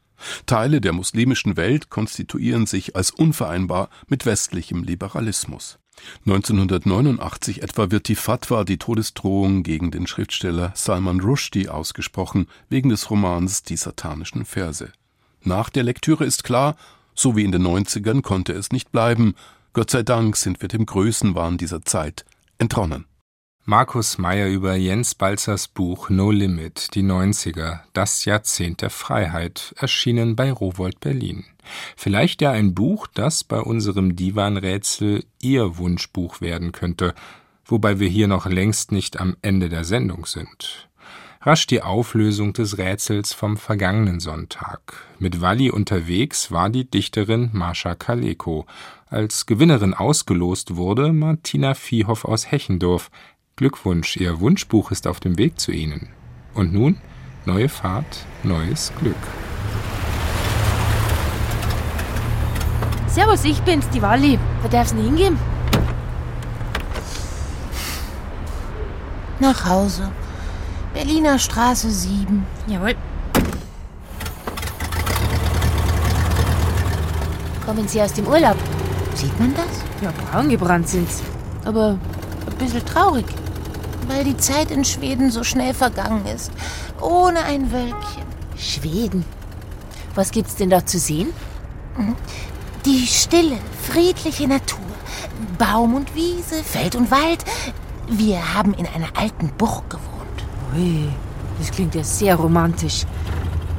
Teile 0.47 0.81
der 0.81 0.93
muslimischen 0.93 1.55
Welt 1.55 1.89
konstituieren 1.89 2.65
sich 2.65 2.95
als 2.95 3.11
unvereinbar 3.11 3.89
mit 4.07 4.25
westlichem 4.25 4.83
Liberalismus. 4.83 5.77
1989 6.25 7.61
etwa 7.61 7.91
wird 7.91 8.07
die 8.07 8.15
Fatwa, 8.15 8.63
die 8.63 8.77
Todesdrohung 8.77 9.63
gegen 9.63 9.91
den 9.91 10.07
Schriftsteller 10.07 10.71
Salman 10.75 11.19
Rushdie 11.19 11.69
ausgesprochen, 11.69 12.47
wegen 12.69 12.89
des 12.89 13.09
Romans 13.09 13.63
Die 13.63 13.77
satanischen 13.77 14.45
Verse. 14.45 14.91
Nach 15.43 15.69
der 15.69 15.83
Lektüre 15.83 16.25
ist 16.25 16.43
klar, 16.43 16.75
so 17.13 17.35
wie 17.35 17.43
in 17.43 17.51
den 17.51 17.65
90ern 17.65 18.21
konnte 18.21 18.53
es 18.53 18.71
nicht 18.71 18.91
bleiben. 18.91 19.35
Gott 19.73 19.91
sei 19.91 20.03
Dank 20.03 20.35
sind 20.35 20.61
wir 20.61 20.67
dem 20.67 20.85
Größenwahn 20.85 21.57
dieser 21.57 21.83
Zeit 21.83 22.25
entronnen. 22.57 23.05
Markus 23.67 24.19
Meyer 24.19 24.47
über 24.47 24.75
Jens 24.75 25.15
Balzers 25.15 25.67
Buch 25.67 26.11
No 26.11 26.29
Limit, 26.29 26.93
die 26.93 27.01
90er, 27.01 27.79
das 27.93 28.23
Jahrzehnt 28.23 28.83
der 28.83 28.91
Freiheit, 28.91 29.73
erschienen 29.79 30.35
bei 30.35 30.51
Rowold 30.51 30.99
Berlin. 30.99 31.45
Vielleicht 31.97 32.43
ja 32.43 32.51
ein 32.51 32.75
Buch, 32.75 33.07
das 33.11 33.43
bei 33.43 33.59
unserem 33.59 34.15
Divan-Rätsel 34.15 35.23
Ihr 35.41 35.79
Wunschbuch 35.79 36.41
werden 36.41 36.73
könnte, 36.73 37.15
wobei 37.65 37.97
wir 37.99 38.07
hier 38.07 38.27
noch 38.27 38.45
längst 38.45 38.91
nicht 38.91 39.19
am 39.19 39.35
Ende 39.41 39.67
der 39.67 39.83
Sendung 39.83 40.27
sind. 40.27 40.87
Rasch 41.41 41.65
die 41.65 41.81
Auflösung 41.81 42.53
des 42.53 42.77
Rätsels 42.77 43.33
vom 43.33 43.57
vergangenen 43.57 44.19
Sonntag. 44.19 44.93
Mit 45.17 45.41
Walli 45.41 45.71
unterwegs 45.71 46.51
war 46.51 46.69
die 46.69 46.89
Dichterin 46.89 47.49
Marsha 47.51 47.95
Kaleko. 47.95 48.65
Als 49.07 49.45
Gewinnerin 49.45 49.93
ausgelost 49.93 50.75
wurde 50.75 51.13
Martina 51.13 51.75
Viehhoff 51.75 52.25
aus 52.25 52.51
Hechendorf, 52.51 53.11
Glückwunsch, 53.57 54.17
Ihr 54.17 54.41
Wunschbuch 54.41 54.91
ist 54.91 55.07
auf 55.07 55.21
dem 55.21 55.37
Weg 55.37 55.61
zu 55.61 55.71
Ihnen. 55.71 56.09
Und 56.55 56.73
nun 56.73 56.97
neue 57.45 57.69
Fahrt, 57.69 58.25
neues 58.43 58.91
Glück. 58.99 59.15
Servus, 63.07 63.45
ich 63.45 63.61
bin's, 63.61 63.87
die 63.91 64.01
Walli. 64.01 64.37
Wo 64.61 64.67
darf's 64.67 64.93
denn 64.93 65.05
hingehen? 65.05 65.39
Nach 69.39 69.65
Hause. 69.65 70.11
Berliner 70.93 71.39
Straße 71.39 71.89
7. 71.89 72.45
Jawohl. 72.67 72.95
Kommen 77.65 77.87
Sie 77.87 78.01
aus 78.01 78.11
dem 78.11 78.27
Urlaub? 78.27 78.57
Sieht 79.13 79.39
man 79.39 79.55
das? 79.55 79.81
Ja, 80.01 80.11
braun 80.29 80.49
gebrannt 80.49 80.89
sind's. 80.89 81.23
Aber 81.63 81.97
ein 82.47 82.57
bisschen 82.57 82.85
traurig 82.85 83.25
weil 84.07 84.23
die 84.23 84.37
Zeit 84.37 84.71
in 84.71 84.85
Schweden 84.85 85.31
so 85.31 85.43
schnell 85.43 85.73
vergangen 85.73 86.25
ist. 86.25 86.51
Ohne 87.01 87.43
ein 87.43 87.71
Wölkchen. 87.71 88.23
Schweden? 88.57 89.25
Was 90.15 90.31
gibt's 90.31 90.55
denn 90.55 90.69
da 90.69 90.85
zu 90.85 90.97
sehen? 90.97 91.29
Die 92.85 93.05
stille, 93.07 93.57
friedliche 93.83 94.47
Natur. 94.47 94.79
Baum 95.57 95.95
und 95.95 96.13
Wiese, 96.15 96.63
Feld 96.63 96.95
und 96.95 97.11
Wald. 97.11 97.43
Wir 98.07 98.53
haben 98.53 98.73
in 98.73 98.85
einer 98.85 99.09
alten 99.15 99.49
Burg 99.57 99.89
gewohnt. 99.89 100.45
Ui, 100.75 101.09
das 101.59 101.71
klingt 101.71 101.95
ja 101.95 102.03
sehr 102.03 102.35
romantisch. 102.35 103.05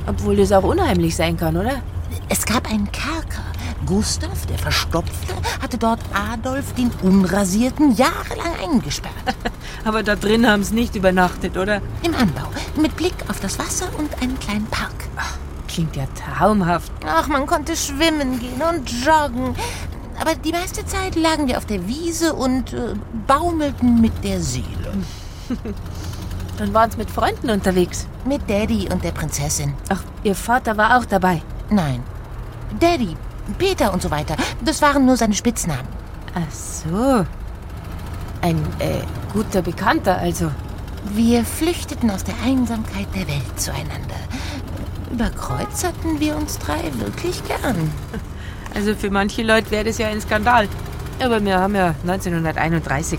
Obwohl 0.06 0.36
das 0.36 0.52
auch 0.52 0.64
unheimlich 0.64 1.16
sein 1.16 1.36
kann, 1.36 1.56
oder? 1.56 1.82
Es 2.28 2.44
gab 2.44 2.70
einen 2.70 2.90
Kerker. 2.92 3.42
Gustav, 3.86 4.46
der 4.46 4.58
Verstopfte, 4.58 5.34
hatte 5.62 5.78
dort 5.78 6.00
Adolf 6.12 6.74
den 6.74 6.90
Unrasierten 7.02 7.94
jahrelang 7.94 8.54
eingesperrt. 8.62 9.14
Aber 9.84 10.02
da 10.02 10.16
drin 10.16 10.46
haben 10.46 10.64
sie 10.64 10.74
nicht 10.74 10.96
übernachtet, 10.96 11.56
oder? 11.56 11.80
Im 12.02 12.14
Anbau, 12.14 12.48
mit 12.76 12.96
Blick 12.96 13.14
auf 13.28 13.40
das 13.40 13.58
Wasser 13.58 13.88
und 13.98 14.20
einen 14.20 14.38
kleinen 14.40 14.66
Park. 14.66 14.94
Ach, 15.16 15.34
klingt 15.68 15.96
ja 15.96 16.06
traumhaft. 16.14 16.92
Ach, 17.06 17.28
man 17.28 17.46
konnte 17.46 17.76
schwimmen 17.76 18.38
gehen 18.40 18.60
und 18.60 18.90
joggen. 19.04 19.54
Aber 20.20 20.34
die 20.34 20.52
meiste 20.52 20.84
Zeit 20.84 21.14
lagen 21.14 21.46
wir 21.46 21.58
auf 21.58 21.66
der 21.66 21.86
Wiese 21.86 22.34
und 22.34 22.72
äh, 22.72 22.94
baumelten 23.26 24.00
mit 24.00 24.24
der 24.24 24.40
Seele. 24.40 24.92
Dann 26.58 26.72
waren 26.72 26.90
sie 26.90 26.96
mit 26.96 27.10
Freunden 27.10 27.50
unterwegs. 27.50 28.06
Mit 28.24 28.48
Daddy 28.48 28.88
und 28.90 29.04
der 29.04 29.12
Prinzessin. 29.12 29.74
Ach, 29.90 30.02
ihr 30.24 30.34
Vater 30.34 30.76
war 30.76 30.98
auch 30.98 31.04
dabei? 31.04 31.42
Nein. 31.70 32.02
Daddy, 32.80 33.16
Peter 33.54 33.92
und 33.92 34.02
so 34.02 34.10
weiter. 34.10 34.36
Das 34.64 34.82
waren 34.82 35.06
nur 35.06 35.16
seine 35.16 35.34
Spitznamen. 35.34 35.86
Ach 36.34 36.52
so. 36.52 37.24
Ein 38.42 38.58
äh, 38.78 39.00
guter 39.32 39.62
Bekannter 39.62 40.18
also. 40.18 40.50
Wir 41.14 41.44
flüchteten 41.44 42.10
aus 42.10 42.24
der 42.24 42.34
Einsamkeit 42.44 43.06
der 43.14 43.28
Welt 43.28 43.60
zueinander. 43.60 44.16
Überkreuzerten 45.10 46.20
wir 46.20 46.36
uns 46.36 46.58
drei 46.58 46.82
wirklich 46.98 47.42
gern. 47.44 47.90
Also 48.74 48.94
für 48.94 49.10
manche 49.10 49.42
Leute 49.42 49.70
wäre 49.70 49.84
das 49.84 49.96
ja 49.96 50.08
ein 50.08 50.20
Skandal. 50.20 50.68
Aber 51.22 51.42
wir 51.42 51.58
haben 51.58 51.74
ja 51.74 51.94
1931. 52.02 53.18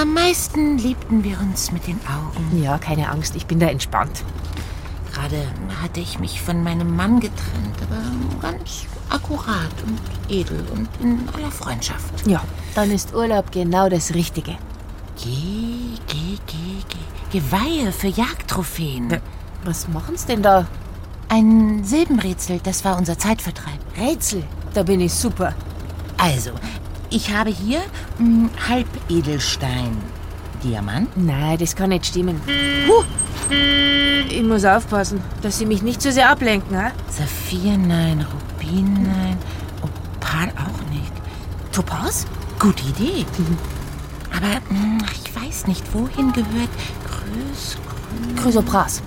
Am 0.00 0.14
meisten 0.14 0.78
liebten 0.78 1.22
wir 1.24 1.38
uns 1.40 1.70
mit 1.70 1.86
den 1.86 2.00
Augen. 2.06 2.62
Ja, 2.62 2.78
keine 2.78 3.10
Angst, 3.10 3.36
ich 3.36 3.46
bin 3.46 3.58
da 3.58 3.66
entspannt. 3.66 4.24
Gerade 5.12 5.46
hatte 5.82 6.00
ich 6.00 6.18
mich 6.18 6.40
von 6.40 6.62
meinem 6.62 6.96
Mann 6.96 7.20
getrennt, 7.20 7.76
aber 7.82 8.01
ganz 8.42 8.86
akkurat 9.08 9.72
und 9.86 10.00
edel 10.28 10.64
und 10.74 10.88
in 11.00 11.28
aller 11.34 11.50
Freundschaft. 11.50 12.26
Ja, 12.26 12.42
dann 12.74 12.90
ist 12.90 13.14
Urlaub 13.14 13.50
genau 13.52 13.88
das 13.88 14.14
Richtige. 14.14 14.56
Geh, 15.22 15.96
geh, 16.08 16.38
geh, 16.46 16.82
geh. 16.88 17.38
Geweihe 17.38 17.92
für 17.92 18.08
Jagdtrophäen. 18.08 19.10
Ja, 19.10 19.18
was 19.64 19.88
machen's 19.88 20.26
denn 20.26 20.42
da? 20.42 20.66
Ein 21.28 21.84
Silbenrätsel, 21.84 22.60
das 22.62 22.84
war 22.84 22.98
unser 22.98 23.18
Zeitvertreib. 23.18 23.78
Rätsel? 23.96 24.42
Da 24.74 24.82
bin 24.82 25.00
ich 25.00 25.14
super. 25.14 25.54
Also, 26.18 26.50
ich 27.10 27.34
habe 27.34 27.50
hier 27.50 27.80
hm, 28.18 28.50
Halbedelstein. 28.68 29.96
Diamant? 30.64 31.08
Nein, 31.16 31.58
das 31.58 31.74
kann 31.74 31.90
nicht 31.90 32.06
stimmen. 32.06 32.40
Huh, 32.86 33.04
Ich 34.30 34.42
muss 34.42 34.64
aufpassen, 34.64 35.20
dass 35.42 35.58
Sie 35.58 35.66
mich 35.66 35.82
nicht 35.82 36.00
zu 36.00 36.12
sehr 36.12 36.30
ablenken, 36.30 36.76
ha? 36.76 36.92
Saphir 37.08 37.76
nein, 37.76 38.24
Rubin 38.60 38.92
nein, 39.02 39.38
Opal 39.82 40.48
auch 40.56 40.90
nicht. 40.90 41.12
Topaz? 41.72 42.26
Gute 42.58 42.82
Idee. 42.84 43.26
Aber 44.36 44.54
hm, 44.68 44.98
ich 45.12 45.34
weiß 45.34 45.66
nicht, 45.66 45.82
wohin 45.94 46.32
gehört 46.32 46.70
Größ... 47.08 47.76
Chrysopras. 48.40 49.02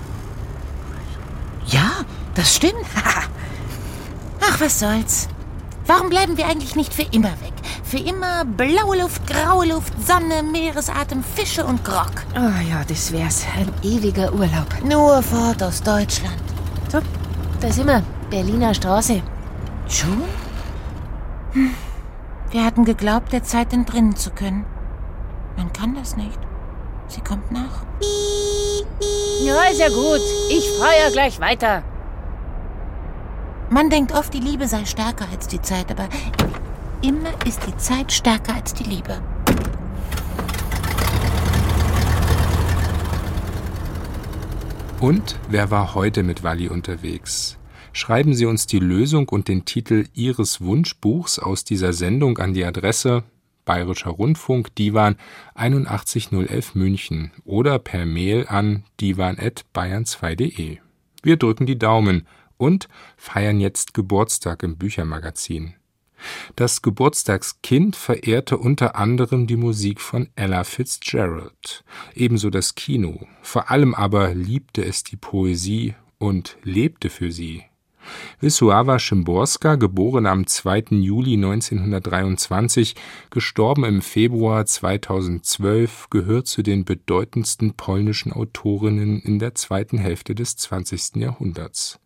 Ja, 1.66 1.90
das 2.34 2.54
stimmt. 2.54 2.74
Ach, 4.40 4.60
was 4.60 4.78
soll's. 4.78 5.28
Warum 5.86 6.08
bleiben 6.10 6.36
wir 6.36 6.46
eigentlich 6.46 6.76
nicht 6.76 6.92
für 6.94 7.02
immer 7.12 7.30
weg? 7.42 7.52
Für 7.82 7.98
immer 7.98 8.44
blaue 8.44 9.00
Luft, 9.00 9.26
graue 9.26 9.66
Luft, 9.66 9.92
Sonne, 10.04 10.42
Meeresatem, 10.42 11.22
Fische 11.22 11.64
und 11.64 11.84
Grog. 11.84 12.12
Oh 12.34 12.70
ja, 12.70 12.82
das 12.86 13.12
wär's. 13.12 13.44
Ein 13.56 13.72
ewiger 13.82 14.32
Urlaub. 14.32 14.66
Nur 14.84 15.22
fort 15.22 15.62
aus 15.62 15.82
Deutschland. 15.82 16.42
So, 16.88 17.00
da 17.60 17.70
sind 17.72 17.86
wir. 17.86 18.02
Berliner 18.30 18.74
Straße. 18.74 19.22
Schon? 19.88 20.22
Hm. 21.52 21.70
Wir 22.50 22.64
hatten 22.64 22.84
geglaubt, 22.84 23.32
der 23.32 23.44
Zeit 23.44 23.72
entrinnen 23.72 24.16
zu 24.16 24.30
können. 24.30 24.64
Man 25.56 25.72
kann 25.72 25.94
das 25.94 26.16
nicht. 26.16 26.38
Sie 27.08 27.20
kommt 27.20 27.50
nach. 27.52 27.84
Ja, 29.44 29.62
ist 29.70 29.80
ja 29.80 29.88
gut. 29.88 30.20
Ich 30.50 30.68
fahre 30.78 30.98
ja 31.04 31.10
gleich 31.10 31.40
weiter. 31.40 31.82
Man 33.68 33.90
denkt 33.90 34.12
oft, 34.12 34.32
die 34.32 34.40
Liebe 34.40 34.68
sei 34.68 34.84
stärker 34.84 35.26
als 35.30 35.48
die 35.48 35.60
Zeit, 35.60 35.90
aber 35.90 36.08
immer 37.02 37.32
ist 37.46 37.66
die 37.66 37.76
Zeit 37.76 38.12
stärker 38.12 38.54
als 38.54 38.74
die 38.74 38.84
Liebe. 38.84 39.20
Und 45.00 45.38
wer 45.48 45.70
war 45.70 45.94
heute 45.94 46.22
mit 46.22 46.42
Walli 46.42 46.68
unterwegs? 46.68 47.58
Schreiben 47.92 48.34
Sie 48.34 48.46
uns 48.46 48.66
die 48.66 48.78
Lösung 48.78 49.28
und 49.28 49.48
den 49.48 49.64
Titel 49.64 50.06
Ihres 50.14 50.60
Wunschbuchs 50.60 51.38
aus 51.38 51.64
dieser 51.64 51.92
Sendung 51.92 52.38
an 52.38 52.54
die 52.54 52.64
Adresse 52.64 53.24
Bayerischer 53.66 54.10
Rundfunk 54.10 54.74
Divan 54.76 55.16
81011 55.54 56.74
München 56.74 57.32
oder 57.44 57.78
per 57.78 58.06
Mail 58.06 58.46
an 58.48 58.84
divan@bayern2.de. 59.00 60.78
Wir 61.22 61.36
drücken 61.36 61.66
die 61.66 61.78
Daumen 61.78 62.26
und 62.56 62.88
feiern 63.16 63.60
jetzt 63.60 63.92
Geburtstag 63.92 64.62
im 64.62 64.76
Büchermagazin. 64.76 65.74
Das 66.56 66.82
Geburtstagskind 66.82 67.96
verehrte 67.96 68.58
unter 68.58 68.96
anderem 68.96 69.46
die 69.46 69.56
Musik 69.56 70.00
von 70.00 70.28
Ella 70.36 70.64
Fitzgerald, 70.64 71.84
ebenso 72.14 72.50
das 72.50 72.74
Kino, 72.74 73.26
vor 73.42 73.70
allem 73.70 73.94
aber 73.94 74.34
liebte 74.34 74.84
es 74.84 75.04
die 75.04 75.16
Poesie 75.16 75.94
und 76.18 76.56
lebte 76.62 77.10
für 77.10 77.30
sie. 77.30 77.64
Wisława 78.40 78.98
Szymborska, 78.98 79.76
geboren 79.76 80.26
am 80.26 80.46
2. 80.46 80.84
Juli 80.90 81.34
1923, 81.34 82.94
gestorben 83.30 83.84
im 83.84 84.02
Februar 84.02 84.64
2012, 84.64 86.10
gehört 86.10 86.46
zu 86.46 86.62
den 86.62 86.84
bedeutendsten 86.84 87.74
polnischen 87.74 88.32
Autorinnen 88.32 89.20
in 89.20 89.38
der 89.38 89.54
zweiten 89.54 89.98
Hälfte 89.98 90.34
des 90.34 90.56
20. 90.56 91.16
Jahrhunderts. 91.16 91.98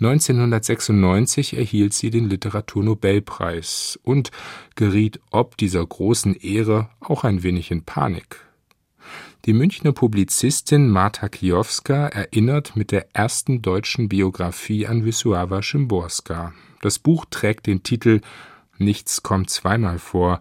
1996 0.00 1.56
erhielt 1.56 1.92
sie 1.92 2.10
den 2.10 2.28
Literaturnobelpreis 2.28 3.98
und 4.02 4.30
geriet 4.74 5.20
ob 5.30 5.56
dieser 5.56 5.86
großen 5.86 6.34
Ehre 6.34 6.88
auch 7.00 7.24
ein 7.24 7.42
wenig 7.42 7.70
in 7.70 7.84
Panik. 7.84 8.40
Die 9.44 9.52
Münchner 9.52 9.92
Publizistin 9.92 10.88
Marta 10.88 11.28
Kijowska 11.28 12.06
erinnert 12.06 12.76
mit 12.76 12.92
der 12.92 13.08
ersten 13.12 13.60
deutschen 13.60 14.08
Biografie 14.08 14.86
an 14.86 15.04
Wisława 15.04 15.62
Szymborska. 15.62 16.52
Das 16.80 16.98
Buch 16.98 17.24
trägt 17.28 17.66
den 17.66 17.82
Titel 17.82 18.20
Nichts 18.78 19.22
kommt 19.22 19.50
zweimal 19.50 19.98
vor. 19.98 20.40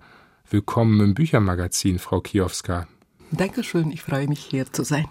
Willkommen 0.50 1.00
im 1.00 1.14
Büchermagazin, 1.14 1.98
Frau 1.98 2.22
Kijowska. 2.22 2.88
Dankeschön, 3.32 3.92
ich 3.92 4.02
freue 4.02 4.28
mich 4.28 4.40
hier 4.40 4.72
zu 4.72 4.84
sein. 4.84 5.06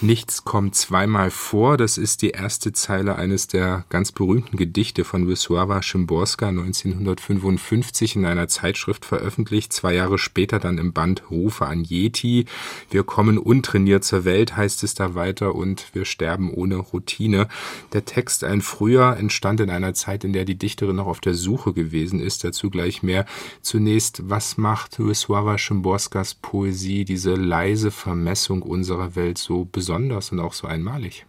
Nichts 0.00 0.44
kommt 0.44 0.74
zweimal 0.74 1.30
vor. 1.30 1.76
Das 1.76 1.96
ist 1.96 2.22
die 2.22 2.30
erste 2.30 2.72
Zeile 2.72 3.14
eines 3.14 3.46
der 3.46 3.84
ganz 3.88 4.10
berühmten 4.10 4.56
Gedichte 4.56 5.04
von 5.04 5.28
Wisława 5.28 5.80
Szymborska 5.80 6.48
1955 6.48 8.16
in 8.16 8.24
einer 8.24 8.48
Zeitschrift 8.48 9.04
veröffentlicht. 9.04 9.72
Zwei 9.72 9.94
Jahre 9.94 10.18
später 10.18 10.58
dann 10.58 10.78
im 10.78 10.92
Band 10.92 11.30
Rufe 11.30 11.66
an 11.66 11.84
Yeti. 11.84 12.46
Wir 12.90 13.04
kommen 13.04 13.38
untrainiert 13.38 14.02
zur 14.02 14.24
Welt, 14.24 14.56
heißt 14.56 14.82
es 14.82 14.94
da 14.94 15.14
weiter, 15.14 15.54
und 15.54 15.86
wir 15.92 16.04
sterben 16.04 16.52
ohne 16.52 16.76
Routine. 16.76 17.46
Der 17.92 18.04
Text 18.04 18.42
ein 18.42 18.60
früher 18.60 19.16
entstand 19.16 19.60
in 19.60 19.70
einer 19.70 19.94
Zeit, 19.94 20.24
in 20.24 20.32
der 20.32 20.44
die 20.44 20.58
Dichterin 20.58 20.96
noch 20.96 21.06
auf 21.06 21.20
der 21.20 21.34
Suche 21.34 21.72
gewesen 21.72 22.18
ist. 22.18 22.42
Dazu 22.42 22.70
gleich 22.70 23.04
mehr. 23.04 23.24
Zunächst, 23.60 24.28
was 24.28 24.56
macht 24.56 24.98
Wisława 24.98 25.58
Szymborskas 25.58 26.34
Poesie, 26.34 27.04
diese 27.04 27.34
leise 27.34 27.92
Vermessung 27.92 28.62
unserer 28.62 29.14
Welt 29.14 29.38
so 29.38 29.51
so 29.52 29.68
besonders 29.70 30.32
und 30.32 30.40
auch 30.40 30.54
so 30.54 30.66
einmalig? 30.66 31.26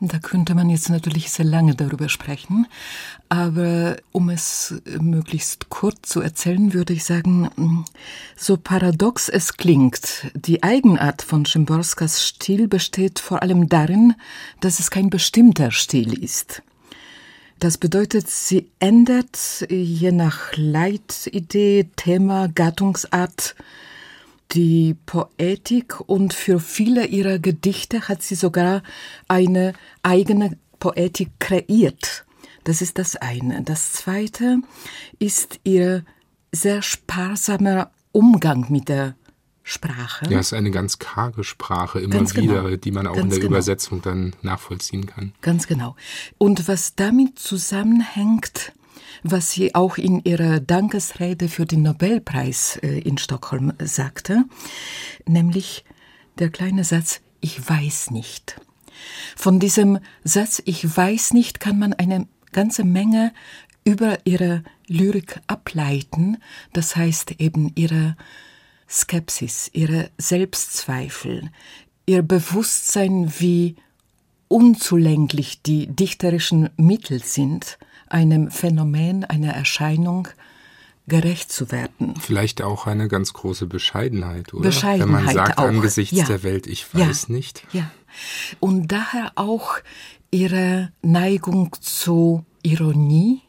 Da 0.00 0.20
könnte 0.20 0.54
man 0.54 0.70
jetzt 0.70 0.90
natürlich 0.90 1.28
sehr 1.32 1.44
lange 1.44 1.74
darüber 1.74 2.08
sprechen, 2.08 2.68
aber 3.28 3.96
um 4.12 4.30
es 4.30 4.80
möglichst 5.00 5.70
kurz 5.70 6.08
zu 6.08 6.20
erzählen, 6.20 6.72
würde 6.72 6.92
ich 6.92 7.02
sagen, 7.02 7.84
so 8.36 8.56
paradox 8.56 9.28
es 9.28 9.56
klingt, 9.56 10.30
die 10.34 10.62
Eigenart 10.62 11.22
von 11.22 11.44
Szymborskas 11.44 12.24
Stil 12.24 12.68
besteht 12.68 13.18
vor 13.18 13.42
allem 13.42 13.68
darin, 13.68 14.14
dass 14.60 14.78
es 14.78 14.92
kein 14.92 15.10
bestimmter 15.10 15.72
Stil 15.72 16.22
ist. 16.22 16.62
Das 17.58 17.76
bedeutet, 17.76 18.30
sie 18.30 18.70
ändert 18.78 19.66
je 19.68 20.12
nach 20.12 20.52
Leitidee, 20.54 21.88
Thema, 21.96 22.46
Gattungsart, 22.46 23.56
die 24.52 24.96
Poetik 25.06 26.00
und 26.00 26.32
für 26.32 26.60
viele 26.60 27.06
ihrer 27.06 27.38
Gedichte 27.38 28.08
hat 28.08 28.22
sie 28.22 28.34
sogar 28.34 28.82
eine 29.28 29.74
eigene 30.02 30.56
Poetik 30.80 31.38
kreiert. 31.38 32.24
Das 32.64 32.82
ist 32.82 32.98
das 32.98 33.16
eine. 33.16 33.62
Das 33.62 33.92
zweite 33.92 34.58
ist 35.18 35.60
ihr 35.64 36.04
sehr 36.52 36.82
sparsamer 36.82 37.90
Umgang 38.12 38.66
mit 38.70 38.88
der 38.88 39.14
Sprache. 39.62 40.26
Ja, 40.30 40.38
es 40.38 40.48
ist 40.48 40.52
eine 40.54 40.70
ganz 40.70 40.98
karge 40.98 41.44
Sprache 41.44 42.00
immer 42.00 42.14
ganz 42.14 42.34
wieder, 42.34 42.62
genau. 42.62 42.76
die 42.76 42.90
man 42.90 43.06
auch 43.06 43.14
ganz 43.14 43.24
in 43.24 43.30
der 43.30 43.38
genau. 43.40 43.50
Übersetzung 43.52 44.00
dann 44.00 44.34
nachvollziehen 44.40 45.06
kann. 45.06 45.34
Ganz 45.42 45.66
genau. 45.66 45.94
Und 46.38 46.68
was 46.68 46.94
damit 46.94 47.38
zusammenhängt, 47.38 48.72
was 49.22 49.50
sie 49.50 49.74
auch 49.74 49.98
in 49.98 50.22
ihrer 50.24 50.60
Dankesrede 50.60 51.48
für 51.48 51.66
den 51.66 51.82
Nobelpreis 51.82 52.78
äh, 52.82 52.98
in 53.00 53.18
Stockholm 53.18 53.72
sagte, 53.78 54.44
nämlich 55.26 55.84
der 56.38 56.50
kleine 56.50 56.84
Satz 56.84 57.20
Ich 57.40 57.68
weiß 57.68 58.10
nicht. 58.10 58.60
Von 59.36 59.60
diesem 59.60 59.98
Satz 60.24 60.62
Ich 60.64 60.96
weiß 60.96 61.32
nicht 61.32 61.60
kann 61.60 61.78
man 61.78 61.92
eine 61.92 62.26
ganze 62.52 62.84
Menge 62.84 63.32
über 63.84 64.18
ihre 64.24 64.62
Lyrik 64.86 65.40
ableiten, 65.46 66.38
das 66.72 66.96
heißt 66.96 67.32
eben 67.38 67.72
ihre 67.74 68.16
Skepsis, 68.88 69.70
ihre 69.72 70.10
Selbstzweifel, 70.18 71.50
ihr 72.06 72.22
Bewusstsein, 72.22 73.32
wie 73.38 73.76
unzulänglich 74.48 75.62
die 75.62 75.86
dichterischen 75.86 76.70
Mittel 76.76 77.22
sind, 77.22 77.78
einem 78.10 78.50
Phänomen, 78.50 79.24
einer 79.24 79.52
Erscheinung 79.52 80.28
gerecht 81.08 81.50
zu 81.50 81.72
werden. 81.72 82.14
Vielleicht 82.20 82.62
auch 82.62 82.86
eine 82.86 83.08
ganz 83.08 83.32
große 83.32 83.66
Bescheidenheit, 83.66 84.52
oder? 84.52 84.64
Bescheidenheit 84.64 85.06
Wenn 85.06 85.24
man 85.24 85.34
sagt 85.34 85.58
auch. 85.58 85.64
angesichts 85.64 86.16
ja. 86.16 86.26
der 86.26 86.42
Welt, 86.42 86.66
ich 86.66 86.94
weiß 86.94 87.28
ja. 87.28 87.34
nicht. 87.34 87.64
Ja. 87.72 87.90
Und 88.60 88.88
daher 88.88 89.32
auch 89.34 89.78
ihre 90.30 90.92
Neigung 91.02 91.74
zur 91.80 92.44
Ironie, 92.62 93.40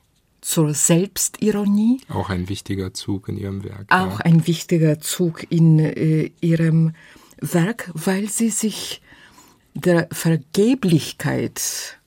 zur 0.42 0.74
Selbstironie. 0.74 2.02
Auch 2.08 2.30
ein 2.30 2.48
wichtiger 2.48 2.94
Zug 2.94 3.28
in 3.28 3.38
ihrem 3.38 3.64
Werk. 3.64 3.88
Auch 3.90 4.20
ja. 4.20 4.26
ein 4.26 4.48
wichtiger 4.48 5.00
Zug 5.00 5.46
in 5.52 5.80
äh, 5.80 6.32
ihrem 6.40 6.94
Werk, 7.42 7.92
weil 7.94 8.30
sie 8.30 8.50
sich 8.50 9.02
der 9.74 10.08
Vergeblichkeit 10.12 11.99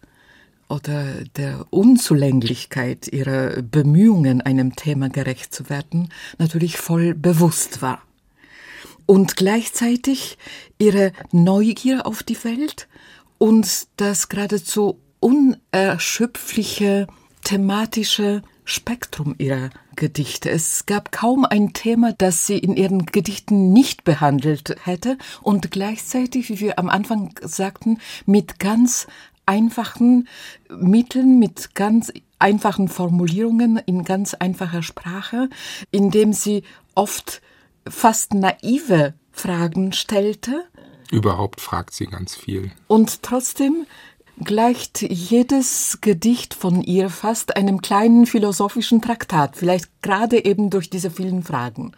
oder 0.73 1.25
der 1.37 1.67
Unzulänglichkeit 1.69 3.09
ihrer 3.13 3.61
Bemühungen, 3.61 4.41
einem 4.41 4.75
Thema 4.75 5.11
gerecht 5.11 5.55
zu 5.55 5.69
werden, 5.69 6.09
natürlich 6.39 6.79
voll 6.79 7.15
bewusst 7.15 7.83
war. 7.83 8.01
Und 9.05 9.37
gleichzeitig 9.37 10.39
ihre 10.79 11.13
Neugier 11.31 12.07
auf 12.07 12.23
die 12.23 12.43
Welt 12.45 12.89
und 13.37 13.87
das 13.99 14.31
geradezu 14.31 14.99
unerschöpfliche 15.21 17.07
thematische 17.45 18.43
Spektrum 18.65 19.35
ihrer 19.39 19.71
Gedichte. 19.97 20.49
Es 20.49 20.87
gab 20.87 21.13
kaum 21.13 21.45
ein 21.45 21.73
Thema, 21.73 22.13
das 22.13 22.47
sie 22.47 22.59
in 22.59 22.77
ihren 22.77 23.07
Gedichten 23.07 23.73
nicht 23.73 24.05
behandelt 24.05 24.77
hätte 24.85 25.19
und 25.43 25.71
gleichzeitig, 25.71 26.49
wie 26.49 26.61
wir 26.61 26.79
am 26.79 26.89
Anfang 26.89 27.35
sagten, 27.43 27.99
mit 28.25 28.59
ganz 28.59 29.07
einfachen 29.47 30.29
Mitteln, 30.69 31.39
mit 31.39 31.75
ganz 31.75 32.13
einfachen 32.39 32.89
Formulierungen, 32.89 33.77
in 33.79 34.05
ganz 34.05 34.35
einfacher 34.35 34.83
Sprache, 34.83 35.49
indem 35.91 36.33
sie 36.33 36.65
oft 36.95 37.41
fast 37.89 38.35
naive 38.35 39.15
Fragen 39.33 39.93
stellte. 39.93 40.65
Überhaupt 41.11 41.61
fragt 41.61 41.95
sie 41.95 42.07
ganz 42.07 42.35
viel. 42.35 42.73
Und 42.87 43.23
trotzdem 43.23 43.87
gleicht 44.41 45.03
jedes 45.03 45.99
Gedicht 46.01 46.55
von 46.55 46.83
ihr 46.83 47.11
fast 47.11 47.57
einem 47.57 47.83
kleinen 47.83 48.27
philosophischen 48.27 49.03
Traktat, 49.03 49.57
vielleicht 49.57 50.03
gerade 50.03 50.45
eben 50.45 50.71
durch 50.71 50.91
diese 50.91 51.11
vielen 51.11 51.43
Fragen. 51.43 51.93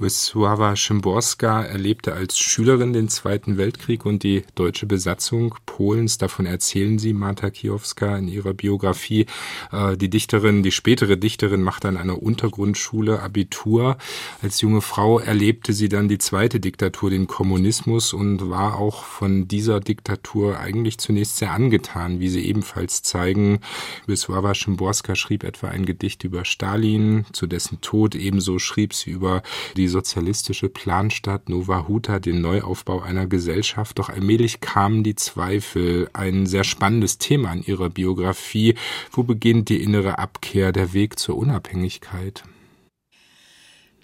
Wisława 0.00 0.76
Szymborska 0.76 1.64
erlebte 1.64 2.14
als 2.14 2.38
Schülerin 2.38 2.92
den 2.92 3.08
Zweiten 3.08 3.56
Weltkrieg 3.56 4.06
und 4.06 4.22
die 4.22 4.44
deutsche 4.54 4.86
Besatzung 4.86 5.56
Polens. 5.66 6.18
Davon 6.18 6.46
erzählen 6.46 6.98
sie 6.98 7.12
Marta 7.12 7.50
Kiowska 7.50 8.16
in 8.16 8.28
ihrer 8.28 8.54
Biografie. 8.54 9.26
Äh, 9.72 9.96
die 9.96 10.08
Dichterin, 10.08 10.62
die 10.62 10.70
spätere 10.70 11.16
Dichterin 11.16 11.62
machte 11.62 11.88
an 11.88 11.96
einer 11.96 12.22
Untergrundschule 12.22 13.20
Abitur. 13.20 13.98
Als 14.40 14.60
junge 14.60 14.82
Frau 14.82 15.18
erlebte 15.18 15.72
sie 15.72 15.88
dann 15.88 16.08
die 16.08 16.18
zweite 16.18 16.60
Diktatur, 16.60 17.10
den 17.10 17.26
Kommunismus 17.26 18.12
und 18.12 18.50
war 18.50 18.78
auch 18.78 19.02
von 19.02 19.48
dieser 19.48 19.80
Diktatur 19.80 20.60
eigentlich 20.60 20.98
zunächst 20.98 21.38
sehr 21.38 21.50
angetan, 21.50 22.20
wie 22.20 22.28
sie 22.28 22.46
ebenfalls 22.46 23.02
zeigen. 23.02 23.58
Wisława 24.06 24.54
Szymborska 24.54 25.16
schrieb 25.16 25.42
etwa 25.42 25.68
ein 25.68 25.86
Gedicht 25.86 26.22
über 26.22 26.44
Stalin, 26.44 27.26
zu 27.32 27.48
dessen 27.48 27.80
Tod 27.80 28.14
ebenso 28.14 28.60
schrieb 28.60 28.94
sie 28.94 29.10
über 29.10 29.42
die 29.76 29.87
die 29.88 29.92
sozialistische 29.92 30.68
Planstadt 30.68 31.48
Nova 31.48 31.88
Huta 31.88 32.18
den 32.18 32.42
Neuaufbau 32.42 33.00
einer 33.00 33.26
Gesellschaft, 33.26 33.98
doch 33.98 34.10
allmählich 34.10 34.60
kamen 34.60 35.02
die 35.02 35.14
Zweifel. 35.14 36.10
Ein 36.12 36.44
sehr 36.44 36.64
spannendes 36.64 37.16
Thema 37.16 37.54
in 37.54 37.62
ihrer 37.62 37.88
Biografie. 37.88 38.74
Wo 39.10 39.22
beginnt 39.22 39.70
die 39.70 39.82
innere 39.82 40.18
Abkehr, 40.18 40.72
der 40.72 40.92
Weg 40.92 41.18
zur 41.18 41.38
Unabhängigkeit? 41.38 42.44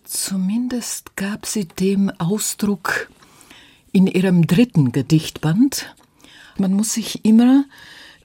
Zumindest 0.05 1.17
gab 1.17 1.45
sie 1.45 1.67
dem 1.67 2.11
Ausdruck 2.19 3.11
in 3.93 4.07
ihrem 4.07 4.47
dritten 4.47 4.91
Gedichtband. 4.91 5.95
Man 6.57 6.73
muss 6.73 6.95
sich 6.95 7.27
immer 7.27 7.67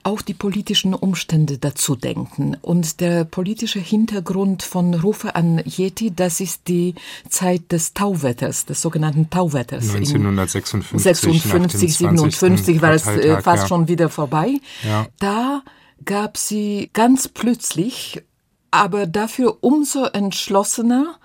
auch 0.02 0.22
die 0.22 0.34
politischen 0.34 0.94
Umstände 0.94 1.58
dazu 1.58 1.94
denken. 1.96 2.56
Und 2.62 3.00
der 3.00 3.24
politische 3.24 3.78
Hintergrund 3.78 4.62
von 4.62 4.94
Rufe 4.94 5.34
an 5.34 5.62
Yeti, 5.64 6.14
das 6.14 6.40
ist 6.40 6.68
die 6.68 6.94
Zeit 7.28 7.72
des 7.72 7.94
Tauwetters, 7.94 8.66
des 8.66 8.80
sogenannten 8.80 9.30
Tauwetters. 9.30 9.94
1956, 9.94 11.02
56, 11.02 11.96
57 11.96 12.82
war 12.82 12.92
es 12.92 13.06
äh, 13.06 13.40
fast 13.42 13.64
ja. 13.64 13.68
schon 13.68 13.88
wieder 13.88 14.08
vorbei. 14.08 14.60
Ja. 14.82 15.06
Da 15.18 15.62
gab 16.04 16.36
sie 16.36 16.90
ganz 16.92 17.28
plötzlich, 17.28 18.22
aber 18.70 19.06
dafür 19.06 19.58
umso 19.60 20.04
entschlossener, 20.04 21.16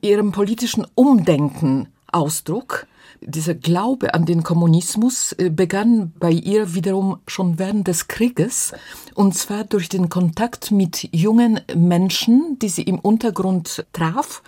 ihrem 0.00 0.32
politischen 0.32 0.86
Umdenken 0.94 1.88
Ausdruck 2.10 2.86
dieser 3.26 3.54
Glaube 3.54 4.14
an 4.14 4.24
den 4.24 4.42
Kommunismus 4.42 5.32
äh, 5.32 5.50
begann 5.50 6.12
bei 6.18 6.30
ihr 6.30 6.74
wiederum 6.74 7.18
schon 7.26 7.58
während 7.58 7.88
des 7.88 8.08
Krieges, 8.08 8.72
und 9.14 9.34
zwar 9.34 9.64
durch 9.64 9.88
den 9.88 10.08
Kontakt 10.08 10.70
mit 10.70 11.08
jungen 11.12 11.60
Menschen, 11.74 12.58
die 12.60 12.68
sie 12.68 12.82
im 12.82 12.98
Untergrund 12.98 13.86
traf. 13.92 14.42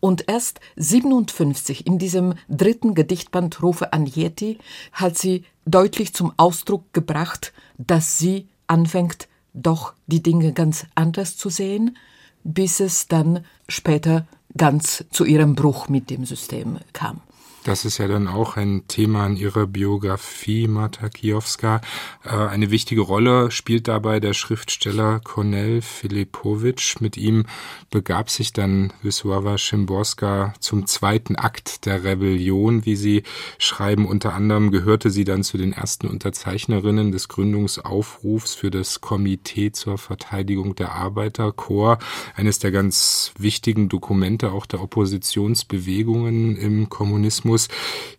Und 0.00 0.28
erst 0.28 0.60
57 0.76 1.86
in 1.86 1.98
diesem 1.98 2.34
dritten 2.48 2.94
Gedichtband 2.94 3.62
Rufe 3.62 3.92
an 3.92 4.06
Yeti 4.06 4.58
hat 4.92 5.18
sie 5.18 5.44
deutlich 5.66 6.14
zum 6.14 6.32
Ausdruck 6.36 6.92
gebracht, 6.92 7.52
dass 7.78 8.18
sie 8.18 8.46
anfängt, 8.68 9.28
doch 9.54 9.94
die 10.06 10.22
Dinge 10.22 10.52
ganz 10.52 10.86
anders 10.94 11.36
zu 11.36 11.48
sehen, 11.48 11.96
bis 12.44 12.78
es 12.80 13.08
dann 13.08 13.44
später 13.68 14.26
ganz 14.56 15.04
zu 15.10 15.24
ihrem 15.24 15.54
Bruch 15.54 15.88
mit 15.88 16.10
dem 16.10 16.24
System 16.24 16.78
kam. 16.92 17.20
Das 17.64 17.84
ist 17.84 17.98
ja 17.98 18.06
dann 18.06 18.28
auch 18.28 18.56
ein 18.56 18.84
Thema 18.88 19.26
in 19.26 19.36
ihrer 19.36 19.66
Biografie, 19.66 20.68
Marta 20.68 21.08
Kijowska. 21.08 21.80
Äh, 22.24 22.30
eine 22.30 22.70
wichtige 22.70 23.00
Rolle 23.00 23.50
spielt 23.50 23.88
dabei 23.88 24.20
der 24.20 24.32
Schriftsteller 24.32 25.20
Kornel 25.20 25.82
Filipovic. 25.82 27.00
Mit 27.00 27.16
ihm 27.16 27.46
begab 27.90 28.30
sich 28.30 28.52
dann 28.52 28.92
Wisława 29.02 29.58
Szymborska 29.58 30.54
zum 30.60 30.86
zweiten 30.86 31.36
Akt 31.36 31.84
der 31.84 32.04
Rebellion, 32.04 32.86
wie 32.86 32.96
sie 32.96 33.24
schreiben. 33.58 34.06
Unter 34.06 34.34
anderem 34.34 34.70
gehörte 34.70 35.10
sie 35.10 35.24
dann 35.24 35.42
zu 35.42 35.58
den 35.58 35.72
ersten 35.72 36.06
Unterzeichnerinnen 36.06 37.10
des 37.12 37.28
Gründungsaufrufs 37.28 38.54
für 38.54 38.70
das 38.70 39.00
Komitee 39.00 39.72
zur 39.72 39.98
Verteidigung 39.98 40.76
der 40.76 40.92
Arbeiterkorps, 40.92 42.04
eines 42.36 42.60
der 42.60 42.70
ganz 42.70 43.32
wichtigen 43.36 43.88
Dokumente 43.88 44.52
auch 44.52 44.64
der 44.64 44.80
Oppositionsbewegungen 44.80 46.56
im 46.56 46.88
Kommunismus. 46.88 47.47
Tourismus. 47.48 47.68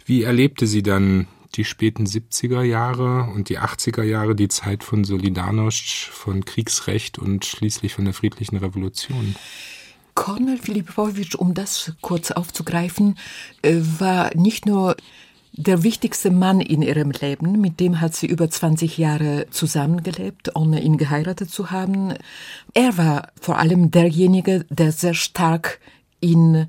Wie 0.06 0.24
erlebte 0.24 0.68
sie 0.68 0.84
dann 0.84 1.28
die 1.56 1.66
späten 1.66 2.06
70er 2.06 2.62
Jahre 2.62 3.30
und 3.34 3.50
die 3.50 3.60
80er 3.60 4.04
Jahre, 4.04 4.36
die 4.36 4.48
Zeit 4.48 4.84
von 4.84 5.04
Solidarność, 5.04 6.10
von 6.10 6.46
Kriegsrecht 6.46 7.20
und 7.20 7.46
schließlich 7.46 7.94
von 7.94 8.06
der 8.06 8.14
friedlichen 8.14 8.58
Revolution? 8.58 9.36
Kornel 10.16 10.58
Filipowitsch, 10.58 11.36
um 11.36 11.54
das 11.54 11.94
kurz 12.02 12.32
aufzugreifen, 12.32 13.18
äh, 13.62 13.78
war 14.00 14.36
nicht 14.36 14.66
nur 14.66 14.96
der 15.54 15.84
wichtigste 15.84 16.30
Mann 16.30 16.62
in 16.62 16.82
ihrem 16.82 17.12
Leben, 17.12 17.60
mit 17.60 17.80
dem 17.80 18.00
hat 18.00 18.16
sie 18.16 18.28
über 18.28 18.50
20 18.50 18.98
Jahre 18.98 19.48
zusammengelebt, 19.50 20.56
ohne 20.56 20.82
ihn 20.82 20.98
geheiratet 20.98 21.50
zu 21.50 21.72
haben. 21.72 22.14
Er 22.74 22.98
war 22.98 23.30
vor 23.40 23.58
allem 23.58 23.92
derjenige, 23.92 24.66
der 24.70 24.92
sehr 24.92 25.16
stark 25.16 25.80
in 26.20 26.68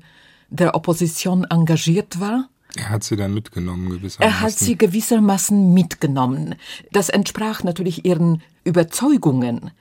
der 0.49 0.75
Opposition 0.75 1.45
engagiert 1.45 2.19
war 2.19 2.49
er 2.75 2.89
hat 2.89 3.03
sie 3.03 3.15
dann 3.15 3.33
mitgenommen, 3.33 3.89
gewissermaßen. 3.89 4.21
Er 4.21 4.41
hat 4.41 4.57
sie 4.57 4.77
gewissermaßen 4.77 5.73
mitgenommen. 5.73 6.55
Das 6.91 7.09
entsprach 7.09 7.63
natürlich 7.63 8.05
ihren 8.05 8.41
Überzeugungen. 8.63 9.71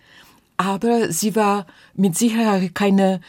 Aber 0.57 1.11
sie 1.11 1.37
war 1.37 1.67
mit 1.95 2.19
Sicherheit 2.19 2.75
keine 2.75 3.21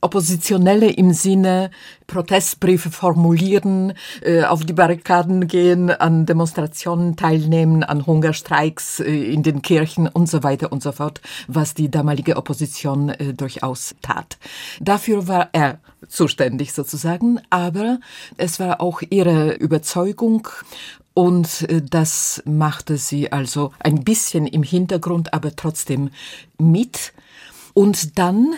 Oppositionelle 0.00 0.90
im 0.90 1.12
Sinne 1.12 1.70
Protestbriefe 2.06 2.90
formulieren, 2.90 3.92
äh, 4.22 4.44
auf 4.44 4.64
die 4.64 4.72
Barrikaden 4.72 5.46
gehen, 5.46 5.90
an 5.90 6.26
Demonstrationen 6.26 7.16
teilnehmen, 7.16 7.84
an 7.84 8.06
Hungerstreiks 8.06 9.00
äh, 9.00 9.32
in 9.32 9.42
den 9.42 9.62
Kirchen 9.62 10.08
und 10.08 10.28
so 10.28 10.42
weiter 10.42 10.72
und 10.72 10.82
so 10.82 10.92
fort, 10.92 11.20
was 11.46 11.74
die 11.74 11.90
damalige 11.90 12.36
Opposition 12.36 13.10
äh, 13.10 13.34
durchaus 13.34 13.94
tat. 14.02 14.38
Dafür 14.80 15.28
war 15.28 15.50
er 15.52 15.78
zuständig 16.08 16.72
sozusagen, 16.72 17.40
aber 17.50 18.00
es 18.36 18.58
war 18.58 18.80
auch 18.80 19.02
ihre 19.10 19.52
Überzeugung 19.52 20.48
und 21.12 21.66
das 21.90 22.42
machte 22.46 22.96
sie 22.96 23.30
also 23.30 23.72
ein 23.80 24.04
bisschen 24.04 24.46
im 24.46 24.62
Hintergrund, 24.62 25.34
aber 25.34 25.54
trotzdem 25.54 26.10
mit. 26.56 27.12
Und 27.74 28.18
dann 28.18 28.54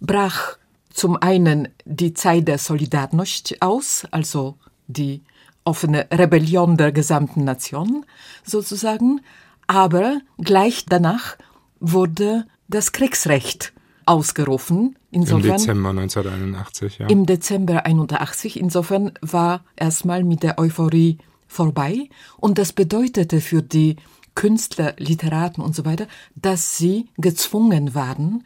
brach 0.00 0.56
zum 0.96 1.16
einen 1.20 1.68
die 1.84 2.14
Zeit 2.14 2.48
der 2.48 2.58
Solidarność 2.58 3.56
aus, 3.60 4.06
also 4.10 4.56
die 4.86 5.20
offene 5.62 6.06
Rebellion 6.10 6.78
der 6.78 6.90
gesamten 6.90 7.44
Nation 7.44 8.06
sozusagen, 8.44 9.20
aber 9.66 10.20
gleich 10.38 10.86
danach 10.88 11.36
wurde 11.80 12.46
das 12.68 12.92
Kriegsrecht 12.92 13.74
ausgerufen. 14.06 14.96
Insofern, 15.10 15.50
Im 15.50 15.56
Dezember 15.58 15.90
1981, 15.90 16.98
ja. 16.98 17.06
Im 17.08 17.26
Dezember 17.26 17.84
81. 17.84 18.58
Insofern 18.58 19.12
war 19.20 19.64
erstmal 19.76 20.24
mit 20.24 20.42
der 20.42 20.58
Euphorie 20.58 21.18
vorbei. 21.46 22.08
Und 22.38 22.56
das 22.56 22.72
bedeutete 22.72 23.42
für 23.42 23.62
die 23.62 23.96
Künstler, 24.34 24.94
Literaten 24.96 25.62
und 25.62 25.74
so 25.74 25.84
weiter, 25.84 26.06
dass 26.36 26.78
sie 26.78 27.08
gezwungen 27.18 27.94
waren, 27.94 28.44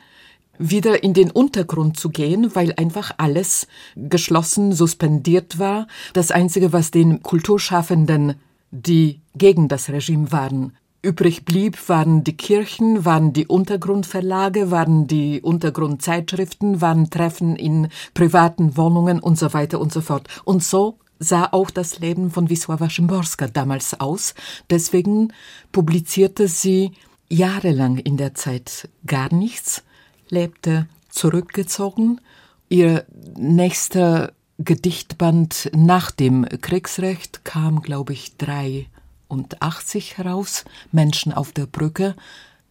wieder 0.61 1.02
in 1.02 1.14
den 1.14 1.30
Untergrund 1.30 1.98
zu 1.98 2.11
gehen, 2.11 2.54
weil 2.54 2.74
einfach 2.76 3.12
alles 3.16 3.66
geschlossen, 3.96 4.72
suspendiert 4.72 5.58
war. 5.58 5.86
Das 6.12 6.30
Einzige, 6.30 6.72
was 6.72 6.90
den 6.90 7.22
Kulturschaffenden, 7.22 8.34
die 8.70 9.20
gegen 9.34 9.68
das 9.68 9.88
Regime 9.88 10.30
waren, 10.30 10.76
übrig 11.02 11.46
blieb, 11.46 11.88
waren 11.88 12.24
die 12.24 12.36
Kirchen, 12.36 13.06
waren 13.06 13.32
die 13.32 13.46
Untergrundverlage, 13.46 14.70
waren 14.70 15.06
die 15.06 15.40
Untergrundzeitschriften, 15.40 16.82
waren 16.82 17.08
Treffen 17.08 17.56
in 17.56 17.88
privaten 18.12 18.76
Wohnungen 18.76 19.18
und 19.18 19.38
so 19.38 19.54
weiter 19.54 19.80
und 19.80 19.92
so 19.92 20.02
fort. 20.02 20.28
Und 20.44 20.62
so 20.62 20.98
sah 21.18 21.48
auch 21.52 21.70
das 21.70 22.00
Leben 22.00 22.30
von 22.30 22.48
Wisława 22.48 22.90
Szymborska 22.90 23.48
damals 23.48 23.98
aus. 23.98 24.34
Deswegen 24.68 25.32
publizierte 25.72 26.48
sie 26.48 26.92
jahrelang 27.30 27.96
in 27.96 28.18
der 28.18 28.34
Zeit 28.34 28.90
gar 29.06 29.32
nichts 29.32 29.84
lebte 30.31 30.87
zurückgezogen. 31.09 32.20
Ihr 32.68 33.05
nächster 33.37 34.33
Gedichtband 34.59 35.70
nach 35.74 36.11
dem 36.11 36.47
Kriegsrecht 36.61 37.45
kam, 37.45 37.83
glaube 37.83 38.12
ich, 38.12 38.37
83 38.37 40.18
heraus, 40.18 40.64
Menschen 40.93 41.33
auf 41.33 41.53
der 41.53 41.66
Brücke, 41.66 42.14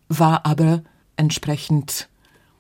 war 0.08 0.46
aber 0.46 0.84
entsprechend 1.18 2.08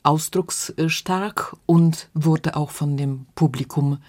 ausdrucksstark 0.03 1.55
und 1.65 2.09
wurde 2.13 2.55
auch 2.55 2.71
von 2.71 2.97
dem 2.97 3.25
Publikum 3.35 3.99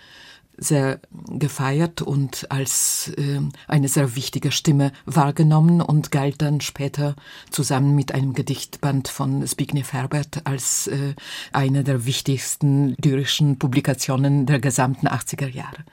sehr 0.60 1.00
gefeiert 1.28 2.02
und 2.02 2.50
als 2.50 3.12
äh, 3.16 3.40
eine 3.66 3.88
sehr 3.88 4.14
wichtige 4.14 4.52
Stimme 4.52 4.92
wahrgenommen 5.06 5.80
und 5.80 6.10
galt 6.10 6.42
dann 6.42 6.60
später 6.60 7.16
zusammen 7.50 7.94
mit 7.96 8.12
einem 8.12 8.34
Gedichtband 8.34 9.08
von 9.08 9.44
Zbigniew 9.44 9.86
Herbert 9.90 10.42
als 10.44 10.86
äh, 10.86 11.14
eine 11.52 11.82
der 11.82 12.04
wichtigsten 12.04 12.94
lyrischen 13.02 13.58
Publikationen 13.58 14.46
der 14.46 14.60
gesamten 14.60 15.08
80er 15.08 15.48
Jahre. 15.48 15.84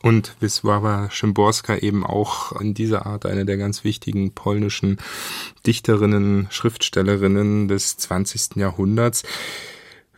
Und 0.00 0.36
Wisława 0.40 1.10
Szymborska 1.10 1.76
eben 1.76 2.06
auch 2.06 2.52
in 2.60 2.72
dieser 2.72 3.06
Art 3.06 3.26
eine 3.26 3.44
der 3.44 3.56
ganz 3.56 3.82
wichtigen 3.82 4.32
polnischen 4.32 4.98
Dichterinnen, 5.66 6.46
Schriftstellerinnen 6.50 7.68
des 7.68 7.96
20. 7.96 8.56
Jahrhunderts. 8.56 9.24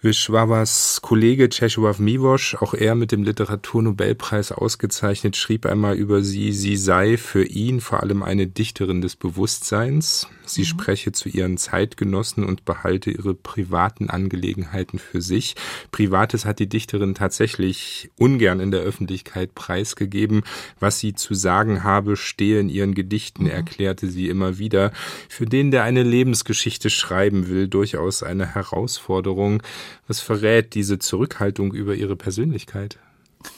Wisławas 0.02 0.98
Kollege 1.02 1.48
Czesław 1.48 2.00
Miłosz, 2.00 2.54
auch 2.54 2.74
er 2.74 2.96
mit 2.96 3.10
dem 3.10 3.22
Literaturnobelpreis 3.22 4.50
ausgezeichnet, 4.50 5.36
schrieb 5.36 5.66
einmal 5.66 5.94
über 5.94 6.22
sie, 6.22 6.54
sie 6.54 6.78
sei 6.78 7.18
für 7.18 7.44
ihn 7.44 7.82
vor 7.82 8.00
allem 8.00 8.22
eine 8.22 8.46
Dichterin 8.46 9.02
des 9.02 9.16
Bewusstseins. 9.16 10.26
Sie 10.46 10.62
mhm. 10.62 10.66
spreche 10.66 11.12
zu 11.12 11.28
ihren 11.28 11.58
Zeitgenossen 11.58 12.44
und 12.44 12.64
behalte 12.64 13.10
ihre 13.10 13.34
privaten 13.34 14.08
Angelegenheiten 14.10 14.98
für 14.98 15.20
sich. 15.20 15.54
Privates 15.92 16.44
hat 16.44 16.58
die 16.58 16.68
Dichterin 16.68 17.14
tatsächlich 17.14 18.10
ungern 18.18 18.60
in 18.60 18.70
der 18.70 18.80
Öffentlichkeit 18.80 19.54
preisgegeben. 19.54 20.42
Was 20.80 20.98
sie 20.98 21.14
zu 21.14 21.34
sagen 21.34 21.84
habe, 21.84 22.16
stehe 22.16 22.58
in 22.58 22.68
ihren 22.68 22.94
Gedichten, 22.94 23.44
mhm. 23.44 23.50
erklärte 23.50 24.08
sie 24.08 24.28
immer 24.28 24.58
wieder. 24.58 24.92
Für 25.28 25.44
den, 25.44 25.70
der 25.70 25.84
eine 25.84 26.02
Lebensgeschichte 26.02 26.88
schreiben 26.88 27.48
will, 27.48 27.68
durchaus 27.68 28.22
eine 28.22 28.54
Herausforderung. 28.54 29.62
Was 30.06 30.20
verrät 30.20 30.74
diese 30.74 30.98
Zurückhaltung 30.98 31.72
über 31.72 31.94
ihre 31.94 32.16
Persönlichkeit? 32.16 32.98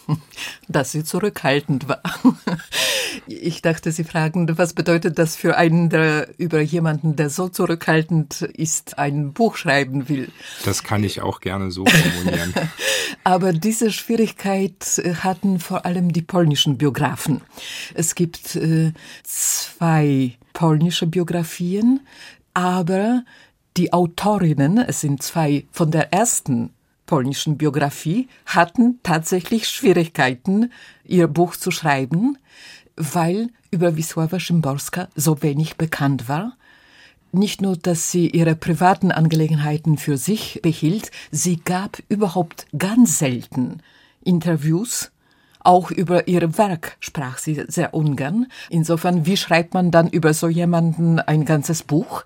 Dass 0.68 0.92
sie 0.92 1.04
zurückhaltend 1.04 1.88
war. 1.88 2.02
Ich 3.26 3.60
dachte, 3.60 3.92
Sie 3.92 4.04
fragen, 4.04 4.56
was 4.56 4.72
bedeutet 4.72 5.18
das 5.18 5.36
für 5.36 5.56
einen, 5.56 5.90
der 5.90 6.28
über 6.38 6.60
jemanden, 6.60 7.14
der 7.14 7.28
so 7.28 7.48
zurückhaltend 7.48 8.42
ist, 8.42 8.98
ein 8.98 9.32
Buch 9.32 9.56
schreiben 9.56 10.08
will? 10.08 10.30
Das 10.64 10.82
kann 10.82 11.04
ich 11.04 11.20
auch 11.20 11.40
gerne 11.40 11.70
so 11.70 11.84
formulieren. 11.84 12.54
Aber 13.24 13.52
diese 13.52 13.92
Schwierigkeit 13.92 14.98
äh, 14.98 15.14
hatten 15.16 15.60
vor 15.60 15.84
allem 15.84 16.12
die 16.12 16.22
polnischen 16.22 16.78
Biografen. 16.78 17.42
Es 17.94 18.14
gibt 18.14 18.56
äh, 18.56 18.92
zwei 19.24 20.38
polnische 20.52 21.06
Biografien, 21.06 22.00
aber 22.54 23.24
die 23.76 23.92
Autorinnen, 23.92 24.78
es 24.78 25.00
sind 25.00 25.22
zwei 25.22 25.64
von 25.72 25.90
der 25.90 26.12
ersten 26.12 26.70
polnischen 27.06 27.58
Biografie, 27.58 28.28
hatten 28.46 29.00
tatsächlich 29.02 29.68
Schwierigkeiten, 29.68 30.70
ihr 31.04 31.26
Buch 31.26 31.56
zu 31.56 31.70
schreiben, 31.70 32.38
weil 32.96 33.48
über 33.70 33.90
Wisława 33.96 34.38
Szymborska 34.38 35.08
so 35.14 35.42
wenig 35.42 35.76
bekannt 35.76 36.28
war. 36.28 36.56
Nicht 37.32 37.62
nur, 37.62 37.76
dass 37.76 38.10
sie 38.10 38.28
ihre 38.28 38.54
privaten 38.54 39.10
Angelegenheiten 39.10 39.96
für 39.96 40.18
sich 40.18 40.60
behielt, 40.62 41.10
sie 41.30 41.56
gab 41.56 42.02
überhaupt 42.08 42.66
ganz 42.76 43.18
selten 43.18 43.80
Interviews. 44.22 45.10
Auch 45.60 45.90
über 45.90 46.28
ihr 46.28 46.58
Werk 46.58 46.96
sprach 47.00 47.38
sie 47.38 47.64
sehr 47.68 47.94
ungern. 47.94 48.48
Insofern, 48.68 49.26
wie 49.26 49.36
schreibt 49.36 49.74
man 49.74 49.90
dann 49.90 50.08
über 50.08 50.34
so 50.34 50.48
jemanden 50.48 51.20
ein 51.20 51.44
ganzes 51.44 51.82
Buch? 51.82 52.24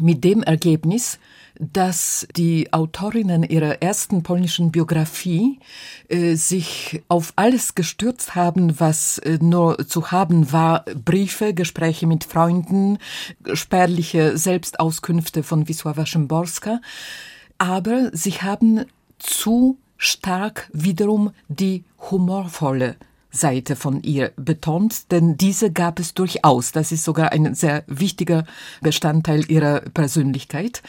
Mit 0.00 0.24
dem 0.24 0.42
Ergebnis, 0.42 1.18
dass 1.58 2.26
die 2.36 2.72
Autorinnen 2.72 3.44
ihrer 3.44 3.80
ersten 3.80 4.22
polnischen 4.22 4.72
Biografie 4.72 5.60
äh, 6.08 6.34
sich 6.34 7.02
auf 7.08 7.32
alles 7.36 7.74
gestürzt 7.74 8.34
haben, 8.34 8.80
was 8.80 9.18
äh, 9.18 9.38
nur 9.40 9.86
zu 9.86 10.10
haben 10.10 10.52
war, 10.52 10.84
Briefe, 11.04 11.54
Gespräche 11.54 12.06
mit 12.06 12.24
Freunden, 12.24 12.98
spärliche 13.52 14.36
Selbstauskünfte 14.36 15.42
von 15.42 15.66
Wisława 15.66 16.06
Szymborska, 16.06 16.80
aber 17.58 18.10
sie 18.12 18.32
haben 18.32 18.84
zu 19.18 19.78
stark 19.96 20.68
wiederum 20.72 21.30
die 21.48 21.84
humorvolle 22.10 22.96
Seite 23.34 23.76
von 23.76 24.02
ihr 24.02 24.32
betont, 24.36 25.10
denn 25.10 25.36
diese 25.36 25.72
gab 25.72 25.98
es 25.98 26.14
durchaus. 26.14 26.72
Das 26.72 26.92
ist 26.92 27.04
sogar 27.04 27.32
ein 27.32 27.54
sehr 27.54 27.84
wichtiger 27.86 28.46
Bestandteil 28.80 29.50
ihrer 29.50 29.80
Persönlichkeit. 29.80 30.82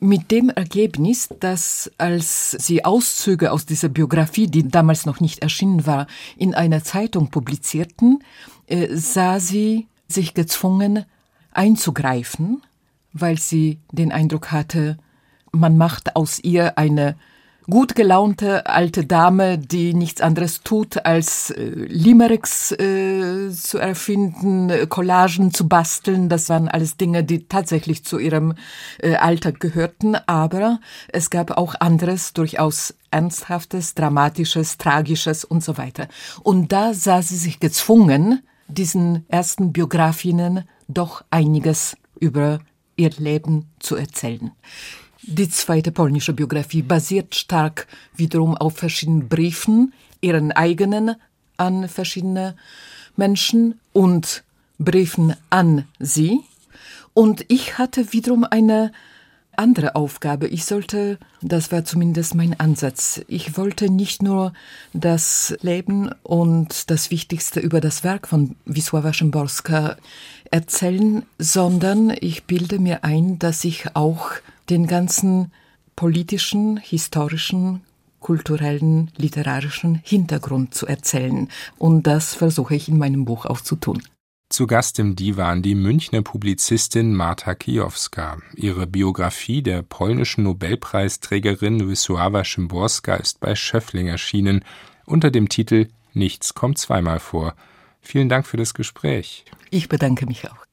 Mit 0.00 0.30
dem 0.30 0.50
Ergebnis, 0.50 1.28
dass 1.40 1.90
als 1.96 2.50
sie 2.50 2.84
Auszüge 2.84 3.52
aus 3.52 3.64
dieser 3.64 3.88
Biografie, 3.88 4.48
die 4.48 4.68
damals 4.68 5.06
noch 5.06 5.20
nicht 5.20 5.40
erschienen 5.40 5.86
war, 5.86 6.06
in 6.36 6.54
einer 6.54 6.82
Zeitung 6.82 7.30
publizierten, 7.30 8.22
äh, 8.66 8.88
sah 8.94 9.38
sie 9.38 9.86
sich 10.08 10.34
gezwungen 10.34 11.04
einzugreifen, 11.52 12.62
weil 13.12 13.38
sie 13.38 13.78
den 13.92 14.12
Eindruck 14.12 14.50
hatte, 14.50 14.98
man 15.52 15.78
macht 15.78 16.16
aus 16.16 16.40
ihr 16.40 16.76
eine 16.76 17.16
gut 17.68 17.94
gelaunte 17.94 18.66
alte 18.66 19.04
Dame, 19.04 19.58
die 19.58 19.94
nichts 19.94 20.20
anderes 20.20 20.62
tut, 20.62 21.04
als 21.04 21.50
äh, 21.50 21.64
Limericks 21.64 22.72
äh, 22.72 23.50
zu 23.50 23.78
erfinden, 23.78 24.88
Collagen 24.88 25.52
zu 25.52 25.68
basteln. 25.68 26.28
Das 26.28 26.48
waren 26.48 26.68
alles 26.68 26.96
Dinge, 26.96 27.24
die 27.24 27.46
tatsächlich 27.48 28.04
zu 28.04 28.18
ihrem 28.18 28.54
äh, 28.98 29.16
Alltag 29.16 29.60
gehörten. 29.60 30.16
Aber 30.26 30.80
es 31.08 31.30
gab 31.30 31.52
auch 31.52 31.74
anderes, 31.78 32.32
durchaus 32.32 32.94
Ernsthaftes, 33.10 33.94
Dramatisches, 33.94 34.78
Tragisches 34.78 35.44
und 35.44 35.62
so 35.64 35.78
weiter. 35.78 36.08
Und 36.42 36.72
da 36.72 36.94
sah 36.94 37.22
sie 37.22 37.36
sich 37.36 37.60
gezwungen, 37.60 38.42
diesen 38.68 39.24
ersten 39.28 39.72
Biografinnen 39.72 40.64
doch 40.88 41.24
einiges 41.30 41.96
über 42.18 42.60
ihr 42.96 43.10
Leben 43.18 43.70
zu 43.78 43.96
erzählen. 43.96 44.52
Die 45.26 45.48
zweite 45.48 45.90
polnische 45.90 46.34
Biografie 46.34 46.82
basiert 46.82 47.34
stark 47.34 47.86
wiederum 48.14 48.54
auf 48.54 48.76
verschiedenen 48.76 49.28
Briefen, 49.28 49.94
ihren 50.20 50.52
eigenen 50.52 51.16
an 51.56 51.88
verschiedene 51.88 52.56
Menschen 53.16 53.80
und 53.94 54.44
Briefen 54.78 55.34
an 55.48 55.86
sie. 55.98 56.40
Und 57.14 57.46
ich 57.48 57.78
hatte 57.78 58.12
wiederum 58.12 58.44
eine 58.44 58.92
andere 59.56 59.94
Aufgabe. 59.94 60.46
Ich 60.46 60.66
sollte, 60.66 61.18
das 61.40 61.72
war 61.72 61.86
zumindest 61.86 62.34
mein 62.34 62.58
Ansatz, 62.60 63.22
ich 63.26 63.56
wollte 63.56 63.88
nicht 63.88 64.22
nur 64.22 64.52
das 64.92 65.56
Leben 65.62 66.10
und 66.22 66.90
das 66.90 67.10
Wichtigste 67.10 67.60
über 67.60 67.80
das 67.80 68.04
Werk 68.04 68.28
von 68.28 68.56
Wisława 68.66 69.14
Szymborska 69.14 69.96
erzählen, 70.50 71.24
sondern 71.38 72.14
ich 72.20 72.44
bilde 72.44 72.78
mir 72.78 73.04
ein, 73.04 73.38
dass 73.38 73.64
ich 73.64 73.94
auch 73.94 74.32
den 74.70 74.86
ganzen 74.86 75.52
politischen, 75.96 76.76
historischen, 76.76 77.82
kulturellen, 78.20 79.10
literarischen 79.16 80.00
Hintergrund 80.02 80.74
zu 80.74 80.86
erzählen. 80.86 81.48
Und 81.78 82.06
das 82.06 82.34
versuche 82.34 82.74
ich 82.74 82.88
in 82.88 82.98
meinem 82.98 83.24
Buch 83.24 83.44
auch 83.44 83.60
zu 83.60 83.76
tun. 83.76 84.02
Zu 84.48 84.66
Gast 84.66 84.98
im 84.98 85.16
Divan 85.16 85.62
die 85.62 85.74
Münchner 85.74 86.22
Publizistin 86.22 87.14
Marta 87.14 87.54
Kijowska. 87.54 88.38
Ihre 88.54 88.86
Biografie 88.86 89.62
der 89.62 89.82
polnischen 89.82 90.44
Nobelpreisträgerin 90.44 91.90
Wisława 91.90 92.44
Szymborska 92.44 93.16
ist 93.16 93.40
bei 93.40 93.54
Schöffling 93.54 94.06
erschienen 94.06 94.64
unter 95.06 95.30
dem 95.30 95.48
Titel 95.48 95.88
Nichts 96.12 96.54
kommt 96.54 96.78
zweimal 96.78 97.18
vor. 97.18 97.54
Vielen 98.00 98.28
Dank 98.28 98.46
für 98.46 98.56
das 98.56 98.74
Gespräch. 98.74 99.44
Ich 99.70 99.88
bedanke 99.88 100.26
mich 100.26 100.48
auch. 100.50 100.64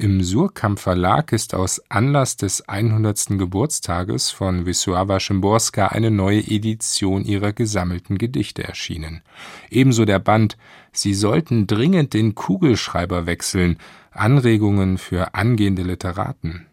Im 0.00 0.22
Surkamp 0.22 0.78
Verlag 0.78 1.30
ist 1.30 1.54
aus 1.54 1.82
Anlass 1.90 2.38
des 2.38 2.66
100. 2.66 3.38
Geburtstages 3.38 4.30
von 4.30 4.64
Wisława 4.64 5.20
Szymborska 5.20 5.88
eine 5.88 6.10
neue 6.10 6.40
Edition 6.40 7.26
ihrer 7.26 7.52
gesammelten 7.52 8.16
Gedichte 8.16 8.64
erschienen. 8.64 9.20
Ebenso 9.68 10.06
der 10.06 10.18
Band 10.18 10.56
Sie 10.92 11.12
sollten 11.12 11.66
dringend 11.66 12.14
den 12.14 12.34
Kugelschreiber 12.34 13.26
wechseln 13.26 13.76
Anregungen 14.10 14.96
für 14.96 15.34
angehende 15.34 15.82
Literaten. 15.82 16.64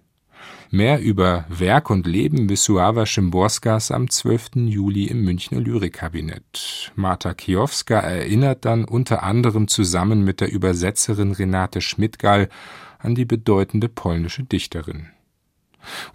Mehr 0.71 1.01
über 1.01 1.43
Werk 1.49 1.89
und 1.89 2.07
Leben 2.07 2.49
Wisława 2.49 3.05
Szymborskas 3.05 3.91
am 3.91 4.09
12. 4.09 4.51
Juli 4.67 5.03
im 5.03 5.25
Münchner 5.25 5.59
Lyrikkabinett. 5.59 6.93
Marta 6.95 7.33
Kiowska 7.33 7.99
erinnert 7.99 8.63
dann 8.63 8.85
unter 8.85 9.23
anderem 9.23 9.67
zusammen 9.67 10.23
mit 10.23 10.39
der 10.39 10.49
Übersetzerin 10.49 11.33
Renate 11.33 11.81
Schmidgall 11.81 12.47
an 12.99 13.15
die 13.15 13.25
bedeutende 13.25 13.89
polnische 13.89 14.43
Dichterin. 14.43 15.07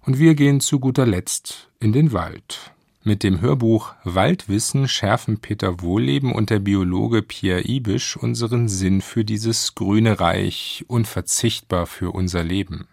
Und 0.02 0.18
wir 0.18 0.34
gehen 0.34 0.60
zu 0.60 0.80
guter 0.80 1.06
Letzt 1.06 1.70
in 1.80 1.92
den 1.92 2.12
Wald. 2.12 2.72
Mit 3.04 3.24
dem 3.24 3.40
Hörbuch 3.40 3.94
Waldwissen 4.04 4.86
schärfen 4.86 5.40
Peter 5.40 5.80
Wohlleben 5.80 6.32
und 6.32 6.50
der 6.50 6.60
Biologe 6.60 7.22
Pierre 7.22 7.66
Ibisch 7.66 8.16
unseren 8.16 8.68
Sinn 8.68 9.00
für 9.00 9.24
dieses 9.24 9.74
grüne 9.74 10.20
Reich, 10.20 10.84
unverzichtbar 10.86 11.86
für 11.86 12.12
unser 12.12 12.44
Leben. 12.44 12.86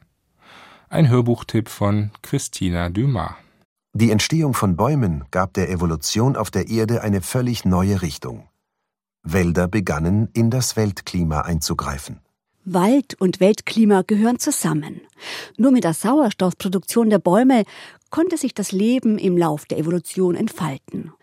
Ein 0.90 1.10
Hörbuchtipp 1.10 1.70
von 1.70 2.10
Christina 2.24 2.90
Dumas. 2.90 3.34
Die 3.94 4.10
Entstehung 4.10 4.56
von 4.56 4.76
Bäumen 4.76 5.26
gab 5.30 5.54
der 5.54 5.70
Evolution 5.70 6.36
auf 6.36 6.50
der 6.50 6.70
Erde 6.70 7.04
eine 7.04 7.22
völlig 7.22 7.66
neue 7.66 8.02
Richtung. 8.02 8.48
Wälder 9.22 9.68
begannen, 9.68 10.30
in 10.34 10.50
das 10.50 10.76
Weltklima 10.76 11.42
einzugreifen. 11.42 12.20
Wald 12.74 13.20
und 13.20 13.40
Weltklima 13.40 14.04
gehören 14.06 14.40
zusammen. 14.40 15.02
Nur 15.58 15.72
mit 15.72 15.84
der 15.84 15.94
Sauerstoffproduktion 15.94 17.10
der 17.10 17.20
Bäume 17.20 17.64
konnte 18.10 18.38
sich 18.38 18.54
das 18.54 18.72
Leben 18.72 19.18
im 19.18 19.38
Lauf 19.38 19.66
der 19.66 19.78
Evolution 19.78 20.36
entfalten. 20.36 21.14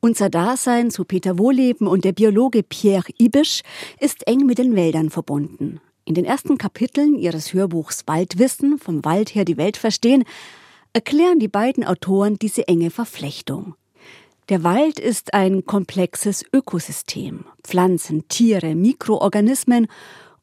Unser 0.00 0.28
Dasein, 0.28 0.90
so 0.90 1.04
Peter 1.04 1.38
Wohleben 1.38 1.86
und 1.86 2.04
der 2.04 2.12
Biologe 2.12 2.62
Pierre 2.62 3.10
Ibisch, 3.18 3.62
ist 3.98 4.26
eng 4.26 4.44
mit 4.44 4.58
den 4.58 4.76
Wäldern 4.76 5.10
verbunden. 5.10 5.80
In 6.04 6.14
den 6.14 6.26
ersten 6.26 6.58
Kapiteln 6.58 7.16
ihres 7.16 7.54
Hörbuchs 7.54 8.02
Waldwissen, 8.06 8.78
vom 8.78 9.04
Wald 9.04 9.34
her 9.34 9.46
die 9.46 9.56
Welt 9.56 9.78
verstehen, 9.78 10.24
erklären 10.92 11.38
die 11.38 11.48
beiden 11.48 11.84
Autoren 11.84 12.38
diese 12.38 12.68
enge 12.68 12.90
Verflechtung. 12.90 13.74
Der 14.50 14.62
Wald 14.62 15.00
ist 15.00 15.32
ein 15.32 15.64
komplexes 15.64 16.44
Ökosystem. 16.52 17.46
Pflanzen, 17.62 18.28
Tiere, 18.28 18.74
Mikroorganismen 18.74 19.86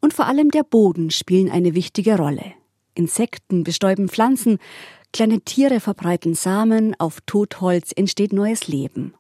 und 0.02 0.14
vor 0.14 0.26
allem 0.26 0.52
der 0.52 0.64
Boden 0.64 1.12
spielen 1.12 1.50
eine 1.50 1.76
wichtige 1.76 2.18
Rolle. 2.18 2.54
Insekten 2.96 3.64
bestäuben 3.64 4.10
Pflanzen, 4.10 4.58
kleine 5.14 5.42
Tiere 5.42 5.80
verbreiten 5.80 6.34
Samen, 6.34 7.00
auf 7.00 7.22
Totholz 7.26 7.92
entsteht 7.96 8.34
neues 8.34 8.68
Leben. 8.68 9.14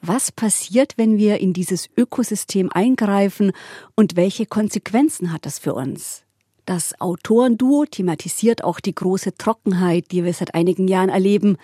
Was 0.00 0.30
passiert, 0.30 0.94
wenn 0.96 1.18
wir 1.18 1.40
in 1.40 1.52
dieses 1.52 1.88
Ökosystem 1.96 2.70
eingreifen 2.70 3.52
und 3.96 4.14
welche 4.14 4.46
Konsequenzen 4.46 5.32
hat 5.32 5.44
das 5.44 5.58
für 5.58 5.74
uns? 5.74 6.22
Das 6.66 7.00
Autorenduo 7.00 7.86
thematisiert 7.86 8.62
auch 8.62 8.78
die 8.78 8.94
große 8.94 9.34
Trockenheit, 9.36 10.12
die 10.12 10.22
wir 10.22 10.34
seit 10.34 10.54
einigen 10.54 10.86
Jahren 10.86 11.08
erleben. 11.08 11.56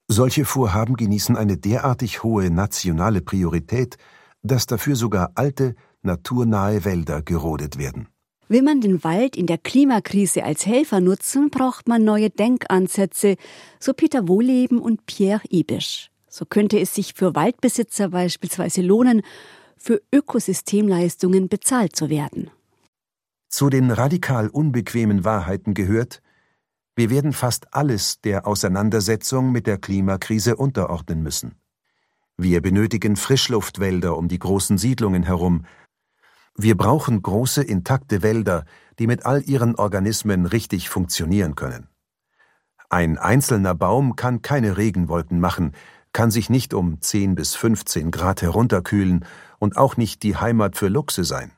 Solche 0.07 0.45
Vorhaben 0.45 0.95
genießen 0.95 1.37
eine 1.37 1.57
derartig 1.57 2.23
hohe 2.23 2.49
nationale 2.49 3.21
Priorität, 3.21 3.97
dass 4.41 4.65
dafür 4.65 4.95
sogar 4.95 5.33
alte, 5.35 5.75
naturnahe 6.01 6.85
Wälder 6.85 7.21
gerodet 7.21 7.77
werden. 7.77 8.07
Will 8.47 8.63
man 8.63 8.81
den 8.81 9.03
Wald 9.03 9.35
in 9.35 9.45
der 9.45 9.59
Klimakrise 9.59 10.43
als 10.43 10.65
Helfer 10.65 11.01
nutzen, 11.01 11.51
braucht 11.51 11.87
man 11.87 12.03
neue 12.03 12.31
Denkansätze, 12.31 13.35
so 13.79 13.93
Peter 13.93 14.27
Wohleben 14.27 14.79
und 14.79 15.05
Pierre 15.05 15.43
Ibisch. 15.51 16.09
So 16.37 16.43
könnte 16.43 16.77
es 16.81 16.93
sich 16.93 17.13
für 17.13 17.33
Waldbesitzer 17.33 18.09
beispielsweise 18.09 18.81
lohnen, 18.81 19.21
für 19.77 20.01
Ökosystemleistungen 20.11 21.47
bezahlt 21.47 21.95
zu 21.95 22.09
werden. 22.09 22.51
Zu 23.47 23.69
den 23.69 23.89
radikal 23.89 24.49
unbequemen 24.49 25.23
Wahrheiten 25.23 25.73
gehört, 25.73 26.21
wir 26.93 27.09
werden 27.09 27.31
fast 27.31 27.73
alles 27.73 28.19
der 28.19 28.45
Auseinandersetzung 28.45 29.53
mit 29.53 29.65
der 29.65 29.77
Klimakrise 29.77 30.57
unterordnen 30.57 31.23
müssen. 31.23 31.55
Wir 32.35 32.61
benötigen 32.61 33.15
Frischluftwälder 33.15 34.17
um 34.17 34.27
die 34.27 34.39
großen 34.39 34.77
Siedlungen 34.77 35.23
herum, 35.23 35.63
wir 36.57 36.75
brauchen 36.75 37.21
große 37.21 37.63
intakte 37.63 38.23
Wälder, 38.23 38.65
die 38.99 39.07
mit 39.07 39.25
all 39.25 39.41
ihren 39.43 39.75
Organismen 39.75 40.47
richtig 40.47 40.89
funktionieren 40.89 41.55
können. 41.55 41.87
Ein 42.89 43.17
einzelner 43.17 43.73
Baum 43.73 44.17
kann 44.17 44.41
keine 44.41 44.75
Regenwolken 44.77 45.39
machen, 45.39 45.71
kann 46.15 46.31
sich 46.31 46.49
nicht 46.49 46.73
um 46.73 47.01
10 47.01 47.35
bis 47.35 47.55
15 47.55 48.09
Grad 48.09 48.41
herunterkühlen 48.41 49.25
und 49.59 49.75
auch 49.75 49.97
nicht 49.97 50.23
die 50.23 50.37
Heimat 50.37 50.77
für 50.77 50.87
Luchse 50.87 51.25
sein. 51.25 51.51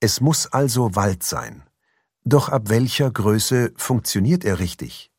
Es 0.00 0.20
muss 0.20 0.48
also 0.48 0.96
Wald 0.96 1.22
sein. 1.22 1.62
Doch 2.24 2.48
ab 2.48 2.70
welcher 2.70 3.08
Größe 3.08 3.72
funktioniert 3.76 4.44
er 4.44 4.58
richtig? 4.58 5.12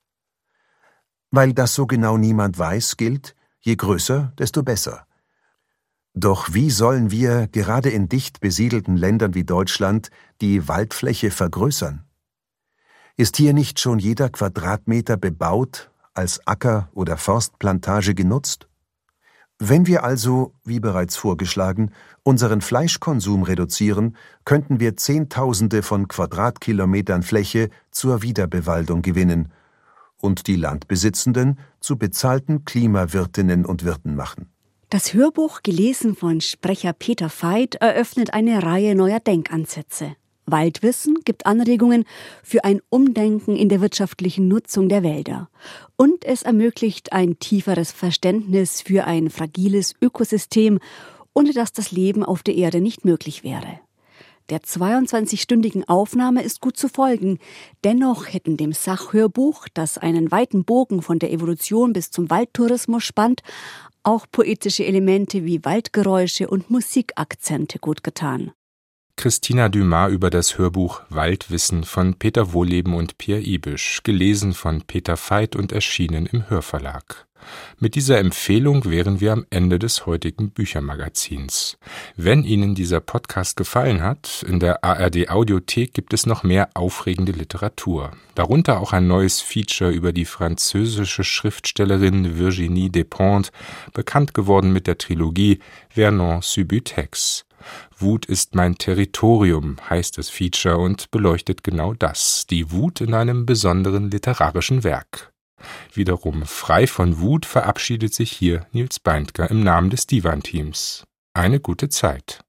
Weil 1.31 1.53
das 1.53 1.73
so 1.73 1.87
genau 1.87 2.17
niemand 2.17 2.59
weiß, 2.59 2.97
gilt, 2.97 3.33
je 3.61 3.77
größer, 3.77 4.33
desto 4.37 4.61
besser. 4.61 5.07
Doch 6.13 6.53
wie 6.53 6.69
sollen 6.69 7.11
wir 7.11 7.47
gerade 7.47 7.89
in 7.89 8.09
dicht 8.09 8.41
besiedelten 8.41 8.97
Ländern 8.97 9.35
wie 9.35 9.45
Deutschland 9.45 10.09
die 10.41 10.67
Waldfläche 10.67 11.31
vergrößern? 11.31 12.03
Ist 13.15 13.37
hier 13.37 13.53
nicht 13.53 13.79
schon 13.79 13.99
jeder 13.99 14.29
Quadratmeter 14.29 15.15
bebaut, 15.15 15.91
als 16.19 16.45
Acker 16.45 16.89
oder 16.93 17.15
Forstplantage 17.15 18.13
genutzt? 18.13 18.67
Wenn 19.57 19.87
wir 19.87 20.03
also, 20.03 20.53
wie 20.65 20.81
bereits 20.81 21.15
vorgeschlagen, 21.15 21.91
unseren 22.23 22.59
Fleischkonsum 22.59 23.43
reduzieren, 23.43 24.17
könnten 24.43 24.81
wir 24.81 24.97
Zehntausende 24.97 25.81
von 25.81 26.09
Quadratkilometern 26.09 27.23
Fläche 27.23 27.69
zur 27.89 28.21
Wiederbewaldung 28.21 29.01
gewinnen 29.01 29.51
und 30.17 30.47
die 30.47 30.57
Landbesitzenden 30.57 31.57
zu 31.79 31.97
bezahlten 31.97 32.65
Klimawirtinnen 32.65 33.65
und 33.65 33.85
Wirten 33.85 34.15
machen. 34.15 34.49
Das 34.89 35.13
Hörbuch, 35.13 35.61
gelesen 35.63 36.15
von 36.15 36.41
Sprecher 36.41 36.91
Peter 36.91 37.29
Veit, 37.29 37.75
eröffnet 37.75 38.33
eine 38.33 38.63
Reihe 38.63 38.95
neuer 38.95 39.21
Denkansätze. 39.21 40.15
Waldwissen 40.51 41.15
gibt 41.25 41.45
Anregungen 41.45 42.05
für 42.43 42.63
ein 42.63 42.81
Umdenken 42.89 43.55
in 43.55 43.69
der 43.69 43.81
wirtschaftlichen 43.81 44.47
Nutzung 44.47 44.89
der 44.89 45.03
Wälder. 45.03 45.49
Und 45.95 46.25
es 46.25 46.43
ermöglicht 46.43 47.13
ein 47.13 47.39
tieferes 47.39 47.91
Verständnis 47.91 48.81
für 48.81 49.05
ein 49.05 49.29
fragiles 49.29 49.93
Ökosystem, 50.01 50.79
ohne 51.33 51.53
das 51.53 51.73
das 51.73 51.91
Leben 51.91 52.23
auf 52.23 52.43
der 52.43 52.55
Erde 52.55 52.81
nicht 52.81 53.05
möglich 53.05 53.43
wäre. 53.43 53.79
Der 54.49 54.61
22-stündigen 54.61 55.87
Aufnahme 55.87 56.41
ist 56.41 56.59
gut 56.59 56.75
zu 56.75 56.89
folgen. 56.89 57.37
Dennoch 57.83 58.25
hätten 58.33 58.57
dem 58.57 58.73
Sachhörbuch, 58.73 59.67
das 59.73 59.99
einen 59.99 60.31
weiten 60.31 60.65
Bogen 60.65 61.03
von 61.03 61.19
der 61.19 61.31
Evolution 61.31 61.93
bis 61.93 62.09
zum 62.09 62.31
Waldtourismus 62.31 63.03
spannt, 63.03 63.41
auch 64.01 64.25
poetische 64.31 64.85
Elemente 64.85 65.45
wie 65.45 65.63
Waldgeräusche 65.63 66.49
und 66.49 66.71
Musikakzente 66.71 67.77
gut 67.77 68.03
getan. 68.03 68.51
Christina 69.19 69.67
Dumas 69.67 70.13
über 70.13 70.29
das 70.29 70.57
Hörbuch 70.57 71.01
Waldwissen 71.09 71.83
von 71.83 72.13
Peter 72.13 72.53
Wohleben 72.53 72.93
und 72.93 73.17
Pierre 73.17 73.41
Ibisch, 73.41 73.99
gelesen 74.03 74.53
von 74.53 74.83
Peter 74.83 75.17
Veit 75.17 75.57
und 75.57 75.73
erschienen 75.73 76.25
im 76.25 76.49
Hörverlag. 76.49 77.27
Mit 77.79 77.95
dieser 77.95 78.17
Empfehlung 78.19 78.85
wären 78.85 79.19
wir 79.19 79.33
am 79.33 79.45
Ende 79.49 79.77
des 79.77 80.05
heutigen 80.05 80.51
Büchermagazins. 80.51 81.77
Wenn 82.15 82.45
Ihnen 82.45 82.75
dieser 82.75 83.01
Podcast 83.01 83.57
gefallen 83.57 84.01
hat, 84.01 84.45
in 84.47 84.61
der 84.61 84.85
ARD 84.85 85.29
Audiothek 85.29 85.93
gibt 85.93 86.13
es 86.13 86.25
noch 86.25 86.43
mehr 86.43 86.69
aufregende 86.73 87.33
Literatur. 87.33 88.11
Darunter 88.35 88.79
auch 88.79 88.93
ein 88.93 89.09
neues 89.09 89.41
Feature 89.41 89.91
über 89.91 90.13
die 90.13 90.23
französische 90.23 91.25
Schriftstellerin 91.25 92.37
Virginie 92.37 92.89
Despentes, 92.89 93.51
bekannt 93.91 94.33
geworden 94.33 94.71
mit 94.71 94.87
der 94.87 94.97
Trilogie 94.97 95.59
Vernon 95.89 96.41
Subutex. 96.41 97.43
Wut 97.97 98.25
ist 98.25 98.55
mein 98.55 98.77
Territorium 98.77 99.77
heißt 99.89 100.17
das 100.17 100.29
Feature 100.29 100.77
und 100.77 101.11
beleuchtet 101.11 101.63
genau 101.63 101.93
das, 101.93 102.45
die 102.49 102.71
Wut 102.71 103.01
in 103.01 103.13
einem 103.13 103.45
besonderen 103.45 104.09
literarischen 104.09 104.83
Werk. 104.83 105.31
Wiederum 105.93 106.45
frei 106.45 106.87
von 106.87 107.19
Wut 107.19 107.45
verabschiedet 107.45 108.13
sich 108.13 108.31
hier 108.31 108.65
Nils 108.71 108.99
Beindker 108.99 109.49
im 109.49 109.61
Namen 109.61 109.89
des 109.89 110.07
Divan-Teams. 110.07 111.03
Eine 111.33 111.59
gute 111.59 111.89
Zeit. 111.89 112.41